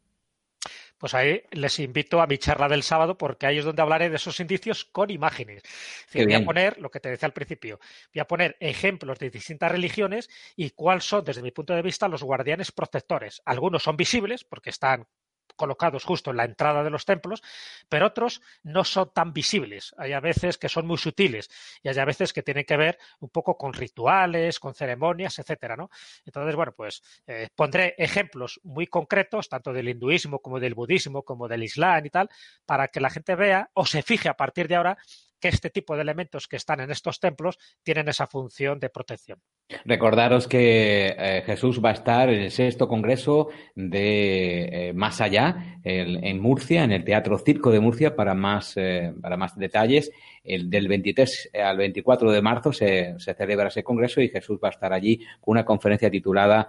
Pues 1.01 1.15
ahí 1.15 1.41
les 1.49 1.79
invito 1.79 2.21
a 2.21 2.27
mi 2.27 2.37
charla 2.37 2.69
del 2.69 2.83
sábado 2.83 3.17
porque 3.17 3.47
ahí 3.47 3.57
es 3.57 3.65
donde 3.65 3.81
hablaré 3.81 4.11
de 4.11 4.17
esos 4.17 4.39
indicios 4.39 4.85
con 4.85 5.09
imágenes. 5.09 5.63
Decir, 6.05 6.27
voy 6.27 6.35
a 6.35 6.45
poner 6.45 6.77
lo 6.77 6.91
que 6.91 6.99
te 6.99 7.09
decía 7.09 7.25
al 7.25 7.33
principio, 7.33 7.79
voy 8.13 8.21
a 8.21 8.27
poner 8.27 8.55
ejemplos 8.59 9.17
de 9.17 9.31
distintas 9.31 9.71
religiones 9.71 10.29
y 10.55 10.69
cuáles 10.69 11.03
son, 11.05 11.23
desde 11.23 11.41
mi 11.41 11.49
punto 11.49 11.73
de 11.73 11.81
vista, 11.81 12.07
los 12.07 12.21
guardianes 12.21 12.71
protectores. 12.71 13.41
Algunos 13.45 13.81
son 13.81 13.97
visibles 13.97 14.43
porque 14.43 14.69
están 14.69 15.07
colocados 15.55 16.03
justo 16.03 16.31
en 16.31 16.37
la 16.37 16.45
entrada 16.45 16.83
de 16.83 16.89
los 16.89 17.05
templos, 17.05 17.43
pero 17.87 18.07
otros 18.07 18.41
no 18.63 18.83
son 18.83 19.11
tan 19.13 19.31
visibles. 19.31 19.93
Hay 19.97 20.13
a 20.13 20.19
veces 20.19 20.57
que 20.57 20.69
son 20.69 20.87
muy 20.87 20.97
sutiles 20.97 21.49
y 21.83 21.89
hay 21.89 21.97
a 21.99 22.05
veces 22.05 22.33
que 22.33 22.41
tienen 22.41 22.65
que 22.65 22.77
ver 22.77 22.97
un 23.19 23.29
poco 23.29 23.57
con 23.57 23.73
rituales, 23.73 24.59
con 24.59 24.73
ceremonias, 24.73 25.37
etcétera, 25.37 25.75
¿no? 25.75 25.89
Entonces, 26.25 26.55
bueno, 26.55 26.73
pues 26.75 27.03
eh, 27.27 27.49
pondré 27.55 27.93
ejemplos 27.97 28.59
muy 28.63 28.87
concretos, 28.87 29.49
tanto 29.49 29.71
del 29.71 29.89
hinduismo 29.89 30.39
como 30.39 30.59
del 30.59 30.73
budismo, 30.73 31.23
como 31.23 31.47
del 31.47 31.63
islam 31.63 32.05
y 32.05 32.09
tal, 32.09 32.29
para 32.65 32.87
que 32.87 32.99
la 32.99 33.09
gente 33.09 33.35
vea 33.35 33.69
o 33.73 33.85
se 33.85 34.01
fije 34.01 34.29
a 34.29 34.35
partir 34.35 34.67
de 34.67 34.75
ahora 34.75 34.97
que 35.41 35.49
este 35.49 35.69
tipo 35.69 35.95
de 35.95 36.03
elementos 36.03 36.47
que 36.47 36.55
están 36.55 36.79
en 36.79 36.91
estos 36.91 37.19
templos 37.19 37.57
tienen 37.83 38.07
esa 38.07 38.27
función 38.27 38.79
de 38.79 38.89
protección. 38.89 39.39
Recordaros 39.85 40.47
que 40.47 41.15
eh, 41.17 41.43
Jesús 41.45 41.81
va 41.83 41.89
a 41.89 41.93
estar 41.93 42.29
en 42.29 42.41
el 42.41 42.51
sexto 42.51 42.87
congreso 42.87 43.49
de 43.75 44.89
eh, 44.89 44.93
Más 44.93 45.21
Allá, 45.21 45.79
en 45.83 46.39
Murcia, 46.39 46.83
en 46.83 46.91
el 46.91 47.03
Teatro 47.03 47.39
Circo 47.39 47.71
de 47.71 47.79
Murcia, 47.79 48.15
para 48.15 48.35
más, 48.35 48.73
eh, 48.75 49.13
para 49.19 49.35
más 49.35 49.57
detalles. 49.57 50.11
El, 50.43 50.69
del 50.69 50.87
23 50.87 51.51
al 51.63 51.77
24 51.77 52.31
de 52.31 52.41
marzo 52.41 52.71
se, 52.71 53.15
celebra 53.17 53.67
ese 53.67 53.83
congreso 53.83 54.21
y 54.21 54.29
Jesús 54.29 54.59
va 54.63 54.67
a 54.67 54.71
estar 54.71 54.93
allí 54.93 55.19
con 55.39 55.53
una 55.53 55.65
conferencia 55.65 56.09
titulada 56.09 56.67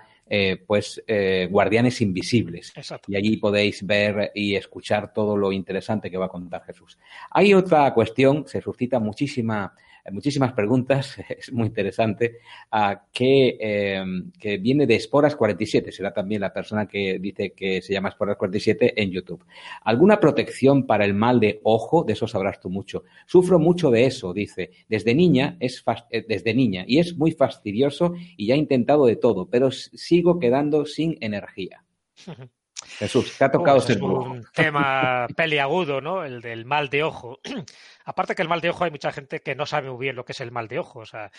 pues 0.67 1.03
Guardianes 1.51 2.01
Invisibles. 2.01 2.73
Exacto. 2.75 3.11
Y 3.13 3.17
allí 3.17 3.37
podéis 3.37 3.87
ver 3.87 4.33
y 4.35 4.55
escuchar 4.55 5.13
todo 5.13 5.37
lo 5.37 5.53
interesante 5.53 6.11
que 6.11 6.17
va 6.17 6.27
a 6.27 6.31
contar 6.31 6.65
Jesús. 6.65 6.99
Hay 7.31 7.53
otra 7.53 7.93
cuestión, 7.93 8.47
se 8.47 8.61
suscita 8.61 8.99
muchísima 8.99 9.75
muchísimas 10.11 10.53
preguntas, 10.53 11.17
es 11.29 11.53
muy 11.53 11.67
interesante, 11.67 12.39
uh, 12.73 12.97
que, 13.13 13.57
eh, 13.61 14.05
que, 14.39 14.59
viene 14.59 14.87
de 14.87 14.97
Esporas 14.97 15.37
47, 15.37 15.93
será 15.93 16.13
también 16.13 16.41
la 16.41 16.53
persona 16.53 16.87
que 16.87 17.19
dice 17.21 17.53
que 17.53 17.81
se 17.83 17.93
llama 17.93 18.09
Esporas 18.09 18.37
47 18.37 19.01
en 19.01 19.11
YouTube. 19.11 19.45
¿Alguna 19.83 20.19
protección 20.19 20.87
para 20.87 21.05
el 21.05 21.15
mal 21.15 21.39
de 21.41 21.61
ojo? 21.63 22.05
De 22.05 22.15
eso 22.15 22.27
sabrás 22.27 22.61
tú 22.61 22.71
mucho. 22.71 23.05
Sufro 23.27 23.59
mucho 23.59 23.91
de 23.91 24.07
eso, 24.07 24.33
dice. 24.33 24.71
Desde 24.89 25.15
niña, 25.15 25.57
es 25.61 25.85
eh, 26.11 26.25
desde 26.27 26.55
niña, 26.55 26.85
y 26.87 26.99
es 26.99 27.17
muy 27.17 27.33
fastidioso 27.33 28.15
y 28.37 28.47
ya 28.47 28.55
he 28.55 28.59
intentado 28.59 29.07
de 29.07 29.17
todo, 29.17 29.49
pero 29.49 29.71
sigo 29.71 30.39
quedando 30.39 30.87
sin 30.87 31.17
energía. 31.21 31.85
Jesús, 32.99 33.37
te 33.39 33.45
ha 33.45 33.51
tocado 33.51 33.79
pues 33.79 33.91
es 33.91 34.03
un 34.03 34.45
tema 34.55 35.27
peliagudo, 35.37 36.01
¿no? 36.01 36.25
El 36.25 36.41
del 36.41 36.65
mal 36.65 36.89
de 36.89 37.03
ojo. 37.03 37.41
aparte 38.05 38.35
que 38.35 38.43
el 38.43 38.49
mal 38.49 38.61
de 38.61 38.71
ojo 38.71 38.85
hay 38.85 38.91
mucha 38.91 39.13
gente 39.13 39.41
que 39.41 39.55
no 39.55 39.67
sabe 39.67 39.91
muy 39.91 39.99
bien 39.99 40.17
lo 40.17 40.25
que 40.25 40.33
es 40.33 40.41
el 40.41 40.51
mal 40.51 40.69
de 40.69 40.79
ojo. 40.79 41.01
O 41.01 41.07
sea, 41.07 41.31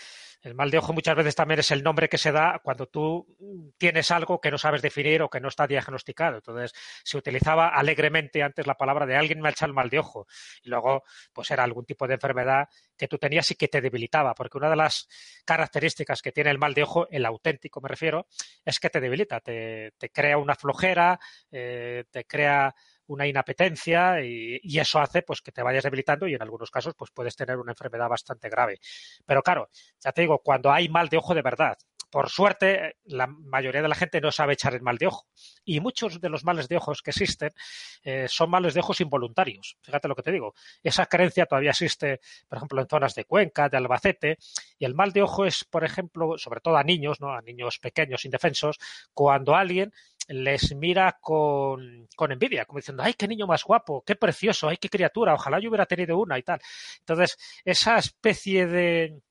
el 0.41 0.55
mal 0.55 0.71
de 0.71 0.77
ojo 0.77 0.93
muchas 0.93 1.15
veces 1.15 1.35
también 1.35 1.59
es 1.59 1.71
el 1.71 1.83
nombre 1.83 2.09
que 2.09 2.17
se 2.17 2.31
da 2.31 2.59
cuando 2.63 2.87
tú 2.87 3.27
tienes 3.77 4.11
algo 4.11 4.39
que 4.39 4.51
no 4.51 4.57
sabes 4.57 4.81
definir 4.81 5.21
o 5.21 5.29
que 5.29 5.39
no 5.39 5.47
está 5.47 5.67
diagnosticado. 5.67 6.37
Entonces, 6.37 6.73
se 7.03 7.17
utilizaba 7.17 7.69
alegremente 7.69 8.43
antes 8.43 8.67
la 8.67 8.75
palabra 8.75 9.05
de 9.05 9.15
alguien 9.15 9.41
me 9.41 9.49
ha 9.49 9.51
echado 9.51 9.69
el 9.69 9.75
mal 9.75 9.89
de 9.89 9.99
ojo. 9.99 10.27
Y 10.63 10.69
luego, 10.69 11.03
pues 11.31 11.51
era 11.51 11.63
algún 11.63 11.85
tipo 11.85 12.07
de 12.07 12.15
enfermedad 12.15 12.67
que 12.97 13.07
tú 13.07 13.17
tenías 13.17 13.49
y 13.51 13.55
que 13.55 13.67
te 13.67 13.81
debilitaba. 13.81 14.33
Porque 14.33 14.57
una 14.57 14.69
de 14.69 14.75
las 14.75 15.07
características 15.45 16.21
que 16.21 16.31
tiene 16.31 16.49
el 16.49 16.59
mal 16.59 16.73
de 16.73 16.83
ojo, 16.83 17.07
el 17.09 17.25
auténtico 17.25 17.81
me 17.81 17.89
refiero, 17.89 18.27
es 18.65 18.79
que 18.79 18.89
te 18.89 18.99
debilita, 18.99 19.39
te, 19.39 19.93
crea 20.11 20.37
una 20.37 20.55
flojera, 20.55 21.19
eh, 21.51 22.05
te 22.11 22.25
crea 22.25 22.73
una 23.07 23.27
inapetencia 23.27 24.21
y, 24.21 24.59
eso 24.79 24.99
hace 24.99 25.21
pues 25.21 25.41
que 25.41 25.51
te 25.51 25.61
vayas 25.61 25.83
debilitando 25.83 26.27
y 26.27 26.33
en 26.33 26.41
algunos 26.41 26.69
casos 26.69 26.93
pues 26.95 27.11
puedes 27.11 27.35
tener 27.35 27.57
una 27.57 27.71
enfermedad 27.71 28.09
bastante 28.09 28.49
grave. 28.49 28.79
Pero 29.25 29.41
claro, 29.41 29.69
ya 29.99 30.11
te 30.11 30.21
digo, 30.21 30.39
cuando 30.39 30.71
hay 30.71 30.89
mal 30.89 31.09
de 31.09 31.17
ojo 31.17 31.33
de 31.33 31.41
verdad, 31.41 31.77
por 32.13 32.29
suerte, 32.29 32.97
la 33.05 33.25
mayoría 33.25 33.81
de 33.81 33.87
la 33.87 33.95
gente 33.95 34.21
no 34.21 34.31
sabe 34.31 34.53
echar 34.53 34.75
el 34.75 34.83
mal 34.83 34.99
de 34.99 35.07
ojo. 35.07 35.25
Y 35.65 35.79
muchos 35.79 36.21
de 36.21 36.29
los 36.29 36.43
males 36.43 36.67
de 36.67 36.77
ojos 36.77 37.01
que 37.01 37.09
existen 37.09 37.49
eh, 38.03 38.27
son 38.29 38.51
males 38.51 38.75
de 38.75 38.81
ojos 38.81 39.01
involuntarios. 39.01 39.77
Fíjate 39.81 40.07
lo 40.07 40.15
que 40.15 40.21
te 40.21 40.31
digo. 40.31 40.53
Esa 40.83 41.07
creencia 41.07 41.47
todavía 41.47 41.71
existe, 41.71 42.19
por 42.47 42.59
ejemplo, 42.59 42.79
en 42.83 42.87
zonas 42.87 43.15
de 43.15 43.25
Cuenca, 43.25 43.67
de 43.67 43.77
Albacete. 43.77 44.37
Y 44.77 44.85
el 44.85 44.93
mal 44.93 45.11
de 45.11 45.23
ojo 45.23 45.43
es, 45.43 45.63
por 45.63 45.83
ejemplo, 45.83 46.37
sobre 46.37 46.61
todo 46.61 46.77
a 46.77 46.83
niños, 46.83 47.19
¿no? 47.19 47.33
a 47.33 47.41
niños 47.41 47.79
pequeños, 47.79 48.25
indefensos, 48.25 48.77
cuando 49.15 49.55
alguien 49.55 49.91
les 50.27 50.75
mira 50.75 51.17
con, 51.21 52.07
con, 52.15 52.31
envidia, 52.31 52.65
como 52.65 52.79
diciendo, 52.79 53.03
ay, 53.03 53.13
qué 53.13 53.27
niño 53.27 53.47
más 53.47 53.63
guapo, 53.63 54.03
qué 54.05 54.15
precioso, 54.15 54.69
ay, 54.69 54.77
qué 54.77 54.89
criatura, 54.89 55.33
ojalá 55.33 55.59
yo 55.59 55.69
hubiera 55.69 55.85
tenido 55.85 56.17
una 56.17 56.37
y 56.37 56.43
tal. 56.43 56.59
Entonces, 56.99 57.37
esa 57.65 57.97
especie 57.97 58.67
de, 58.67 59.21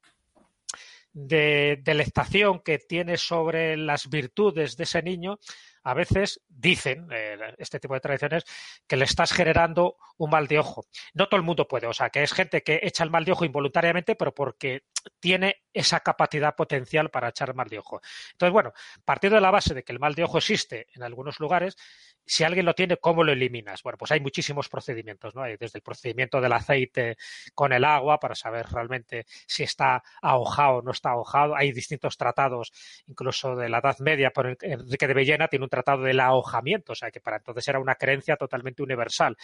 de 1.13 1.81
delectación 1.83 2.61
que 2.61 2.79
tiene 2.79 3.17
sobre 3.17 3.77
las 3.77 4.09
virtudes 4.09 4.77
de 4.77 4.85
ese 4.85 5.03
niño, 5.03 5.39
a 5.85 5.95
veces 5.95 6.41
dicen, 6.49 7.09
eh, 7.11 7.37
este 7.59 7.81
tipo 7.81 7.95
de 7.95 8.01
tradiciones, 8.01 8.45
que 8.87 8.97
le 8.97 9.05
estás 9.05 9.33
generando 9.33 9.97
un 10.17 10.31
mal 10.31 10.47
de 10.47 10.59
ojo. 10.59 10.87
No 11.15 11.29
todo 11.29 11.39
el 11.39 11.47
mundo 11.47 11.67
puede, 11.67 11.87
o 11.87 11.93
sea, 11.93 12.11
que 12.11 12.23
es 12.23 12.33
gente 12.33 12.63
que 12.63 12.81
echa 12.83 13.05
el 13.05 13.11
mal 13.11 13.25
de 13.25 13.33
ojo 13.33 13.45
involuntariamente, 13.45 14.15
pero 14.15 14.33
porque 14.35 14.85
tiene 15.21 15.63
esa 15.73 16.01
capacidad 16.01 16.55
potencial 16.55 17.11
para 17.11 17.29
echar 17.29 17.55
mal 17.55 17.69
de 17.69 17.79
ojo. 17.79 18.01
Entonces, 18.33 18.53
bueno, 18.53 18.73
partiendo 19.05 19.37
de 19.37 19.41
la 19.41 19.51
base 19.51 19.75
de 19.75 19.83
que 19.83 19.93
el 19.93 19.99
mal 19.99 20.15
de 20.15 20.25
ojo 20.25 20.39
existe 20.39 20.87
en 20.95 21.03
algunos 21.03 21.41
lugares, 21.41 21.77
si 22.25 22.45
alguien 22.45 22.67
lo 22.67 22.75
tiene, 22.75 22.97
¿cómo 22.99 23.25
lo 23.25 23.33
eliminas? 23.33 23.83
Bueno, 23.83 23.99
pues 23.99 24.13
hay 24.13 24.21
muchísimos 24.21 24.69
procedimientos, 24.69 25.35
¿no? 25.35 25.43
Hay 25.43 25.57
desde 25.57 25.79
el 25.79 25.83
procedimiento 25.83 26.41
del 26.41 26.53
aceite 26.53 27.17
con 27.55 27.73
el 27.73 27.85
agua 27.85 28.21
para 28.21 28.35
saber 28.35 28.67
realmente 28.67 29.25
si 29.47 29.65
está 29.65 30.03
ahojado 30.21 30.77
o 30.77 30.83
no 30.83 30.93
está 30.93 31.11
ahojado. 31.11 31.57
Hay 31.57 31.73
distintos 31.73 32.17
tratados, 32.17 32.73
incluso 33.07 33.57
de 33.57 33.69
la 33.69 33.79
Edad 33.79 33.99
Media, 33.99 34.31
por 34.31 34.57
Enrique 34.61 35.09
de 35.09 35.15
Villena 35.15 35.49
tiene 35.49 35.65
un 35.65 35.71
tratado 35.71 36.03
del 36.03 36.21
ahojamiento, 36.21 36.93
o 36.93 36.97
sea 36.97 37.11
que 37.11 37.21
para 37.21 37.39
entonces 37.39 37.67
era 37.67 37.81
una 37.81 37.97
creencia 37.97 38.37
totalmente 38.37 38.83
universal. 38.83 39.37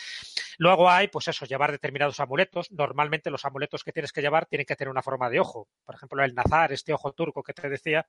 Luego 0.58 0.88
hay, 0.88 1.08
pues 1.08 1.28
eso, 1.28 1.46
llevar 1.46 1.72
determinados 1.72 2.20
amuletos. 2.20 2.70
Normalmente 2.70 3.30
los 3.30 3.44
amuletos 3.44 3.82
que 3.82 3.92
tienes 3.92 4.12
que 4.12 4.20
llevar 4.20 4.46
tienen 4.46 4.66
que 4.66 4.76
tener 4.76 4.90
una 4.90 5.02
forma 5.02 5.28
de 5.30 5.40
ojo. 5.40 5.47
Por 5.84 5.94
ejemplo, 5.94 6.22
el 6.24 6.34
nazar, 6.34 6.72
este 6.72 6.92
ojo 6.92 7.12
turco 7.12 7.42
que 7.42 7.52
te 7.52 7.68
decía, 7.68 8.06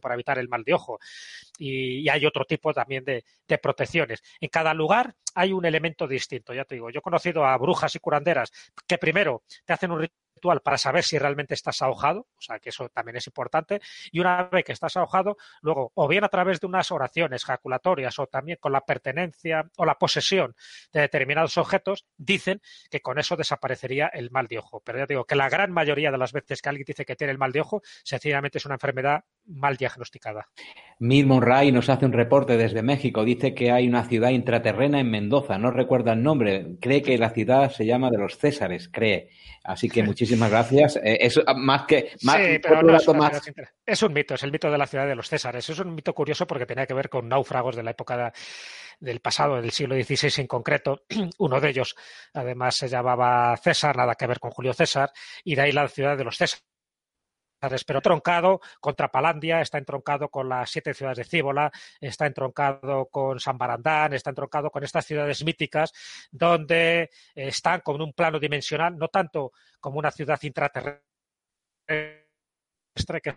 para 0.00 0.14
evitar 0.14 0.38
el 0.38 0.48
mal 0.48 0.62
de 0.64 0.74
ojo. 0.74 0.98
Y, 1.58 2.08
hay 2.08 2.26
otro 2.26 2.44
tipo 2.44 2.72
también 2.72 3.04
de, 3.04 3.24
de, 3.46 3.58
protecciones. 3.58 4.22
En 4.40 4.48
cada 4.48 4.74
lugar 4.74 5.14
hay 5.34 5.52
un 5.52 5.64
elemento 5.64 6.06
distinto, 6.06 6.52
ya 6.52 6.64
te 6.64 6.74
digo. 6.76 6.90
Yo 6.90 6.98
he 6.98 7.02
conocido 7.02 7.44
a 7.44 7.56
brujas 7.56 7.94
y 7.94 7.98
curanderas 7.98 8.50
que 8.86 8.98
primero 8.98 9.42
te 9.64 9.72
hacen 9.72 9.90
un 9.90 10.08
para 10.62 10.78
saber 10.78 11.04
si 11.04 11.18
realmente 11.18 11.54
estás 11.54 11.82
ahogado, 11.82 12.28
o 12.36 12.40
sea 12.40 12.58
que 12.58 12.70
eso 12.70 12.88
también 12.88 13.16
es 13.16 13.26
importante, 13.26 13.80
y 14.12 14.20
una 14.20 14.44
vez 14.44 14.64
que 14.64 14.72
estás 14.72 14.96
ahogado, 14.96 15.36
luego 15.62 15.92
o 15.94 16.08
bien 16.08 16.24
a 16.24 16.28
través 16.28 16.60
de 16.60 16.66
unas 16.66 16.90
oraciones 16.90 17.44
jaculatorias 17.44 18.18
o 18.18 18.26
también 18.26 18.58
con 18.60 18.72
la 18.72 18.82
pertenencia 18.82 19.70
o 19.76 19.84
la 19.84 19.94
posesión 19.94 20.54
de 20.92 21.00
determinados 21.00 21.56
objetos, 21.58 22.06
dicen 22.16 22.60
que 22.90 23.00
con 23.00 23.18
eso 23.18 23.36
desaparecería 23.36 24.08
el 24.08 24.30
mal 24.30 24.46
de 24.46 24.58
ojo. 24.58 24.82
Pero 24.84 24.98
ya 24.98 25.06
digo 25.06 25.24
que 25.24 25.36
la 25.36 25.48
gran 25.48 25.72
mayoría 25.72 26.10
de 26.10 26.18
las 26.18 26.32
veces 26.32 26.60
que 26.60 26.68
alguien 26.68 26.84
dice 26.86 27.04
que 27.04 27.16
tiene 27.16 27.32
el 27.32 27.38
mal 27.38 27.52
de 27.52 27.60
ojo, 27.60 27.82
sencillamente 28.02 28.58
es 28.58 28.66
una 28.66 28.74
enfermedad 28.74 29.24
mal 29.46 29.76
diagnosticada. 29.76 30.48
Mir 30.98 31.26
Monray 31.26 31.72
nos 31.72 31.88
hace 31.88 32.06
un 32.06 32.12
reporte 32.12 32.56
desde 32.56 32.82
México. 32.82 33.24
Dice 33.24 33.54
que 33.54 33.70
hay 33.70 33.88
una 33.88 34.04
ciudad 34.04 34.30
intraterrena 34.30 35.00
en 35.00 35.10
Mendoza. 35.10 35.58
No 35.58 35.70
recuerda 35.70 36.12
el 36.12 36.22
nombre. 36.22 36.76
Cree 36.80 37.02
que 37.02 37.18
la 37.18 37.30
ciudad 37.30 37.70
se 37.70 37.86
llama 37.86 38.10
de 38.10 38.18
los 38.18 38.38
Césares, 38.38 38.88
cree. 38.88 39.30
Así 39.64 39.88
que 39.88 40.02
muchísimas 40.04 40.33
gracias. 40.38 40.96
Eh, 40.96 41.18
es 41.20 41.40
más 41.56 41.86
que 41.86 42.12
más, 42.22 42.38
es, 43.86 44.02
un 44.02 44.12
mito, 44.12 44.34
es 44.34 44.42
el 44.42 44.52
mito 44.52 44.70
de 44.70 44.78
la 44.78 44.86
ciudad 44.86 45.06
de 45.06 45.14
los 45.14 45.28
Césares. 45.28 45.68
Es 45.68 45.78
un 45.78 45.94
mito 45.94 46.14
curioso 46.14 46.46
porque 46.46 46.66
tenía 46.66 46.86
que 46.86 46.94
ver 46.94 47.08
con 47.08 47.28
náufragos 47.28 47.76
de 47.76 47.82
la 47.82 47.90
época 47.92 48.32
del 49.00 49.20
pasado, 49.20 49.60
del 49.60 49.70
siglo 49.70 49.94
XVI 49.94 50.42
en 50.42 50.46
concreto. 50.46 51.04
Uno 51.38 51.60
de 51.60 51.70
ellos, 51.70 51.94
además, 52.32 52.76
se 52.76 52.88
llamaba 52.88 53.56
César, 53.56 53.96
nada 53.96 54.14
que 54.14 54.26
ver 54.26 54.40
con 54.40 54.50
Julio 54.50 54.72
César, 54.72 55.10
y 55.44 55.54
de 55.54 55.62
ahí 55.62 55.72
la 55.72 55.88
ciudad 55.88 56.16
de 56.16 56.24
los 56.24 56.36
Césares 56.36 56.64
pero 57.86 58.00
troncado 58.00 58.60
contra 58.80 59.10
Palandia, 59.10 59.60
está 59.60 59.78
entroncado 59.78 60.28
con 60.28 60.48
las 60.48 60.70
siete 60.70 60.94
ciudades 60.94 61.18
de 61.18 61.24
Cíbola, 61.24 61.70
está 62.00 62.26
entroncado 62.26 63.06
con 63.06 63.40
San 63.40 63.58
Barandán, 63.58 64.12
está 64.12 64.30
entroncado 64.30 64.70
con 64.70 64.84
estas 64.84 65.06
ciudades 65.06 65.44
míticas 65.44 65.92
donde 66.30 67.10
están 67.34 67.80
con 67.80 68.00
un 68.00 68.12
plano 68.12 68.38
dimensional, 68.38 68.96
no 68.98 69.08
tanto 69.08 69.52
como 69.80 69.98
una 69.98 70.10
ciudad 70.10 70.38
intraterrestre 70.42 71.02
que 73.22 73.36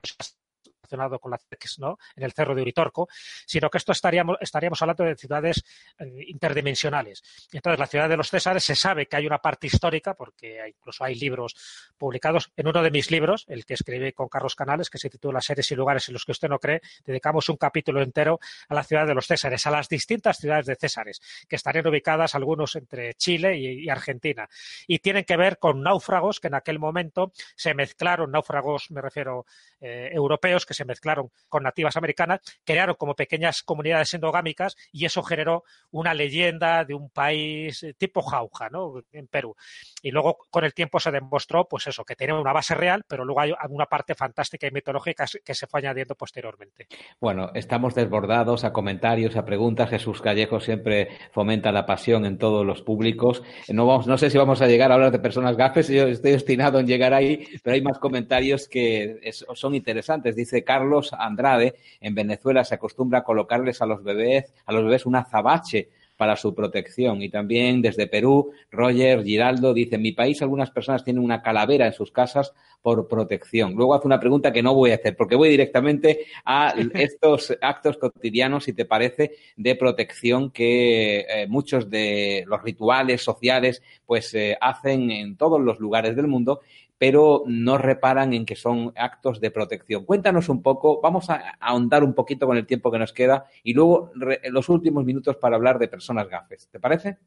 relacionado 0.87 1.19
con 1.19 1.31
la 1.31 1.39
¿no? 1.77 1.97
en 2.15 2.23
el 2.23 2.31
cerro 2.31 2.55
de 2.55 2.61
Uritorco, 2.61 3.07
sino 3.45 3.69
que 3.69 3.77
esto 3.77 3.91
estaríamos, 3.91 4.37
estaríamos 4.39 4.81
hablando 4.81 5.03
de 5.03 5.15
ciudades 5.15 5.63
eh, 5.99 6.25
interdimensionales. 6.27 7.23
Entonces, 7.51 7.79
la 7.79 7.87
ciudad 7.87 8.09
de 8.09 8.17
los 8.17 8.29
Césares 8.29 8.63
se 8.63 8.75
sabe 8.75 9.07
que 9.07 9.15
hay 9.15 9.27
una 9.27 9.39
parte 9.39 9.67
histórica, 9.67 10.13
porque 10.13 10.59
incluso 10.67 11.03
hay 11.03 11.15
libros 11.15 11.55
publicados. 11.97 12.51
En 12.55 12.67
uno 12.67 12.81
de 12.81 12.91
mis 12.91 13.11
libros, 13.11 13.45
el 13.47 13.65
que 13.65 13.73
escribí 13.73 14.13
con 14.13 14.29
Carlos 14.29 14.55
Canales, 14.55 14.89
que 14.89 14.97
se 14.97 15.09
titula 15.09 15.41
Seres 15.41 15.71
y 15.71 15.75
lugares 15.75 16.07
en 16.07 16.13
los 16.13 16.25
que 16.25 16.31
usted 16.31 16.49
no 16.49 16.59
cree, 16.59 16.81
dedicamos 17.05 17.49
un 17.49 17.57
capítulo 17.57 18.01
entero 18.01 18.39
a 18.69 18.75
la 18.75 18.83
ciudad 18.83 19.07
de 19.07 19.13
los 19.13 19.27
Césares, 19.27 19.65
a 19.67 19.71
las 19.71 19.89
distintas 19.89 20.37
ciudades 20.37 20.65
de 20.65 20.75
Césares, 20.75 21.21
que 21.47 21.55
estarían 21.55 21.87
ubicadas 21.87 22.35
algunos 22.35 22.75
entre 22.75 23.13
Chile 23.15 23.57
y, 23.57 23.89
Argentina. 23.89 24.49
Y 24.85 24.99
tienen 24.99 25.23
que 25.23 25.37
ver 25.37 25.59
con 25.59 25.81
náufragos 25.81 26.39
que 26.39 26.47
en 26.47 26.55
aquel 26.55 26.79
momento 26.79 27.31
se 27.55 27.73
mezclaron, 27.73 28.31
náufragos 28.31 28.91
me 28.91 29.01
refiero 29.01 29.45
eh, 29.79 30.09
europeos, 30.11 30.65
que 30.65 30.73
se 30.77 30.85
mezclaron 30.85 31.29
con 31.49 31.63
nativas 31.63 31.97
americanas, 31.97 32.39
crearon 32.63 32.95
como 32.95 33.15
pequeñas 33.15 33.61
comunidades 33.63 34.13
endogámicas 34.13 34.75
y 34.91 35.05
eso 35.05 35.23
generó 35.23 35.63
una 35.91 36.13
leyenda 36.13 36.85
de 36.85 36.93
un 36.93 37.09
país 37.09 37.83
eh, 37.83 37.93
tipo 37.93 38.21
jauja, 38.21 38.69
¿no? 38.69 39.01
En 39.11 39.27
Perú. 39.27 39.55
Y 40.01 40.11
luego 40.11 40.37
con 40.49 40.63
el 40.63 40.73
tiempo 40.73 40.99
se 40.99 41.11
demostró, 41.11 41.67
pues 41.67 41.87
eso, 41.87 42.05
que 42.05 42.15
tenía 42.15 42.35
una 42.35 42.53
base 42.53 42.75
real, 42.75 43.03
pero 43.07 43.25
luego 43.25 43.41
hay 43.41 43.53
una 43.69 43.85
parte 43.85 44.15
fantástica 44.15 44.67
y 44.67 44.71
mitológica 44.71 45.25
que 45.43 45.53
se 45.55 45.67
fue 45.67 45.79
añadiendo 45.79 46.15
posteriormente. 46.15 46.87
Bueno, 47.19 47.51
estamos 47.53 47.95
desbordados 47.95 48.63
a 48.63 48.71
comentarios, 48.71 49.35
a 49.35 49.45
preguntas. 49.45 49.89
Jesús 49.89 50.21
Callejo 50.21 50.59
siempre 50.59 51.09
fomenta 51.31 51.71
la 51.71 51.85
pasión 51.85 52.25
en 52.25 52.37
todos 52.37 52.65
los 52.65 52.81
públicos. 52.81 53.43
No, 53.69 53.85
vamos, 53.85 54.07
no 54.07 54.17
sé 54.17 54.29
si 54.29 54.37
vamos 54.37 54.61
a 54.61 54.67
llegar 54.67 54.91
a 54.91 54.95
hablar 54.95 55.11
de 55.11 55.19
personas 55.19 55.57
gafes, 55.57 55.87
yo 55.87 56.03
estoy 56.07 56.31
destinado 56.31 56.79
en 56.79 56.87
llegar 56.87 57.13
ahí, 57.13 57.47
pero 57.63 57.73
hay 57.73 57.81
más 57.81 57.99
comentarios 57.99 58.67
que 58.67 59.19
son 59.31 59.75
interesantes. 59.75 60.35
Dice 60.35 60.63
Carlos 60.67 61.13
Andrade, 61.17 61.75
en 62.01 62.13
Venezuela 62.13 62.65
se 62.65 62.75
acostumbra 62.75 63.19
a 63.19 63.23
colocarles 63.23 63.81
a 63.81 63.85
los 63.85 64.03
bebés, 64.03 64.53
a 64.65 64.73
los 64.73 64.83
bebés 64.83 65.05
una 65.05 65.23
zabache 65.23 65.87
para 66.17 66.35
su 66.35 66.53
protección. 66.53 67.21
Y 67.21 67.29
también 67.29 67.81
desde 67.81 68.07
Perú, 68.07 68.51
Roger 68.71 69.23
Giraldo 69.23 69.73
dice, 69.73 69.95
en 69.95 70.01
mi 70.01 70.11
país 70.11 70.41
algunas 70.41 70.71
personas 70.71 71.03
tienen 71.03 71.23
una 71.23 71.41
calavera 71.41 71.85
en 71.85 71.93
sus 71.93 72.11
casas 72.11 72.53
por 72.81 73.07
protección. 73.07 73.73
Luego 73.75 73.93
hace 73.93 74.07
una 74.07 74.19
pregunta 74.19 74.51
que 74.51 74.63
no 74.63 74.73
voy 74.73 74.91
a 74.91 74.95
hacer, 74.95 75.15
porque 75.15 75.35
voy 75.35 75.49
directamente 75.49 76.25
a 76.43 76.73
estos 76.95 77.55
actos 77.61 77.97
cotidianos, 77.97 78.65
si 78.65 78.73
te 78.73 78.85
parece, 78.85 79.35
de 79.55 79.75
protección 79.75 80.51
que 80.51 81.19
eh, 81.19 81.47
muchos 81.47 81.89
de 81.89 82.43
los 82.47 82.61
rituales 82.63 83.21
sociales 83.21 83.83
pues 84.05 84.33
eh, 84.33 84.57
hacen 84.59 85.11
en 85.11 85.37
todos 85.37 85.61
los 85.61 85.79
lugares 85.79 86.15
del 86.15 86.27
mundo 86.27 86.61
pero 86.97 87.43
no 87.45 87.77
reparan 87.77 88.33
en 88.33 88.45
que 88.45 88.55
son 88.55 88.93
actos 88.95 89.39
de 89.39 89.51
protección. 89.51 90.05
Cuéntanos 90.05 90.49
un 90.49 90.61
poco, 90.61 90.99
vamos 91.01 91.29
a 91.29 91.55
ahondar 91.59 92.03
un 92.03 92.13
poquito 92.13 92.47
con 92.47 92.57
el 92.57 92.65
tiempo 92.65 92.91
que 92.91 92.99
nos 92.99 93.13
queda 93.13 93.45
y 93.63 93.73
luego 93.73 94.11
los 94.49 94.69
últimos 94.69 95.05
minutos 95.05 95.37
para 95.37 95.55
hablar 95.55 95.79
de 95.79 95.87
personas 95.87 96.27
gafes. 96.27 96.69
¿Te 96.69 96.79
parece? 96.79 97.17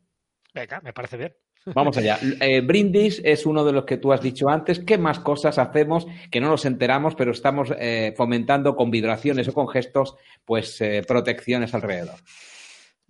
Venga, 0.52 0.80
me 0.80 0.92
parece 0.92 1.16
bien. 1.16 1.34
Vamos 1.74 1.96
allá. 1.98 2.18
Eh, 2.40 2.62
brindis 2.62 3.20
es 3.22 3.44
uno 3.44 3.64
de 3.64 3.72
los 3.72 3.84
que 3.84 3.98
tú 3.98 4.12
has 4.12 4.22
dicho 4.22 4.48
antes. 4.48 4.80
¿Qué 4.80 4.96
más 4.96 5.20
cosas 5.20 5.58
hacemos 5.58 6.06
que 6.30 6.40
no 6.40 6.48
nos 6.48 6.64
enteramos, 6.64 7.14
pero 7.14 7.32
estamos 7.32 7.72
eh, 7.78 8.14
fomentando 8.16 8.74
con 8.74 8.90
vibraciones 8.90 9.46
o 9.48 9.52
con 9.52 9.68
gestos, 9.68 10.16
pues, 10.44 10.80
eh, 10.80 11.02
protecciones 11.06 11.74
alrededor? 11.74 12.16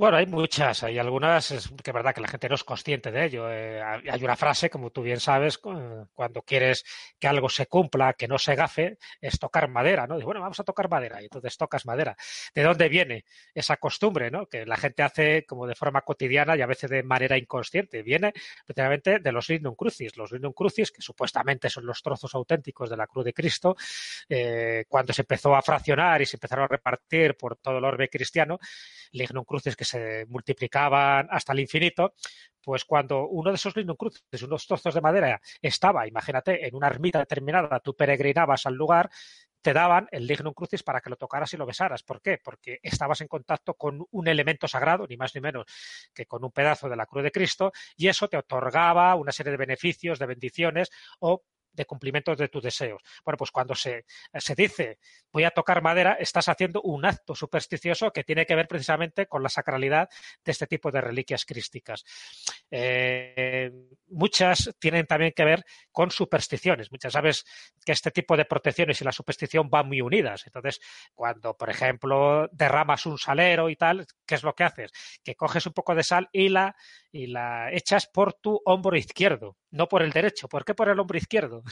Bueno, 0.01 0.17
hay 0.17 0.25
muchas, 0.25 0.83
hay 0.83 0.99
algunas 0.99 1.51
es 1.51 1.69
que 1.69 1.91
es 1.91 1.95
verdad 1.95 2.15
que 2.15 2.23
la 2.23 2.29
gente 2.29 2.49
no 2.49 2.55
es 2.55 2.65
consciente 2.65 3.11
de 3.11 3.27
ello. 3.27 3.53
Eh, 3.53 3.83
hay 3.83 4.25
una 4.25 4.35
frase, 4.35 4.71
como 4.71 4.89
tú 4.89 5.03
bien 5.03 5.21
sabes, 5.21 5.59
cuando 5.59 6.41
quieres 6.41 6.87
que 7.19 7.29
algo 7.29 7.51
se 7.51 7.67
cumpla, 7.67 8.15
que 8.15 8.27
no 8.27 8.39
se 8.39 8.55
gafe, 8.55 8.97
es 9.21 9.39
tocar 9.39 9.69
madera, 9.69 10.07
¿no? 10.07 10.19
bueno, 10.21 10.41
vamos 10.41 10.59
a 10.59 10.65
tocar 10.65 10.89
madera 10.89 11.21
y 11.21 11.25
entonces 11.25 11.55
tocas 11.59 11.85
madera. 11.85 12.17
¿De 12.55 12.63
dónde 12.63 12.89
viene 12.89 13.27
esa 13.53 13.77
costumbre, 13.77 14.31
¿no? 14.31 14.47
Que 14.47 14.65
la 14.65 14.79
gente 14.79 15.03
hace 15.03 15.45
como 15.45 15.67
de 15.67 15.75
forma 15.75 16.01
cotidiana 16.01 16.57
y 16.57 16.63
a 16.63 16.67
veces 16.67 16.89
de 16.89 17.03
manera 17.03 17.37
inconsciente. 17.37 18.03
Viene 18.03 18.33
precisamente 18.65 19.19
de 19.19 19.33
los 19.33 19.51
lignum 19.51 19.75
crucis. 19.75 20.17
Los 20.17 20.33
lignum 20.33 20.55
crucis, 20.55 20.93
que 20.93 21.03
supuestamente 21.03 21.69
son 21.69 21.85
los 21.85 22.03
trozos 22.03 22.35
auténticos 22.35 22.89
de 22.89 22.97
la 22.97 23.07
cruz 23.07 23.27
de 23.27 23.35
Cristo, 23.35 23.77
eh, 24.31 24.87
cuando 24.89 25.13
se 25.13 25.21
empezó 25.21 25.55
a 25.55 25.61
fraccionar 25.61 26.23
y 26.23 26.25
se 26.25 26.37
empezaron 26.37 26.65
a 26.65 26.69
repartir 26.69 27.37
por 27.37 27.57
todo 27.57 27.77
el 27.77 27.85
orbe 27.85 28.09
cristiano, 28.09 28.59
lignum 29.13 29.45
crucis 29.45 29.77
que 29.77 29.90
se 29.91 30.27
multiplicaban 30.27 31.29
hasta 31.31 31.53
el 31.53 31.61
infinito, 31.61 32.15
pues 32.63 32.85
cuando 32.85 33.27
uno 33.29 33.51
de 33.51 33.57
esos 33.57 33.75
crucis, 33.75 34.43
unos 34.43 34.67
trozos 34.67 34.95
de 34.95 35.01
madera, 35.01 35.41
estaba, 35.63 36.07
imagínate, 36.07 36.67
en 36.67 36.75
una 36.75 36.89
ermita 36.89 37.19
determinada, 37.19 37.81
tú 37.81 37.95
peregrinabas 37.97 38.67
al 38.67 38.75
lugar, 38.75 39.11
te 39.63 39.73
daban 39.73 40.09
el 40.11 40.27
lignum 40.27 40.55
crucis 40.55 40.83
para 40.83 41.01
que 41.01 41.11
lo 41.11 41.17
tocaras 41.17 41.53
y 41.53 41.57
lo 41.57 41.67
besaras. 41.67 42.03
¿Por 42.03 42.21
qué? 42.23 42.39
Porque 42.43 42.79
estabas 42.83 43.21
en 43.21 43.29
contacto 43.29 43.75
con 43.75 44.07
un 44.11 44.29
elemento 44.29 44.67
sagrado, 44.69 45.07
ni 45.07 45.17
más 45.17 45.35
ni 45.35 45.41
menos 45.41 45.67
que 46.15 46.27
con 46.27 46.45
un 46.45 46.51
pedazo 46.51 46.89
de 46.89 46.97
la 46.97 47.07
cruz 47.07 47.25
de 47.25 47.31
Cristo, 47.31 47.73
y 47.97 48.09
eso 48.09 48.29
te 48.29 48.37
otorgaba 48.37 49.15
una 49.17 49.33
serie 49.33 49.53
de 49.53 49.59
beneficios, 49.59 50.19
de 50.19 50.27
bendiciones 50.27 50.91
o 51.21 51.43
de 51.73 51.85
cumplimientos 51.85 52.39
de 52.39 52.49
tus 52.49 52.63
deseos. 52.63 53.03
Bueno, 53.25 53.37
pues 53.37 53.51
cuando 53.51 53.75
se, 53.75 54.05
se, 54.35 54.55
dice 54.55 54.99
voy 55.33 55.45
a 55.45 55.51
tocar 55.51 55.83
madera, 55.83 56.15
estás 56.15 56.49
haciendo 56.49 56.83
un 56.83 57.05
acto 57.05 57.35
supersticioso 57.35 58.13
que 58.13 58.25
tiene 58.25 58.47
que 58.47 58.55
ver 58.55 58.69
precisamente 58.69 59.27
con 59.27 59.43
la 59.43 59.49
sacralidad 59.49 60.09
de 60.45 60.53
este 60.53 60.67
tipo 60.67 60.91
de 60.91 61.01
reliquias 61.01 61.45
crísticas. 61.45 62.05
Eh, 62.71 63.71
muchas 64.09 64.75
tienen 64.79 65.07
también 65.07 65.33
que 65.35 65.45
ver 65.45 65.65
con 65.93 66.11
supersticiones. 66.11 66.91
Muchas 66.91 67.13
sabes 67.13 67.45
que 67.85 67.93
este 67.93 68.11
tipo 68.11 68.37
de 68.37 68.45
protecciones 68.45 69.01
y 69.01 69.05
la 69.05 69.13
superstición 69.13 69.71
van 69.71 69.89
muy 69.89 70.01
unidas. 70.01 70.47
Entonces, 70.47 70.81
cuando, 71.15 71.57
por 71.57 71.71
ejemplo, 71.71 72.49
derramas 72.53 73.07
un 73.07 73.19
salero 73.19 73.69
y 73.69 73.77
tal, 73.77 74.07
¿qué 74.27 74.35
es 74.35 74.43
lo 74.43 74.55
que 74.55 74.65
haces? 74.65 74.93
Que 75.23 75.35
coges 75.35 75.67
un 75.67 75.73
poco 75.73 75.95
de 75.95 76.03
sal 76.03 76.29
y 76.33 76.49
la, 76.49 76.77
y 77.13 77.27
la 77.29 77.73
echas 77.73 78.07
por 78.13 78.35
tu 78.35 78.61
hombro 78.65 78.97
izquierdo, 78.97 79.57
no 79.71 79.89
por 79.89 80.03
el 80.03 80.13
derecho. 80.13 80.49
¿Por 80.49 80.65
qué 80.65 80.75
por 80.75 80.89
el 80.89 81.01
hombro 81.01 81.19
izquierdo? 81.19 81.63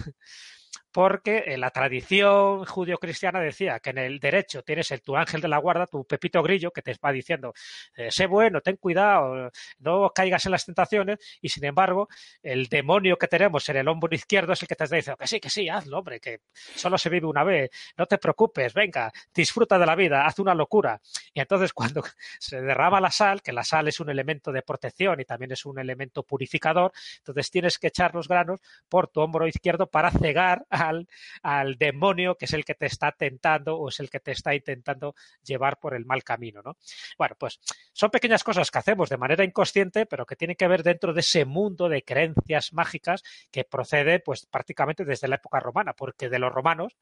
Porque 0.98 1.44
en 1.46 1.60
la 1.60 1.70
tradición 1.70 2.64
judio-cristiana 2.64 3.38
decía 3.38 3.78
que 3.78 3.90
en 3.90 3.98
el 3.98 4.18
derecho 4.18 4.64
tienes 4.64 4.90
el 4.90 5.00
tu 5.00 5.16
ángel 5.16 5.40
de 5.40 5.46
la 5.46 5.58
guarda, 5.58 5.86
tu 5.86 6.04
pepito 6.04 6.42
grillo, 6.42 6.72
que 6.72 6.82
te 6.82 6.92
va 6.94 7.12
diciendo, 7.12 7.54
eh, 7.94 8.10
sé 8.10 8.26
bueno, 8.26 8.60
ten 8.62 8.74
cuidado, 8.78 9.52
no 9.78 10.10
caigas 10.12 10.44
en 10.46 10.50
las 10.50 10.66
tentaciones, 10.66 11.20
y 11.40 11.50
sin 11.50 11.66
embargo, 11.66 12.08
el 12.42 12.66
demonio 12.66 13.16
que 13.16 13.28
tenemos 13.28 13.68
en 13.68 13.76
el 13.76 13.86
hombro 13.86 14.12
izquierdo 14.12 14.54
es 14.54 14.62
el 14.62 14.66
que 14.66 14.74
te 14.74 14.86
diciendo 14.86 15.16
que 15.16 15.28
sí, 15.28 15.38
que 15.38 15.50
sí, 15.50 15.68
hazlo, 15.68 15.98
hombre, 15.98 16.18
que 16.18 16.40
solo 16.52 16.98
se 16.98 17.10
vive 17.10 17.28
una 17.28 17.44
vez, 17.44 17.70
no 17.96 18.06
te 18.06 18.18
preocupes, 18.18 18.74
venga, 18.74 19.12
disfruta 19.32 19.78
de 19.78 19.86
la 19.86 19.94
vida, 19.94 20.26
haz 20.26 20.40
una 20.40 20.52
locura. 20.52 21.00
Y 21.32 21.38
entonces 21.38 21.72
cuando 21.74 22.02
se 22.40 22.60
derrama 22.60 23.00
la 23.00 23.12
sal, 23.12 23.40
que 23.40 23.52
la 23.52 23.62
sal 23.62 23.86
es 23.86 24.00
un 24.00 24.10
elemento 24.10 24.50
de 24.50 24.62
protección 24.62 25.20
y 25.20 25.24
también 25.24 25.52
es 25.52 25.64
un 25.64 25.78
elemento 25.78 26.24
purificador, 26.24 26.90
entonces 27.18 27.52
tienes 27.52 27.78
que 27.78 27.86
echar 27.86 28.16
los 28.16 28.26
granos 28.26 28.58
por 28.88 29.06
tu 29.06 29.20
hombro 29.20 29.46
izquierdo 29.46 29.86
para 29.86 30.10
cegar 30.10 30.66
al, 30.88 31.76
demonio 31.78 32.36
que 32.36 32.46
es 32.46 32.52
el 32.52 32.64
que 32.64 32.74
te 32.74 32.86
está 32.86 33.12
tentando 33.12 33.76
o 33.76 33.88
es 33.88 34.00
el 34.00 34.10
que 34.10 34.20
te 34.20 34.32
está 34.32 34.54
intentando 34.54 35.14
llevar 35.42 35.78
por 35.78 35.94
el 35.94 36.04
mal 36.04 36.24
camino, 36.24 36.62
¿no? 36.64 36.76
Bueno, 37.16 37.36
pues 37.38 37.60
son 37.92 38.10
pequeñas 38.10 38.44
cosas 38.44 38.70
que 38.70 38.78
hacemos 38.78 39.08
de 39.08 39.16
manera 39.16 39.44
inconsciente, 39.44 40.06
pero 40.06 40.26
que 40.26 40.36
tienen 40.36 40.56
que 40.56 40.68
ver 40.68 40.82
dentro 40.82 41.12
de 41.12 41.20
ese 41.20 41.44
mundo 41.44 41.88
de 41.88 42.02
creencias 42.02 42.72
mágicas 42.72 43.22
que 43.50 43.64
procede, 43.64 44.20
pues, 44.20 44.46
prácticamente 44.46 45.04
desde 45.04 45.28
la 45.28 45.36
época 45.36 45.60
romana, 45.60 45.92
porque 45.92 46.28
de 46.28 46.38
los 46.38 46.52
romanos, 46.52 46.96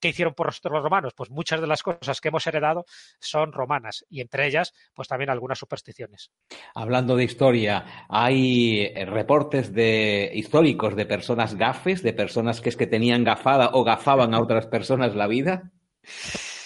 ¿qué 0.00 0.08
hicieron 0.08 0.34
por 0.34 0.46
nosotros 0.46 0.74
los 0.74 0.82
romanos? 0.82 1.12
Pues 1.14 1.30
muchas 1.30 1.60
de 1.60 1.66
las 1.66 1.82
cosas 1.82 2.20
que 2.20 2.28
hemos 2.28 2.46
heredado 2.46 2.84
son 3.18 3.52
romanas 3.52 4.04
y 4.08 4.20
entre 4.20 4.46
ellas, 4.46 4.72
pues 4.94 5.08
también 5.08 5.30
algunas 5.30 5.58
supersticiones. 5.58 6.30
Hablando 6.74 7.16
de 7.16 7.24
historia, 7.24 8.06
hay 8.08 8.92
reportes 9.04 9.72
de 9.72 10.30
históricos 10.34 10.96
de 10.96 11.06
personas 11.06 11.54
gafes, 11.54 12.02
de 12.02 12.12
personas 12.12 12.60
que 12.60 12.68
es 12.68 12.76
que 12.76 12.86
tenían 12.86 13.21
gafada 13.24 13.70
o 13.72 13.84
gafaban 13.84 14.34
a 14.34 14.40
otras 14.40 14.66
personas 14.66 15.14
la 15.14 15.26
vida? 15.26 15.72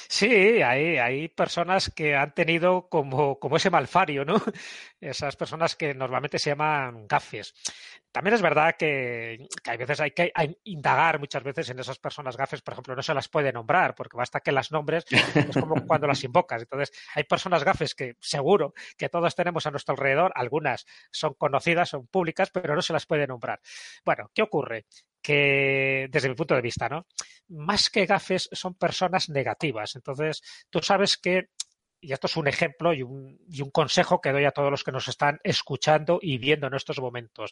Sí, 0.08 0.62
hay, 0.62 0.98
hay 0.98 1.28
personas 1.28 1.90
que 1.94 2.14
han 2.14 2.32
tenido 2.32 2.88
como, 2.88 3.38
como 3.38 3.56
ese 3.56 3.70
malfario, 3.70 4.24
¿no? 4.24 4.36
Esas 5.00 5.36
personas 5.36 5.76
que 5.76 5.94
normalmente 5.94 6.38
se 6.38 6.50
llaman 6.50 7.06
gafes. 7.06 7.54
También 8.12 8.34
es 8.34 8.40
verdad 8.40 8.76
que, 8.78 9.46
hay 9.66 9.76
veces 9.76 10.00
hay 10.00 10.12
que 10.12 10.32
indagar 10.64 11.18
muchas 11.18 11.42
veces 11.42 11.68
en 11.68 11.80
esas 11.80 11.98
personas 11.98 12.34
gafes, 12.34 12.62
por 12.62 12.72
ejemplo, 12.72 12.96
no 12.96 13.02
se 13.02 13.12
las 13.12 13.28
puede 13.28 13.52
nombrar, 13.52 13.94
porque 13.94 14.16
basta 14.16 14.40
que 14.40 14.52
las 14.52 14.72
nombres, 14.72 15.04
es 15.10 15.56
como 15.58 15.74
cuando 15.86 16.06
las 16.06 16.24
invocas. 16.24 16.62
Entonces, 16.62 16.92
hay 17.14 17.24
personas 17.24 17.62
gafes 17.62 17.94
que 17.94 18.14
seguro 18.20 18.72
que 18.96 19.10
todos 19.10 19.34
tenemos 19.34 19.66
a 19.66 19.70
nuestro 19.70 19.92
alrededor, 19.92 20.32
algunas 20.34 20.86
son 21.10 21.34
conocidas, 21.34 21.90
son 21.90 22.06
públicas, 22.06 22.50
pero 22.50 22.74
no 22.74 22.80
se 22.80 22.94
las 22.94 23.04
puede 23.04 23.26
nombrar. 23.26 23.60
Bueno, 24.02 24.30
¿qué 24.32 24.40
ocurre? 24.40 24.86
Que, 25.26 26.06
desde 26.08 26.28
mi 26.28 26.36
punto 26.36 26.54
de 26.54 26.60
vista, 26.60 26.88
¿no? 26.88 27.06
Más 27.48 27.90
que 27.90 28.06
gafes 28.06 28.48
son 28.52 28.74
personas 28.74 29.28
negativas. 29.28 29.96
Entonces, 29.96 30.40
tú 30.70 30.80
sabes 30.80 31.16
que 31.16 31.48
y 32.00 32.12
esto 32.12 32.28
es 32.28 32.36
un 32.36 32.46
ejemplo 32.46 32.94
y 32.94 33.02
un, 33.02 33.70
consejo 33.72 34.20
que 34.20 34.30
doy 34.30 34.44
a 34.44 34.52
todos 34.52 34.70
los 34.70 34.84
que 34.84 34.92
nos 34.92 35.08
están 35.08 35.40
escuchando 35.42 36.20
y 36.22 36.38
viendo 36.38 36.68
en 36.68 36.74
estos 36.74 37.00
momentos. 37.00 37.50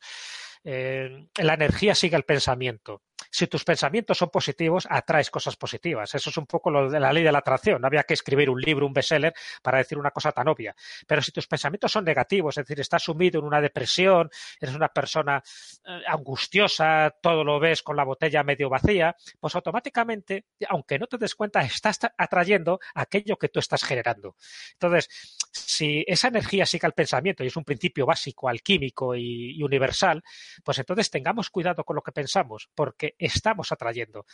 Eh, 0.63 1.27
la 1.43 1.55
energía 1.55 1.95
sigue 1.95 2.17
el 2.17 2.25
pensamiento. 2.25 3.03
Si 3.35 3.49
tus 3.49 3.65
pensamientos 3.65 4.17
son 4.17 4.31
positivos, 4.31 4.87
atraes 4.89 5.29
cosas 5.29 5.57
positivas. 5.57 6.15
Eso 6.15 6.31
es 6.31 6.37
un 6.37 6.47
poco 6.47 6.71
lo 6.71 6.89
de 6.89 7.01
la 7.01 7.13
ley 7.13 7.25
de 7.25 7.33
la 7.33 7.39
atracción. 7.41 7.81
No 7.81 7.89
había 7.89 8.05
que 8.05 8.15
escribir 8.15 8.49
un 8.49 8.61
libro, 8.61 8.87
un 8.87 8.93
bestseller, 8.93 9.35
para 9.61 9.79
decir 9.79 9.99
una 9.99 10.13
cosa 10.13 10.31
tan 10.31 10.47
obvia. 10.47 10.73
Pero 11.05 11.21
si 11.21 11.33
tus 11.33 11.49
pensamientos 11.49 11.91
son 11.91 12.05
negativos, 12.05 12.57
es 12.57 12.65
decir, 12.65 12.79
estás 12.79 13.03
sumido 13.03 13.41
en 13.41 13.47
una 13.47 13.61
depresión, 13.61 14.31
eres 14.61 14.77
una 14.77 14.87
persona 14.87 15.43
eh, 15.85 16.03
angustiosa, 16.07 17.13
todo 17.21 17.43
lo 17.43 17.59
ves 17.59 17.83
con 17.83 17.97
la 17.97 18.05
botella 18.05 18.45
medio 18.45 18.69
vacía, 18.69 19.17
pues 19.41 19.53
automáticamente, 19.57 20.45
aunque 20.69 21.01
no 21.01 21.09
te 21.09 21.19
des 21.19 21.35
cuenta, 21.35 21.61
estás 21.63 21.99
atrayendo 22.17 22.79
aquello 22.95 23.37
que 23.37 23.49
tú 23.49 23.59
estás 23.59 23.83
generando. 23.83 24.37
Entonces, 24.75 25.09
si 25.55 26.05
esa 26.07 26.29
energía 26.29 26.67
sigue 26.67 26.87
al 26.87 26.93
pensamiento 26.93 27.45
y 27.45 27.47
es 27.47 27.57
un 27.57 27.65
principio 27.65 28.05
básico, 28.07 28.49
alquímico 28.49 29.15
y 29.15 29.63
universal, 29.63 30.23
pues 30.65 30.79
entonces 30.79 31.11
tengamos 31.11 31.51
cuidado 31.51 31.85
con 31.85 31.97
lo 31.97 32.03
que 32.03 32.13
pensamos, 32.13 32.69
porque 32.75 33.15
estamos 33.19 33.71
atrayendo. 33.71 34.27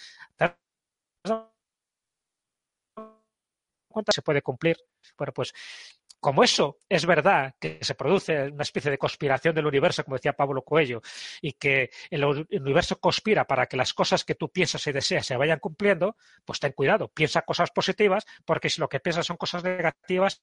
¿Cuánto 3.89 4.13
se 4.13 4.23
puede 4.23 4.41
cumplir? 4.41 4.77
Bueno, 5.19 5.33
pues 5.33 5.53
como 6.21 6.45
eso 6.45 6.79
es 6.89 7.07
verdad 7.07 7.55
que 7.59 7.79
se 7.81 7.95
produce 7.95 8.51
una 8.51 8.63
especie 8.63 8.91
de 8.91 8.99
conspiración 8.99 9.55
del 9.55 9.67
universo, 9.67 10.05
como 10.05 10.17
decía 10.17 10.35
Pablo 10.35 10.63
Coelho, 10.63 11.01
y 11.41 11.55
que 11.55 11.91
el 12.11 12.25
universo 12.25 13.01
conspira 13.01 13.47
para 13.47 13.67
que 13.67 13.77
las 13.77 13.95
cosas 13.95 14.25
que 14.25 14.35
tú 14.35 14.51
piensas 14.51 14.87
y 14.87 14.93
deseas 14.93 15.27
se 15.27 15.37
vayan 15.37 15.59
cumpliendo, 15.59 16.17
pues 16.45 16.61
ten 16.61 16.73
cuidado, 16.73 17.09
piensa 17.09 17.43
cosas 17.43 17.71
positivas, 17.71 18.27
porque 18.45 18.69
si 18.69 18.81
lo 18.81 18.89
que 18.89 19.01
piensas 19.01 19.27
son 19.27 19.39
cosas 19.39 19.65
negativas, 19.65 20.43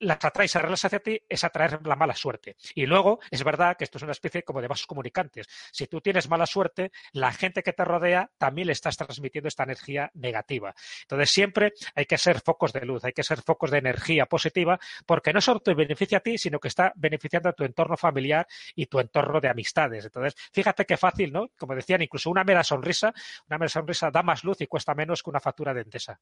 las 0.00 0.24
atraes 0.24 0.56
a 0.56 0.60
hacia 0.60 0.98
ti 1.00 1.20
es 1.28 1.44
atraer 1.44 1.86
la 1.86 1.96
mala 1.96 2.14
suerte. 2.14 2.56
Y 2.74 2.86
luego, 2.86 3.20
es 3.30 3.44
verdad 3.44 3.76
que 3.76 3.84
esto 3.84 3.98
es 3.98 4.02
una 4.02 4.12
especie 4.12 4.42
como 4.42 4.60
de 4.60 4.68
vasos 4.68 4.86
comunicantes. 4.86 5.46
Si 5.72 5.86
tú 5.86 6.00
tienes 6.00 6.28
mala 6.28 6.46
suerte, 6.46 6.90
la 7.12 7.32
gente 7.32 7.62
que 7.62 7.72
te 7.72 7.84
rodea 7.84 8.30
también 8.38 8.66
le 8.66 8.72
estás 8.72 8.96
transmitiendo 8.96 9.48
esta 9.48 9.64
energía 9.64 10.10
negativa. 10.14 10.74
Entonces, 11.02 11.30
siempre 11.30 11.72
hay 11.94 12.06
que 12.06 12.18
ser 12.18 12.40
focos 12.40 12.72
de 12.72 12.84
luz, 12.84 13.04
hay 13.04 13.12
que 13.12 13.22
ser 13.22 13.42
focos 13.42 13.70
de 13.70 13.78
energía 13.78 14.26
positiva, 14.26 14.78
porque 15.06 15.32
no 15.32 15.40
solo 15.40 15.60
te 15.60 15.74
beneficia 15.74 16.18
a 16.18 16.20
ti, 16.20 16.38
sino 16.38 16.58
que 16.58 16.68
está 16.68 16.92
beneficiando 16.96 17.48
a 17.48 17.52
tu 17.52 17.64
entorno 17.64 17.96
familiar 17.96 18.46
y 18.74 18.86
tu 18.86 19.00
entorno 19.00 19.40
de 19.40 19.48
amistades. 19.48 20.04
Entonces, 20.04 20.34
fíjate 20.52 20.84
qué 20.84 20.96
fácil, 20.96 21.32
¿no? 21.32 21.48
Como 21.58 21.74
decían, 21.74 22.02
incluso 22.02 22.30
una 22.30 22.44
mera 22.44 22.64
sonrisa, 22.64 23.12
una 23.48 23.58
mera 23.58 23.68
sonrisa 23.68 24.10
da 24.10 24.22
más 24.22 24.44
luz 24.44 24.60
y 24.60 24.66
cuesta 24.66 24.94
menos 24.94 25.22
que 25.22 25.30
una 25.30 25.40
factura 25.40 25.74
de 25.74 25.82
Entesa. 25.82 26.20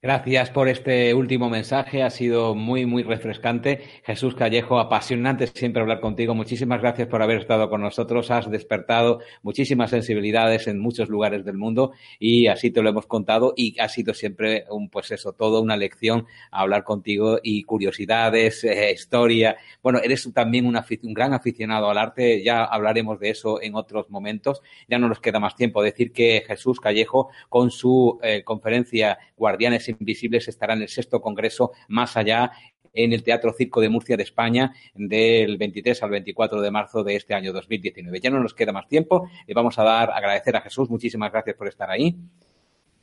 Gracias 0.00 0.50
por 0.50 0.68
este 0.68 1.14
último 1.14 1.50
mensaje. 1.50 2.02
Ha 2.02 2.10
sido 2.10 2.54
muy, 2.54 2.86
muy 2.86 3.02
refrescante. 3.18 3.82
Jesús 4.04 4.36
Callejo, 4.36 4.78
apasionante 4.78 5.48
siempre 5.48 5.82
hablar 5.82 6.00
contigo. 6.00 6.34
Muchísimas 6.34 6.80
gracias 6.80 7.08
por 7.08 7.20
haber 7.20 7.38
estado 7.38 7.68
con 7.68 7.80
nosotros. 7.80 8.30
Has 8.30 8.48
despertado 8.48 9.18
muchísimas 9.42 9.90
sensibilidades 9.90 10.68
en 10.68 10.78
muchos 10.78 11.08
lugares 11.08 11.44
del 11.44 11.56
mundo 11.56 11.92
y 12.20 12.46
así 12.46 12.70
te 12.70 12.80
lo 12.80 12.90
hemos 12.90 13.06
contado 13.06 13.54
y 13.56 13.78
ha 13.80 13.88
sido 13.88 14.14
siempre 14.14 14.64
un, 14.70 14.88
pues 14.88 15.10
eso, 15.10 15.32
todo 15.32 15.60
una 15.60 15.76
lección 15.76 16.26
hablar 16.52 16.84
contigo 16.84 17.40
y 17.42 17.64
curiosidades, 17.64 18.62
eh, 18.62 18.92
historia. 18.92 19.56
Bueno, 19.82 19.98
eres 20.02 20.30
también 20.32 20.64
un, 20.64 20.78
gran 21.12 21.34
aficionado 21.34 21.90
al 21.90 21.98
arte. 21.98 22.42
Ya 22.44 22.64
hablaremos 22.64 23.18
de 23.18 23.30
eso 23.30 23.60
en 23.60 23.74
otros 23.74 24.10
momentos. 24.10 24.62
Ya 24.88 24.98
no 24.98 25.08
nos 25.08 25.18
queda 25.18 25.40
más 25.40 25.56
tiempo. 25.56 25.82
Decir 25.82 26.12
que 26.12 26.44
Jesús 26.46 26.78
Callejo, 26.78 27.30
con 27.48 27.72
su 27.72 28.20
eh, 28.22 28.44
conferencia 28.44 29.18
Guardianes 29.36 29.88
Invisibles, 29.88 30.46
estará 30.46 30.74
en 30.74 30.82
el 30.82 30.88
sexto 30.88 31.20
congreso 31.20 31.72
más 31.88 32.16
allá 32.16 32.52
en 32.92 33.12
el 33.12 33.22
Teatro 33.22 33.52
Circo 33.52 33.80
de 33.80 33.88
Murcia 33.88 34.16
de 34.16 34.22
España 34.22 34.72
del 34.94 35.56
23 35.58 36.02
al 36.02 36.10
24 36.10 36.60
de 36.60 36.70
marzo 36.70 37.04
de 37.04 37.16
este 37.16 37.34
año 37.34 37.52
2019. 37.52 38.20
Ya 38.20 38.30
no 38.30 38.40
nos 38.40 38.54
queda 38.54 38.72
más 38.72 38.88
tiempo 38.88 39.28
y 39.46 39.54
vamos 39.54 39.78
a 39.78 39.84
dar 39.84 40.10
agradecer 40.10 40.56
a 40.56 40.60
Jesús. 40.60 40.90
Muchísimas 40.90 41.32
gracias 41.32 41.56
por 41.56 41.68
estar 41.68 41.90
ahí. 41.90 42.16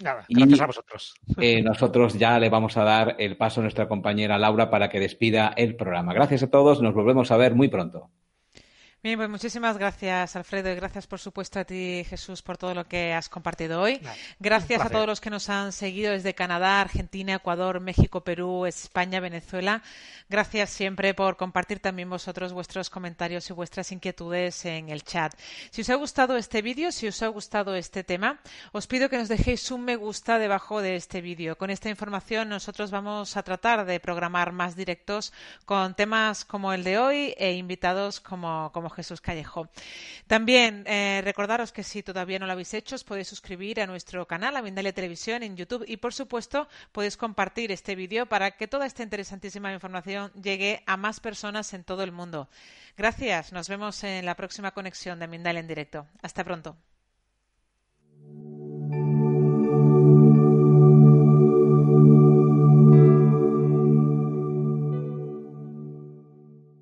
Nada, 0.03 0.25
gracias 0.27 0.59
a 0.59 0.65
vosotros. 0.65 1.15
Eh, 1.37 1.61
nosotros 1.61 2.19
ya 2.19 2.37
le 2.37 2.49
vamos 2.49 2.75
a 2.75 2.83
dar 2.83 3.15
el 3.17 3.37
paso 3.37 3.61
a 3.61 3.63
nuestra 3.63 3.87
compañera 3.87 4.37
Laura 4.37 4.69
para 4.69 4.89
que 4.89 4.99
despida 4.99 5.53
el 5.55 5.75
programa. 5.75 6.13
Gracias 6.13 6.43
a 6.43 6.49
todos, 6.49 6.81
nos 6.81 6.93
volvemos 6.93 7.31
a 7.31 7.37
ver 7.37 7.55
muy 7.55 7.69
pronto. 7.69 8.09
Bien, 9.05 9.19
pues 9.19 9.29
muchísimas 9.29 9.77
gracias, 9.77 10.35
Alfredo, 10.35 10.71
y 10.71 10.75
gracias, 10.75 11.05
por 11.05 11.19
supuesto, 11.19 11.59
a 11.59 11.63
ti, 11.63 12.03
Jesús, 12.09 12.41
por 12.41 12.57
todo 12.57 12.73
lo 12.73 12.87
que 12.87 13.13
has 13.13 13.29
compartido 13.29 13.79
hoy. 13.79 14.01
Gracias 14.39 14.81
a 14.81 14.89
todos 14.89 15.05
los 15.05 15.21
que 15.21 15.29
nos 15.29 15.47
han 15.47 15.73
seguido 15.73 16.11
desde 16.11 16.33
Canadá, 16.33 16.81
Argentina, 16.81 17.35
Ecuador, 17.35 17.79
México, 17.81 18.21
Perú, 18.21 18.65
España, 18.65 19.19
Venezuela. 19.19 19.83
Gracias 20.27 20.71
siempre 20.71 21.13
por 21.13 21.37
compartir 21.37 21.79
también 21.79 22.09
vosotros 22.09 22.51
vuestros 22.51 22.89
comentarios 22.89 23.47
y 23.47 23.53
vuestras 23.53 23.91
inquietudes 23.91 24.65
en 24.65 24.89
el 24.89 25.03
chat. 25.03 25.35
Si 25.69 25.81
os 25.81 25.89
ha 25.91 25.95
gustado 25.95 26.35
este 26.35 26.63
vídeo, 26.63 26.91
si 26.91 27.07
os 27.07 27.21
ha 27.21 27.27
gustado 27.27 27.75
este 27.75 28.03
tema, 28.03 28.39
os 28.71 28.87
pido 28.87 29.07
que 29.07 29.19
nos 29.19 29.27
dejéis 29.27 29.69
un 29.69 29.83
me 29.83 29.97
gusta 29.97 30.39
debajo 30.39 30.81
de 30.81 30.95
este 30.95 31.21
vídeo. 31.21 31.59
Con 31.59 31.69
esta 31.69 31.89
información 31.89 32.49
nosotros 32.49 32.89
vamos 32.89 33.37
a 33.37 33.43
tratar 33.43 33.85
de 33.85 33.99
programar 33.99 34.51
más 34.51 34.75
directos 34.75 35.31
con 35.65 35.93
temas 35.93 36.43
como 36.43 36.73
el 36.73 36.83
de 36.83 36.97
hoy 36.97 37.35
e 37.37 37.53
invitados 37.53 38.19
como, 38.19 38.71
como 38.73 38.94
Jesús 38.95 39.21
Callejo. 39.21 39.69
También 40.27 40.83
eh, 40.87 41.21
recordaros 41.23 41.71
que 41.71 41.83
si 41.83 42.01
todavía 42.01 42.39
no 42.39 42.47
lo 42.47 42.53
habéis 42.53 42.73
hecho, 42.73 42.95
os 42.95 43.03
podéis 43.03 43.27
suscribir 43.27 43.81
a 43.81 43.87
nuestro 43.87 44.25
canal, 44.25 44.55
a 44.55 44.61
Mindalia 44.61 44.93
Televisión, 44.93 45.43
en 45.43 45.55
YouTube 45.55 45.85
y, 45.87 45.97
por 45.97 46.13
supuesto, 46.13 46.67
podéis 46.91 47.17
compartir 47.17 47.71
este 47.71 47.95
vídeo 47.95 48.25
para 48.25 48.51
que 48.51 48.67
toda 48.67 48.85
esta 48.85 49.03
interesantísima 49.03 49.71
información 49.73 50.31
llegue 50.33 50.81
a 50.85 50.97
más 50.97 51.19
personas 51.19 51.73
en 51.73 51.83
todo 51.83 52.03
el 52.03 52.11
mundo. 52.11 52.49
Gracias. 52.97 53.51
Nos 53.51 53.69
vemos 53.69 54.03
en 54.03 54.25
la 54.25 54.35
próxima 54.35 54.71
conexión 54.71 55.19
de 55.19 55.27
Mindalia 55.27 55.59
en 55.59 55.67
directo. 55.67 56.07
Hasta 56.21 56.43
pronto. 56.43 56.77